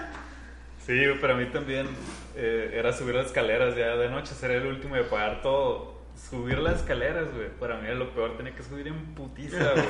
Sí, 0.81 0.95
güey, 1.05 1.21
pero 1.21 1.35
a 1.35 1.37
mí 1.37 1.45
también 1.47 1.87
eh, 2.35 2.71
era 2.75 2.93
subir 2.93 3.14
las 3.14 3.27
escaleras 3.27 3.77
ya 3.77 3.95
de 3.97 4.09
noche, 4.09 4.35
ser 4.35 4.53
el 4.53 4.66
último 4.66 4.97
de 4.97 5.05
pagar 5.05 5.43
todo. 5.43 5.99
Subir 6.16 6.59
las 6.59 6.81
escaleras, 6.81 7.33
güey, 7.33 7.49
para 7.61 7.77
mí 7.77 7.87
era 7.87 7.95
lo 7.95 8.11
peor, 8.12 8.37
tenía 8.37 8.55
que 8.55 8.62
subir 8.62 8.89
en 8.89 9.14
putiza, 9.14 9.73
güey. 9.73 9.87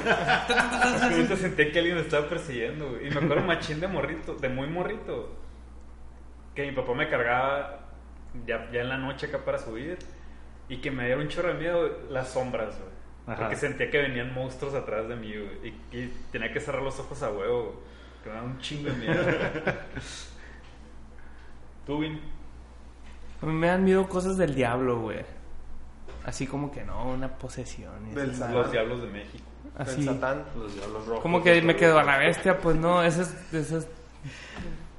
Ahorita 1.03 1.37
sentía 1.37 1.73
que 1.73 1.79
alguien 1.79 1.97
me 1.97 2.03
estaba 2.03 2.29
persiguiendo, 2.29 2.91
güey. 2.91 3.07
Y 3.07 3.11
me 3.11 3.21
acuerdo 3.25 3.45
machín 3.45 3.81
de 3.81 3.87
morrito, 3.87 4.35
de 4.35 4.49
muy 4.49 4.67
morrito, 4.67 5.31
que 6.55 6.67
mi 6.67 6.73
papá 6.73 6.93
me 6.93 7.09
cargaba 7.09 7.81
ya, 8.45 8.69
ya 8.71 8.81
en 8.81 8.89
la 8.89 8.99
noche 8.99 9.27
acá 9.27 9.39
para 9.39 9.59
subir 9.59 9.99
y 10.69 10.79
que 10.79 10.91
me 10.91 11.07
diera 11.07 11.21
un 11.21 11.29
chorro 11.29 11.49
de 11.49 11.55
miedo 11.55 11.89
las 12.11 12.31
sombras, 12.31 12.77
güey. 12.79 12.91
Ajá. 13.27 13.41
Porque 13.41 13.57
sentía 13.57 13.91
que 13.91 13.99
venían 13.99 14.33
monstruos 14.33 14.75
atrás 14.75 15.09
de 15.09 15.17
mí, 15.17 15.33
güey. 15.33 15.75
Y, 15.93 15.97
y 15.97 16.15
tenía 16.33 16.53
que 16.53 16.61
cerrar 16.61 16.83
los 16.83 16.99
ojos 16.99 17.23
a 17.23 17.31
huevo, 17.31 17.63
güey. 17.65 17.77
Que 18.23 18.31
me 18.31 18.35
daba 18.37 18.47
un 18.47 18.59
chingo 18.59 18.91
de 18.91 18.97
miedo. 18.97 19.23
¿Tú, 21.87 21.99
Vin? 21.99 22.21
A 23.41 23.47
mí 23.47 23.53
me 23.53 23.69
dan 23.69 23.85
miedo 23.85 24.09
cosas 24.09 24.37
del 24.37 24.55
diablo, 24.55 25.01
güey. 25.01 25.25
Así 26.25 26.47
como 26.47 26.71
que 26.71 26.85
no, 26.85 27.11
una 27.11 27.29
posesión. 27.29 28.15
Del 28.15 28.35
Satán. 28.35 28.55
Los 28.55 28.73
Diablos 28.73 29.03
de 29.03 29.09
México. 29.09 29.45
El 29.77 29.83
Así. 29.83 30.05
Satán. 30.05 30.45
Los 30.57 30.75
Diablos 30.75 31.07
Rojos. 31.07 31.23
Como 31.23 31.43
que 31.43 31.63
me 31.63 31.77
quedo 31.77 31.99
a 31.99 32.03
la 32.03 32.19
bestia, 32.19 32.59
pues 32.59 32.77
no, 32.77 33.03
esas, 33.03 33.35
esas, 33.55 33.87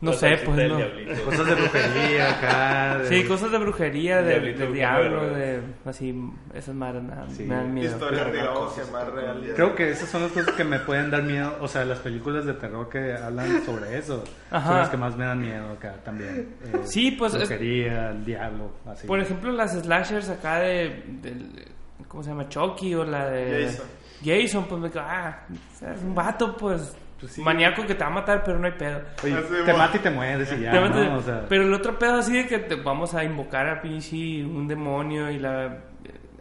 no 0.02 0.14
sé, 0.14 0.38
pues 0.46 0.70
no. 0.70 0.80
Cosas 1.26 1.46
de 1.48 1.56
brujería 1.56 2.30
acá. 2.30 2.98
de- 3.00 3.08
Sí, 3.10 3.24
cosas 3.28 3.52
de 3.52 3.58
brujería, 3.58 4.22
de, 4.22 4.40
de 4.40 4.56
con 4.56 4.74
diablo, 4.74 5.30
de 5.34 5.60
así, 5.86 6.16
esas 6.54 6.74
madres 6.76 7.04
me 7.04 7.16
dan, 7.16 7.30
Sí. 7.36 7.44
me 7.44 7.56
dan 7.56 7.74
miedo. 7.74 7.92
Historias, 7.92 8.32
digamos, 8.32 8.74
que 8.74 8.92
más 8.92 9.08
reales. 9.08 9.54
Creo 9.56 9.76
que 9.76 9.90
esas 9.92 10.10
son 10.10 10.22
las 10.24 10.32
cosas 10.32 10.56
que 10.56 10.64
me 10.64 10.80
pueden 10.80 11.12
dar 11.12 11.24
miedo. 11.24 11.58
O 11.62 11.68
sea, 11.68 11.84
las 11.86 12.00
películas 12.00 12.46
de 12.46 12.54
terror 12.54 12.88
que 12.90 13.14
hablan 13.14 13.64
sobre 13.66 13.98
eso 13.98 14.24
Ajá. 14.52 14.68
son 14.68 14.78
las 14.78 14.90
que 14.90 14.98
más 14.98 15.18
me 15.18 15.26
dan 15.26 15.42
miedo 15.42 15.70
acá 15.72 15.96
también. 16.04 16.56
Eh, 16.64 16.80
Sí, 16.84 17.12
pues, 17.12 17.34
es- 17.34 17.40
Brujería, 17.50 18.12
el 18.12 18.24
diablo, 18.26 18.72
así. 18.86 19.06
Por 19.08 19.20
ejemplo, 19.20 19.52
las 19.52 19.74
slashers 19.74 20.30
acá 20.30 20.60
de, 20.60 21.04
del- 21.22 21.66
¿cómo 22.08 22.24
se 22.24 22.30
llama? 22.30 22.48
Chucky 22.48 22.96
o 22.96 23.04
la 23.04 23.30
de 23.30 23.66
Jason. 23.68 23.86
Jason, 24.24 24.66
pues 24.68 24.82
me 24.82 24.90
quedo, 24.90 25.04
ah, 25.06 25.46
es 25.50 26.02
un 26.04 26.14
vato, 26.16 26.56
pues, 26.58 26.96
maníaco 27.44 27.86
que 27.86 27.96
te 27.96 28.04
va 28.04 28.08
a 28.10 28.14
matar, 28.14 28.44
pero 28.44 28.60
no 28.60 28.66
hay 28.66 28.74
pedo. 28.74 29.02
Oye, 29.24 29.36
te 29.66 29.74
mata 29.74 29.98
y 29.98 30.00
te 30.00 30.10
mueres 30.10 30.52
y 30.54 30.62
ya, 30.62 30.72
Te 30.72 30.80
metes- 30.80 31.10
¿no? 31.10 31.18
O 31.18 31.22
sea, 31.22 31.46
Pero 31.50 31.64
el 31.64 31.74
otro 31.74 31.98
pedo 32.00 32.16
así 32.20 32.34
de 32.34 32.48
que 32.48 32.60
te 32.60 32.76
vamos 32.76 33.14
a 33.16 33.24
invocar 33.24 33.68
a 33.68 33.82
pinche 33.82 34.44
un 34.46 34.68
demonio 34.68 35.30
y 35.32 35.40
la, 35.40 35.78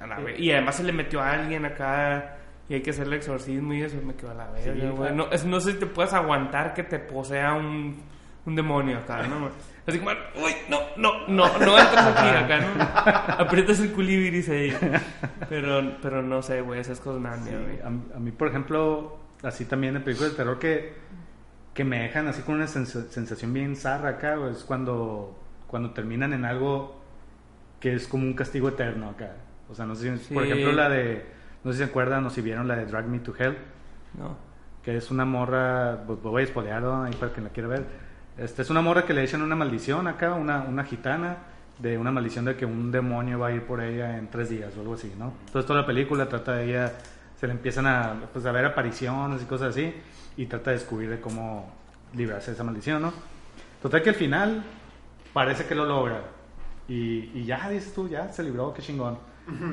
a 0.00 0.06
la 0.06 0.18
ve- 0.20 0.36
y 0.38 0.50
además 0.52 0.76
se 0.76 0.84
le 0.84 0.92
metió 0.92 1.20
a 1.20 1.32
alguien 1.32 1.64
acá 1.64 2.36
y 2.68 2.74
hay 2.74 2.82
que 2.82 2.90
hacerle 2.90 3.16
exorcismo 3.16 3.72
y 3.74 3.82
eso 3.82 3.96
me 4.04 4.14
quedó 4.14 4.30
a 4.30 4.34
la 4.34 4.46
verga, 4.50 4.72
Sí, 4.74 4.80
claro. 4.96 5.14
No, 5.46 5.60
sé 5.60 5.72
si 5.72 5.78
te 5.78 5.86
puedes 5.86 6.12
aguantar 6.12 6.74
que 6.74 6.82
te 6.82 6.98
posea 6.98 7.54
un, 7.54 8.02
un 8.46 8.54
demonio 8.54 8.98
acá, 8.98 9.22
¿no? 9.26 9.50
Así 9.88 9.98
como, 9.98 10.10
uy, 10.44 10.52
no, 10.68 10.80
no, 10.98 11.26
no, 11.28 11.58
no 11.58 11.78
entras 11.78 12.14
aquí 12.14 12.28
acá, 12.28 12.58
¿no? 12.60 13.38
Aprietas 13.42 13.80
el 13.80 13.90
culibiris 13.92 14.46
ahí. 14.50 14.76
Pero, 15.48 15.96
pero 16.02 16.22
no 16.22 16.42
sé, 16.42 16.60
güey, 16.60 16.78
esas 16.80 17.00
cosas 17.00 17.22
me 17.22 17.30
dan 17.30 17.42
miedo, 17.42 17.62
güey. 17.62 17.80
a, 17.80 17.86
a 18.16 18.20
mí, 18.20 18.30
por 18.30 18.48
ejemplo, 18.48 19.18
así 19.42 19.64
también 19.64 19.96
en 19.96 20.02
películas 20.02 20.32
de 20.32 20.36
terror 20.36 20.58
que, 20.58 20.94
que 21.74 21.84
me 21.84 22.00
dejan 22.00 22.26
así 22.28 22.42
con 22.42 22.56
una 22.56 22.66
sens- 22.66 23.08
sensación 23.10 23.52
bien 23.52 23.76
zarra 23.76 24.10
acá, 24.10 24.36
es 24.50 24.64
cuando, 24.64 25.38
cuando 25.66 25.90
terminan 25.90 26.32
en 26.32 26.44
algo 26.44 27.00
que 27.80 27.94
es 27.94 28.08
como 28.08 28.24
un 28.24 28.34
castigo 28.34 28.68
eterno 28.68 29.10
acá. 29.10 29.32
O 29.70 29.74
sea, 29.74 29.86
no 29.86 29.94
sé 29.94 30.16
si, 30.18 30.34
por 30.34 30.44
ejemplo, 30.44 30.72
la 30.72 30.88
de, 30.88 31.24
no 31.62 31.70
sé 31.72 31.78
si 31.78 31.84
se 31.84 31.90
acuerdan 31.90 32.24
o 32.26 32.30
si 32.30 32.40
vieron 32.40 32.66
la 32.66 32.76
de 32.76 32.86
Drag 32.86 33.06
Me 33.06 33.18
to 33.20 33.34
Hell. 33.38 33.56
No. 34.18 34.36
que 34.82 34.96
es 34.96 35.10
una 35.10 35.24
morra, 35.26 35.98
pues 36.06 36.20
voy 36.22 36.42
a 36.42 36.46
spoilear 36.46 36.80
¿no? 36.82 37.04
ahí 37.04 37.12
para 37.14 37.30
quien 37.32 37.44
la 37.44 37.50
quiera 37.50 37.68
ver. 37.68 37.84
Este, 38.38 38.62
es 38.62 38.70
una 38.70 38.80
morra 38.80 39.04
que 39.04 39.12
le 39.12 39.22
echan 39.22 39.42
una 39.42 39.54
maldición 39.54 40.06
acá, 40.08 40.32
una, 40.34 40.62
una 40.62 40.84
gitana, 40.84 41.36
de 41.78 41.98
una 41.98 42.10
maldición 42.10 42.44
de 42.46 42.56
que 42.56 42.64
un 42.64 42.90
demonio 42.90 43.38
va 43.38 43.48
a 43.48 43.52
ir 43.52 43.62
por 43.62 43.80
ella 43.82 44.16
en 44.16 44.28
tres 44.28 44.48
días 44.48 44.74
o 44.76 44.80
algo 44.80 44.94
así, 44.94 45.12
¿no? 45.18 45.34
Entonces 45.46 45.66
toda 45.66 45.80
la 45.82 45.86
película 45.86 46.28
trata 46.28 46.54
de 46.54 46.64
ella, 46.70 46.92
se 47.38 47.46
le 47.46 47.52
empiezan 47.52 47.86
a, 47.86 48.20
pues, 48.32 48.44
a 48.46 48.52
ver 48.52 48.64
apariciones 48.64 49.42
y 49.42 49.44
cosas 49.44 49.70
así, 49.70 49.94
y 50.36 50.46
trata 50.46 50.70
de 50.70 50.78
descubrir 50.78 51.10
de 51.10 51.20
cómo 51.20 51.70
librarse 52.14 52.50
de 52.50 52.54
esa 52.54 52.64
maldición, 52.64 53.02
¿no? 53.02 53.12
Total 53.82 54.02
que 54.02 54.10
al 54.10 54.14
final 54.16 54.62
parece 55.32 55.66
que 55.66 55.74
lo 55.74 55.84
logra. 55.84 56.22
Y, 56.88 57.30
y 57.34 57.44
ya 57.44 57.68
dices 57.68 57.92
tú, 57.92 58.08
ya 58.08 58.32
se 58.32 58.42
libró, 58.42 58.72
qué 58.74 58.82
chingón. 58.82 59.18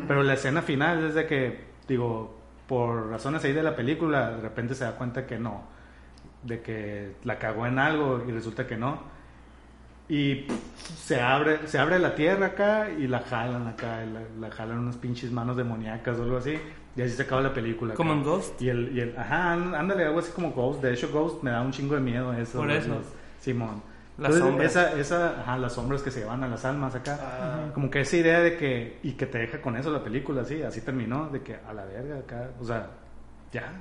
Pero 0.08 0.24
la 0.24 0.36
escena 0.36 0.62
final 0.62 1.04
es 1.06 1.16
de 1.16 1.26
que, 1.28 1.66
digo, 1.88 2.40
por 2.68 3.10
razones 3.10 3.44
ahí 3.44 3.52
de 3.52 3.64
la 3.64 3.76
película, 3.76 4.32
de 4.32 4.42
repente 4.42 4.74
se 4.74 4.86
da 4.86 4.92
cuenta 4.92 5.26
que 5.26 5.38
no. 5.38 5.64
De 6.44 6.62
que 6.62 7.16
la 7.24 7.38
cagó 7.40 7.66
en 7.66 7.80
algo 7.80 8.24
y 8.28 8.32
resulta 8.32 8.68
que 8.68 8.78
no. 8.78 9.00
Y 10.08 10.36
pff, 10.36 10.56
se 10.98 11.20
abre, 11.20 11.68
se 11.68 11.80
abre 11.80 12.00
la 12.00 12.16
tierra 12.16 12.48
acá 12.48 12.90
y 12.90 13.08
la 13.08 13.20
jalan 13.22 13.68
acá, 13.68 14.06
la, 14.06 14.22
la 14.40 14.54
jalan 14.54 14.80
unas 14.80 14.98
pinches 14.98 15.32
manos 15.32 15.58
demoníacas 15.58 16.18
o 16.20 16.24
algo 16.24 16.38
así. 16.38 16.58
Y 16.96 17.02
así 17.02 17.12
se 17.12 17.24
acaba 17.24 17.42
la 17.42 17.54
película. 17.54 17.94
Como 17.94 18.14
en 18.14 18.24
Ghost. 18.24 18.62
Y 18.62 18.70
el, 18.70 18.96
y 18.96 19.02
el, 19.02 19.18
ajá, 19.18 19.52
ándale, 19.54 20.06
algo 20.06 20.20
así 20.20 20.32
como 20.32 20.52
Ghost. 20.52 20.82
De 20.82 20.94
hecho, 20.94 21.10
Ghost 21.12 21.44
me 21.44 21.52
da 21.52 21.62
un 21.62 21.72
chingo 21.72 21.96
de 21.96 22.02
miedo 22.02 22.32
eso. 22.34 22.60
Por 22.60 22.72
eso. 22.72 22.90
los- 22.90 23.06
Simón. 23.40 23.82
Las 24.18 24.34
Entonces, 24.34 24.72
sombras. 24.72 24.72
Esa, 24.72 25.00
esa, 25.00 25.42
ajá, 25.42 25.58
las 25.58 25.74
sombras 25.74 26.02
que 26.02 26.10
se 26.10 26.22
llevan 26.22 26.42
a 26.44 26.48
las 26.48 26.64
almas 26.64 26.96
acá. 26.96 27.70
Como 27.74 27.90
que 27.90 28.00
esa 28.00 28.16
idea 28.16 28.40
de 28.40 28.56
que, 28.56 29.00
y 29.04 29.12
que 29.14 29.26
te 29.26 29.40
deja 29.40 29.62
con 29.62 29.76
eso 29.76 29.92
la 29.92 30.02
película, 30.04 30.44
así, 30.44 30.62
así 30.64 30.80
terminó, 30.82 31.28
de 31.28 31.42
que 31.42 31.58
a 31.68 31.74
la 31.74 31.84
verga 31.84 32.20
acá, 32.20 32.50
o 32.62 32.64
sea, 32.64 32.88
ya. 33.52 33.74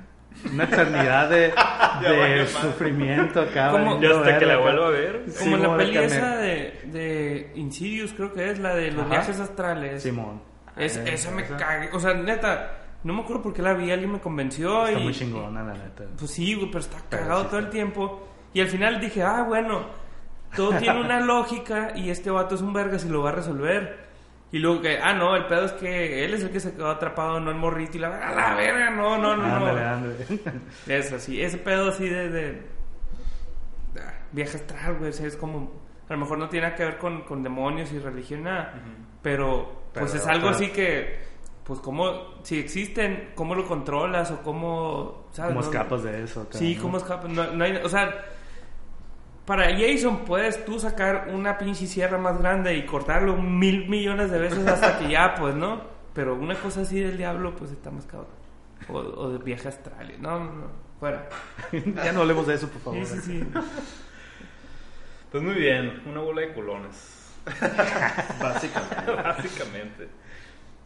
Una 0.51 0.65
eternidad 0.65 1.29
de, 1.29 1.53
de 2.09 2.45
sufrimiento 2.47 3.39
acá. 3.39 3.71
Como- 3.71 4.01
Ya 4.01 4.09
hasta 4.09 4.37
que 4.39 4.45
la 4.45 4.57
vuelva 4.57 4.87
a 4.87 4.89
ver. 4.89 5.23
Como 5.39 5.55
la 5.55 5.69
mo, 5.69 5.77
peli 5.77 5.97
esa 5.97 6.35
de, 6.35 6.81
de 6.91 7.51
Insidious, 7.55 8.11
creo 8.13 8.33
que 8.33 8.51
es, 8.51 8.59
la 8.59 8.75
de 8.75 8.91
los 8.91 9.01
Ajá. 9.05 9.09
viajes 9.11 9.39
astrales. 9.39 10.03
Simón. 10.03 10.41
Es, 10.75 10.97
Eh, 10.97 11.13
esa 11.13 11.31
me 11.31 11.45
cague. 11.45 11.89
O 11.93 11.99
sea, 12.01 12.13
neta, 12.13 12.79
no 13.05 13.13
me 13.13 13.21
acuerdo 13.21 13.43
por 13.43 13.53
qué 13.53 13.61
la 13.61 13.73
vi, 13.73 13.91
alguien 13.91 14.11
me 14.11 14.19
convenció. 14.19 14.87
Está 14.87 14.99
y, 14.99 15.03
muy 15.03 15.13
chingona, 15.13 15.63
la 15.63 15.73
neta. 15.73 16.03
Pues 16.17 16.31
sí, 16.31 16.55
güey, 16.55 16.67
pero 16.67 16.79
está 16.79 16.97
Pero 17.09 17.21
cagado 17.23 17.41
sí 17.43 17.47
todo 17.49 17.59
el 17.59 17.69
tiempo. 17.69 18.27
Y 18.53 18.61
al 18.61 18.67
final 18.67 18.99
dije, 18.99 19.21
ah, 19.23 19.43
bueno, 19.47 19.85
todo 20.55 20.71
tiene 20.79 20.99
una 21.01 21.19
lógica 21.19 21.91
y 21.95 22.09
este 22.09 22.31
vato 22.31 22.55
es 22.55 22.61
un 22.61 22.73
verga 22.73 22.97
si 22.99 23.07
lo 23.07 23.21
va 23.21 23.29
a 23.29 23.33
resolver. 23.33 24.05
Y 24.51 24.59
luego 24.59 24.81
que, 24.81 24.97
ah, 24.99 25.13
no, 25.13 25.35
el 25.35 25.45
pedo 25.47 25.65
es 25.65 25.73
que 25.73 26.23
él 26.25 26.33
es 26.33 26.43
el 26.43 26.49
que 26.49 26.59
se 26.59 26.73
quedó 26.73 26.89
atrapado, 26.89 27.39
no 27.39 27.51
el 27.51 27.57
morrito. 27.57 27.97
Y 27.97 27.99
la 28.01 28.09
verga, 28.09 28.29
a 28.29 28.35
la 28.35 28.55
verga, 28.55 28.89
no, 28.89 29.17
no, 29.17 29.35
no, 29.35 29.43
Ándale, 29.43 29.81
no. 29.81 29.87
ándale. 29.89 30.15
Es 30.87 31.11
así, 31.11 31.41
ese 31.41 31.57
pedo 31.57 31.89
así 31.89 32.07
de, 32.07 32.29
de 32.29 32.61
ah, 33.99 34.13
viaje 34.31 34.57
astral, 34.57 34.97
güey, 34.97 35.09
o 35.09 35.13
sea, 35.13 35.27
es 35.27 35.35
como, 35.35 35.71
a 36.09 36.13
lo 36.13 36.19
mejor 36.19 36.37
no 36.37 36.49
tiene 36.49 36.73
que 36.75 36.83
ver 36.85 36.97
con, 36.97 37.21
con 37.23 37.43
demonios 37.43 37.91
y 37.91 37.99
religión, 37.99 38.43
nada, 38.43 38.73
pero 39.21 39.89
pues 39.93 40.11
Pero, 40.11 40.23
es 40.23 40.27
algo 40.27 40.45
pero- 40.47 40.55
así 40.55 40.69
que, 40.69 41.19
pues 41.65 41.79
cómo, 41.79 42.13
si 42.43 42.59
existen, 42.59 43.31
cómo 43.35 43.55
lo 43.55 43.67
controlas 43.67 44.31
o 44.31 44.41
cómo, 44.43 45.25
¿sabes? 45.31 45.49
¿Cómo 45.55 45.61
No- 45.61 45.67
escapas 45.71 46.03
de 46.03 46.23
eso? 46.23 46.47
Sí, 46.51 46.75
no? 46.75 46.81
cómo 46.83 46.97
escapas, 46.97 47.29
no, 47.31 47.51
no 47.51 47.63
hay, 47.63 47.77
o 47.77 47.89
sea, 47.89 48.23
para 49.45 49.65
Jason 49.77 50.25
puedes 50.25 50.63
tú 50.65 50.79
sacar 50.79 51.29
una 51.33 51.57
pinche 51.57 51.87
sierra 51.87 52.17
más 52.17 52.39
grande 52.39 52.75
y 52.75 52.85
cortarlo 52.85 53.35
mil 53.35 53.89
millones 53.89 54.31
de 54.31 54.39
veces 54.39 54.65
hasta 54.67 54.99
que 54.99 55.09
ya, 55.09 55.35
pues, 55.35 55.55
¿no? 55.55 55.81
Pero 56.13 56.35
una 56.35 56.55
cosa 56.55 56.81
así 56.81 56.99
del 56.99 57.17
diablo, 57.17 57.55
pues 57.55 57.71
está 57.71 57.91
más 57.91 58.05
cabrón. 58.05 58.29
O, 58.87 58.97
o 58.97 59.29
de 59.31 59.37
viaje 59.39 59.67
astral. 59.67 60.13
No, 60.19 60.39
no, 60.39 60.51
no. 60.53 60.67
Fuera. 60.99 61.27
ya 62.03 62.11
no 62.13 62.21
hablemos 62.21 62.47
de 62.47 62.53
eso, 62.55 62.69
por 62.69 62.81
favor. 62.81 63.05
Sí, 63.05 63.15
sí, 63.21 63.39
sí. 63.41 63.47
Pues 65.31 65.43
muy 65.43 65.55
bien, 65.55 66.01
una 66.05 66.21
bola 66.21 66.41
de 66.41 66.53
culones. 66.53 67.33
Básicamente. 68.41 69.11
Básicamente. 69.23 70.07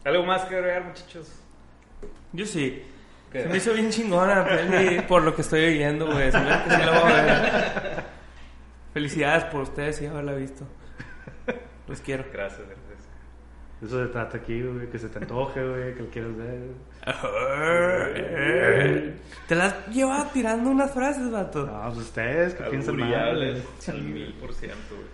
¿Algo 0.04 0.24
más 0.24 0.44
que 0.46 0.56
agregar, 0.56 0.84
muchachos? 0.84 1.30
Yo 2.32 2.46
sí. 2.46 2.82
¿Qué? 3.30 3.42
Se 3.42 3.48
me 3.48 3.56
hizo 3.58 3.72
bien 3.72 3.90
chingona 3.90 4.44
peli 4.44 5.00
por 5.02 5.22
lo 5.22 5.34
que 5.34 5.42
estoy 5.42 5.66
oyendo, 5.66 6.06
güey. 6.06 6.32
Se 6.32 6.38
me 6.38 6.50
hace 6.50 6.68
que 6.68 6.76
sí 6.76 6.82
la 6.82 7.00
voy 7.00 7.12
a 7.12 7.22
ver. 7.22 8.04
Felicidades 8.92 9.44
por 9.44 9.62
ustedes 9.62 10.02
y 10.02 10.06
haberla 10.06 10.32
visto. 10.32 10.64
Los 11.86 12.00
quiero. 12.00 12.24
Gracias, 12.32 12.66
gracias. 12.66 12.90
Eso 13.82 14.04
se 14.04 14.12
trata 14.12 14.36
aquí, 14.36 14.60
güey, 14.62 14.90
que 14.90 14.98
se 14.98 15.08
te 15.08 15.18
antoje, 15.18 15.66
güey, 15.66 15.94
que 15.94 16.02
lo 16.02 16.10
quieras 16.10 16.36
ver. 16.36 16.60
Te 19.48 19.54
las 19.54 19.86
llevaba 19.86 20.30
tirando 20.32 20.68
unas 20.68 20.92
frases, 20.92 21.30
vato. 21.30 21.64
No, 21.64 21.84
pues 21.86 21.98
ustedes, 21.98 22.54
que 22.54 22.64
piensan 22.64 22.96
mal. 22.96 23.62
Al 23.88 24.02
mil 24.02 24.34
por 24.34 24.52
ciento, 24.52 24.94
güey. 24.94 25.08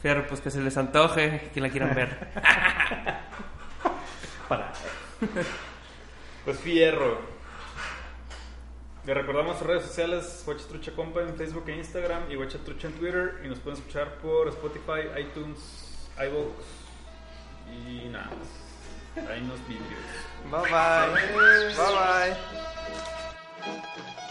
Fierro, 0.00 0.26
pues 0.26 0.40
que 0.40 0.50
se 0.50 0.62
les 0.62 0.76
antoje, 0.76 1.50
que 1.52 1.60
la 1.60 1.68
quieran 1.68 1.94
ver. 1.94 2.28
Para. 4.48 4.72
Pues 6.44 6.60
fierro. 6.60 7.18
Les 9.04 9.16
recordamos 9.16 9.58
sus 9.58 9.66
redes 9.66 9.82
sociales, 9.82 10.42
Trucha 10.68 10.92
Compa 10.92 11.20
en 11.22 11.36
Facebook 11.36 11.64
e 11.66 11.74
Instagram 11.76 12.30
y 12.30 12.36
Trucha 12.60 12.86
en 12.86 12.94
Twitter. 12.94 13.40
Y 13.44 13.48
nos 13.48 13.58
pueden 13.58 13.80
escuchar 13.80 14.18
por 14.18 14.46
Spotify, 14.48 15.08
iTunes, 15.18 16.08
iVoox 16.16 16.64
y 17.68 18.08
nada 18.10 18.26
más. 18.26 19.28
Ahí 19.28 19.40
nos 19.40 19.58
vídeos. 19.66 19.88
Bye 20.50 20.60
bye. 20.70 21.10
Bye 21.74 22.36
bye. 24.14 24.25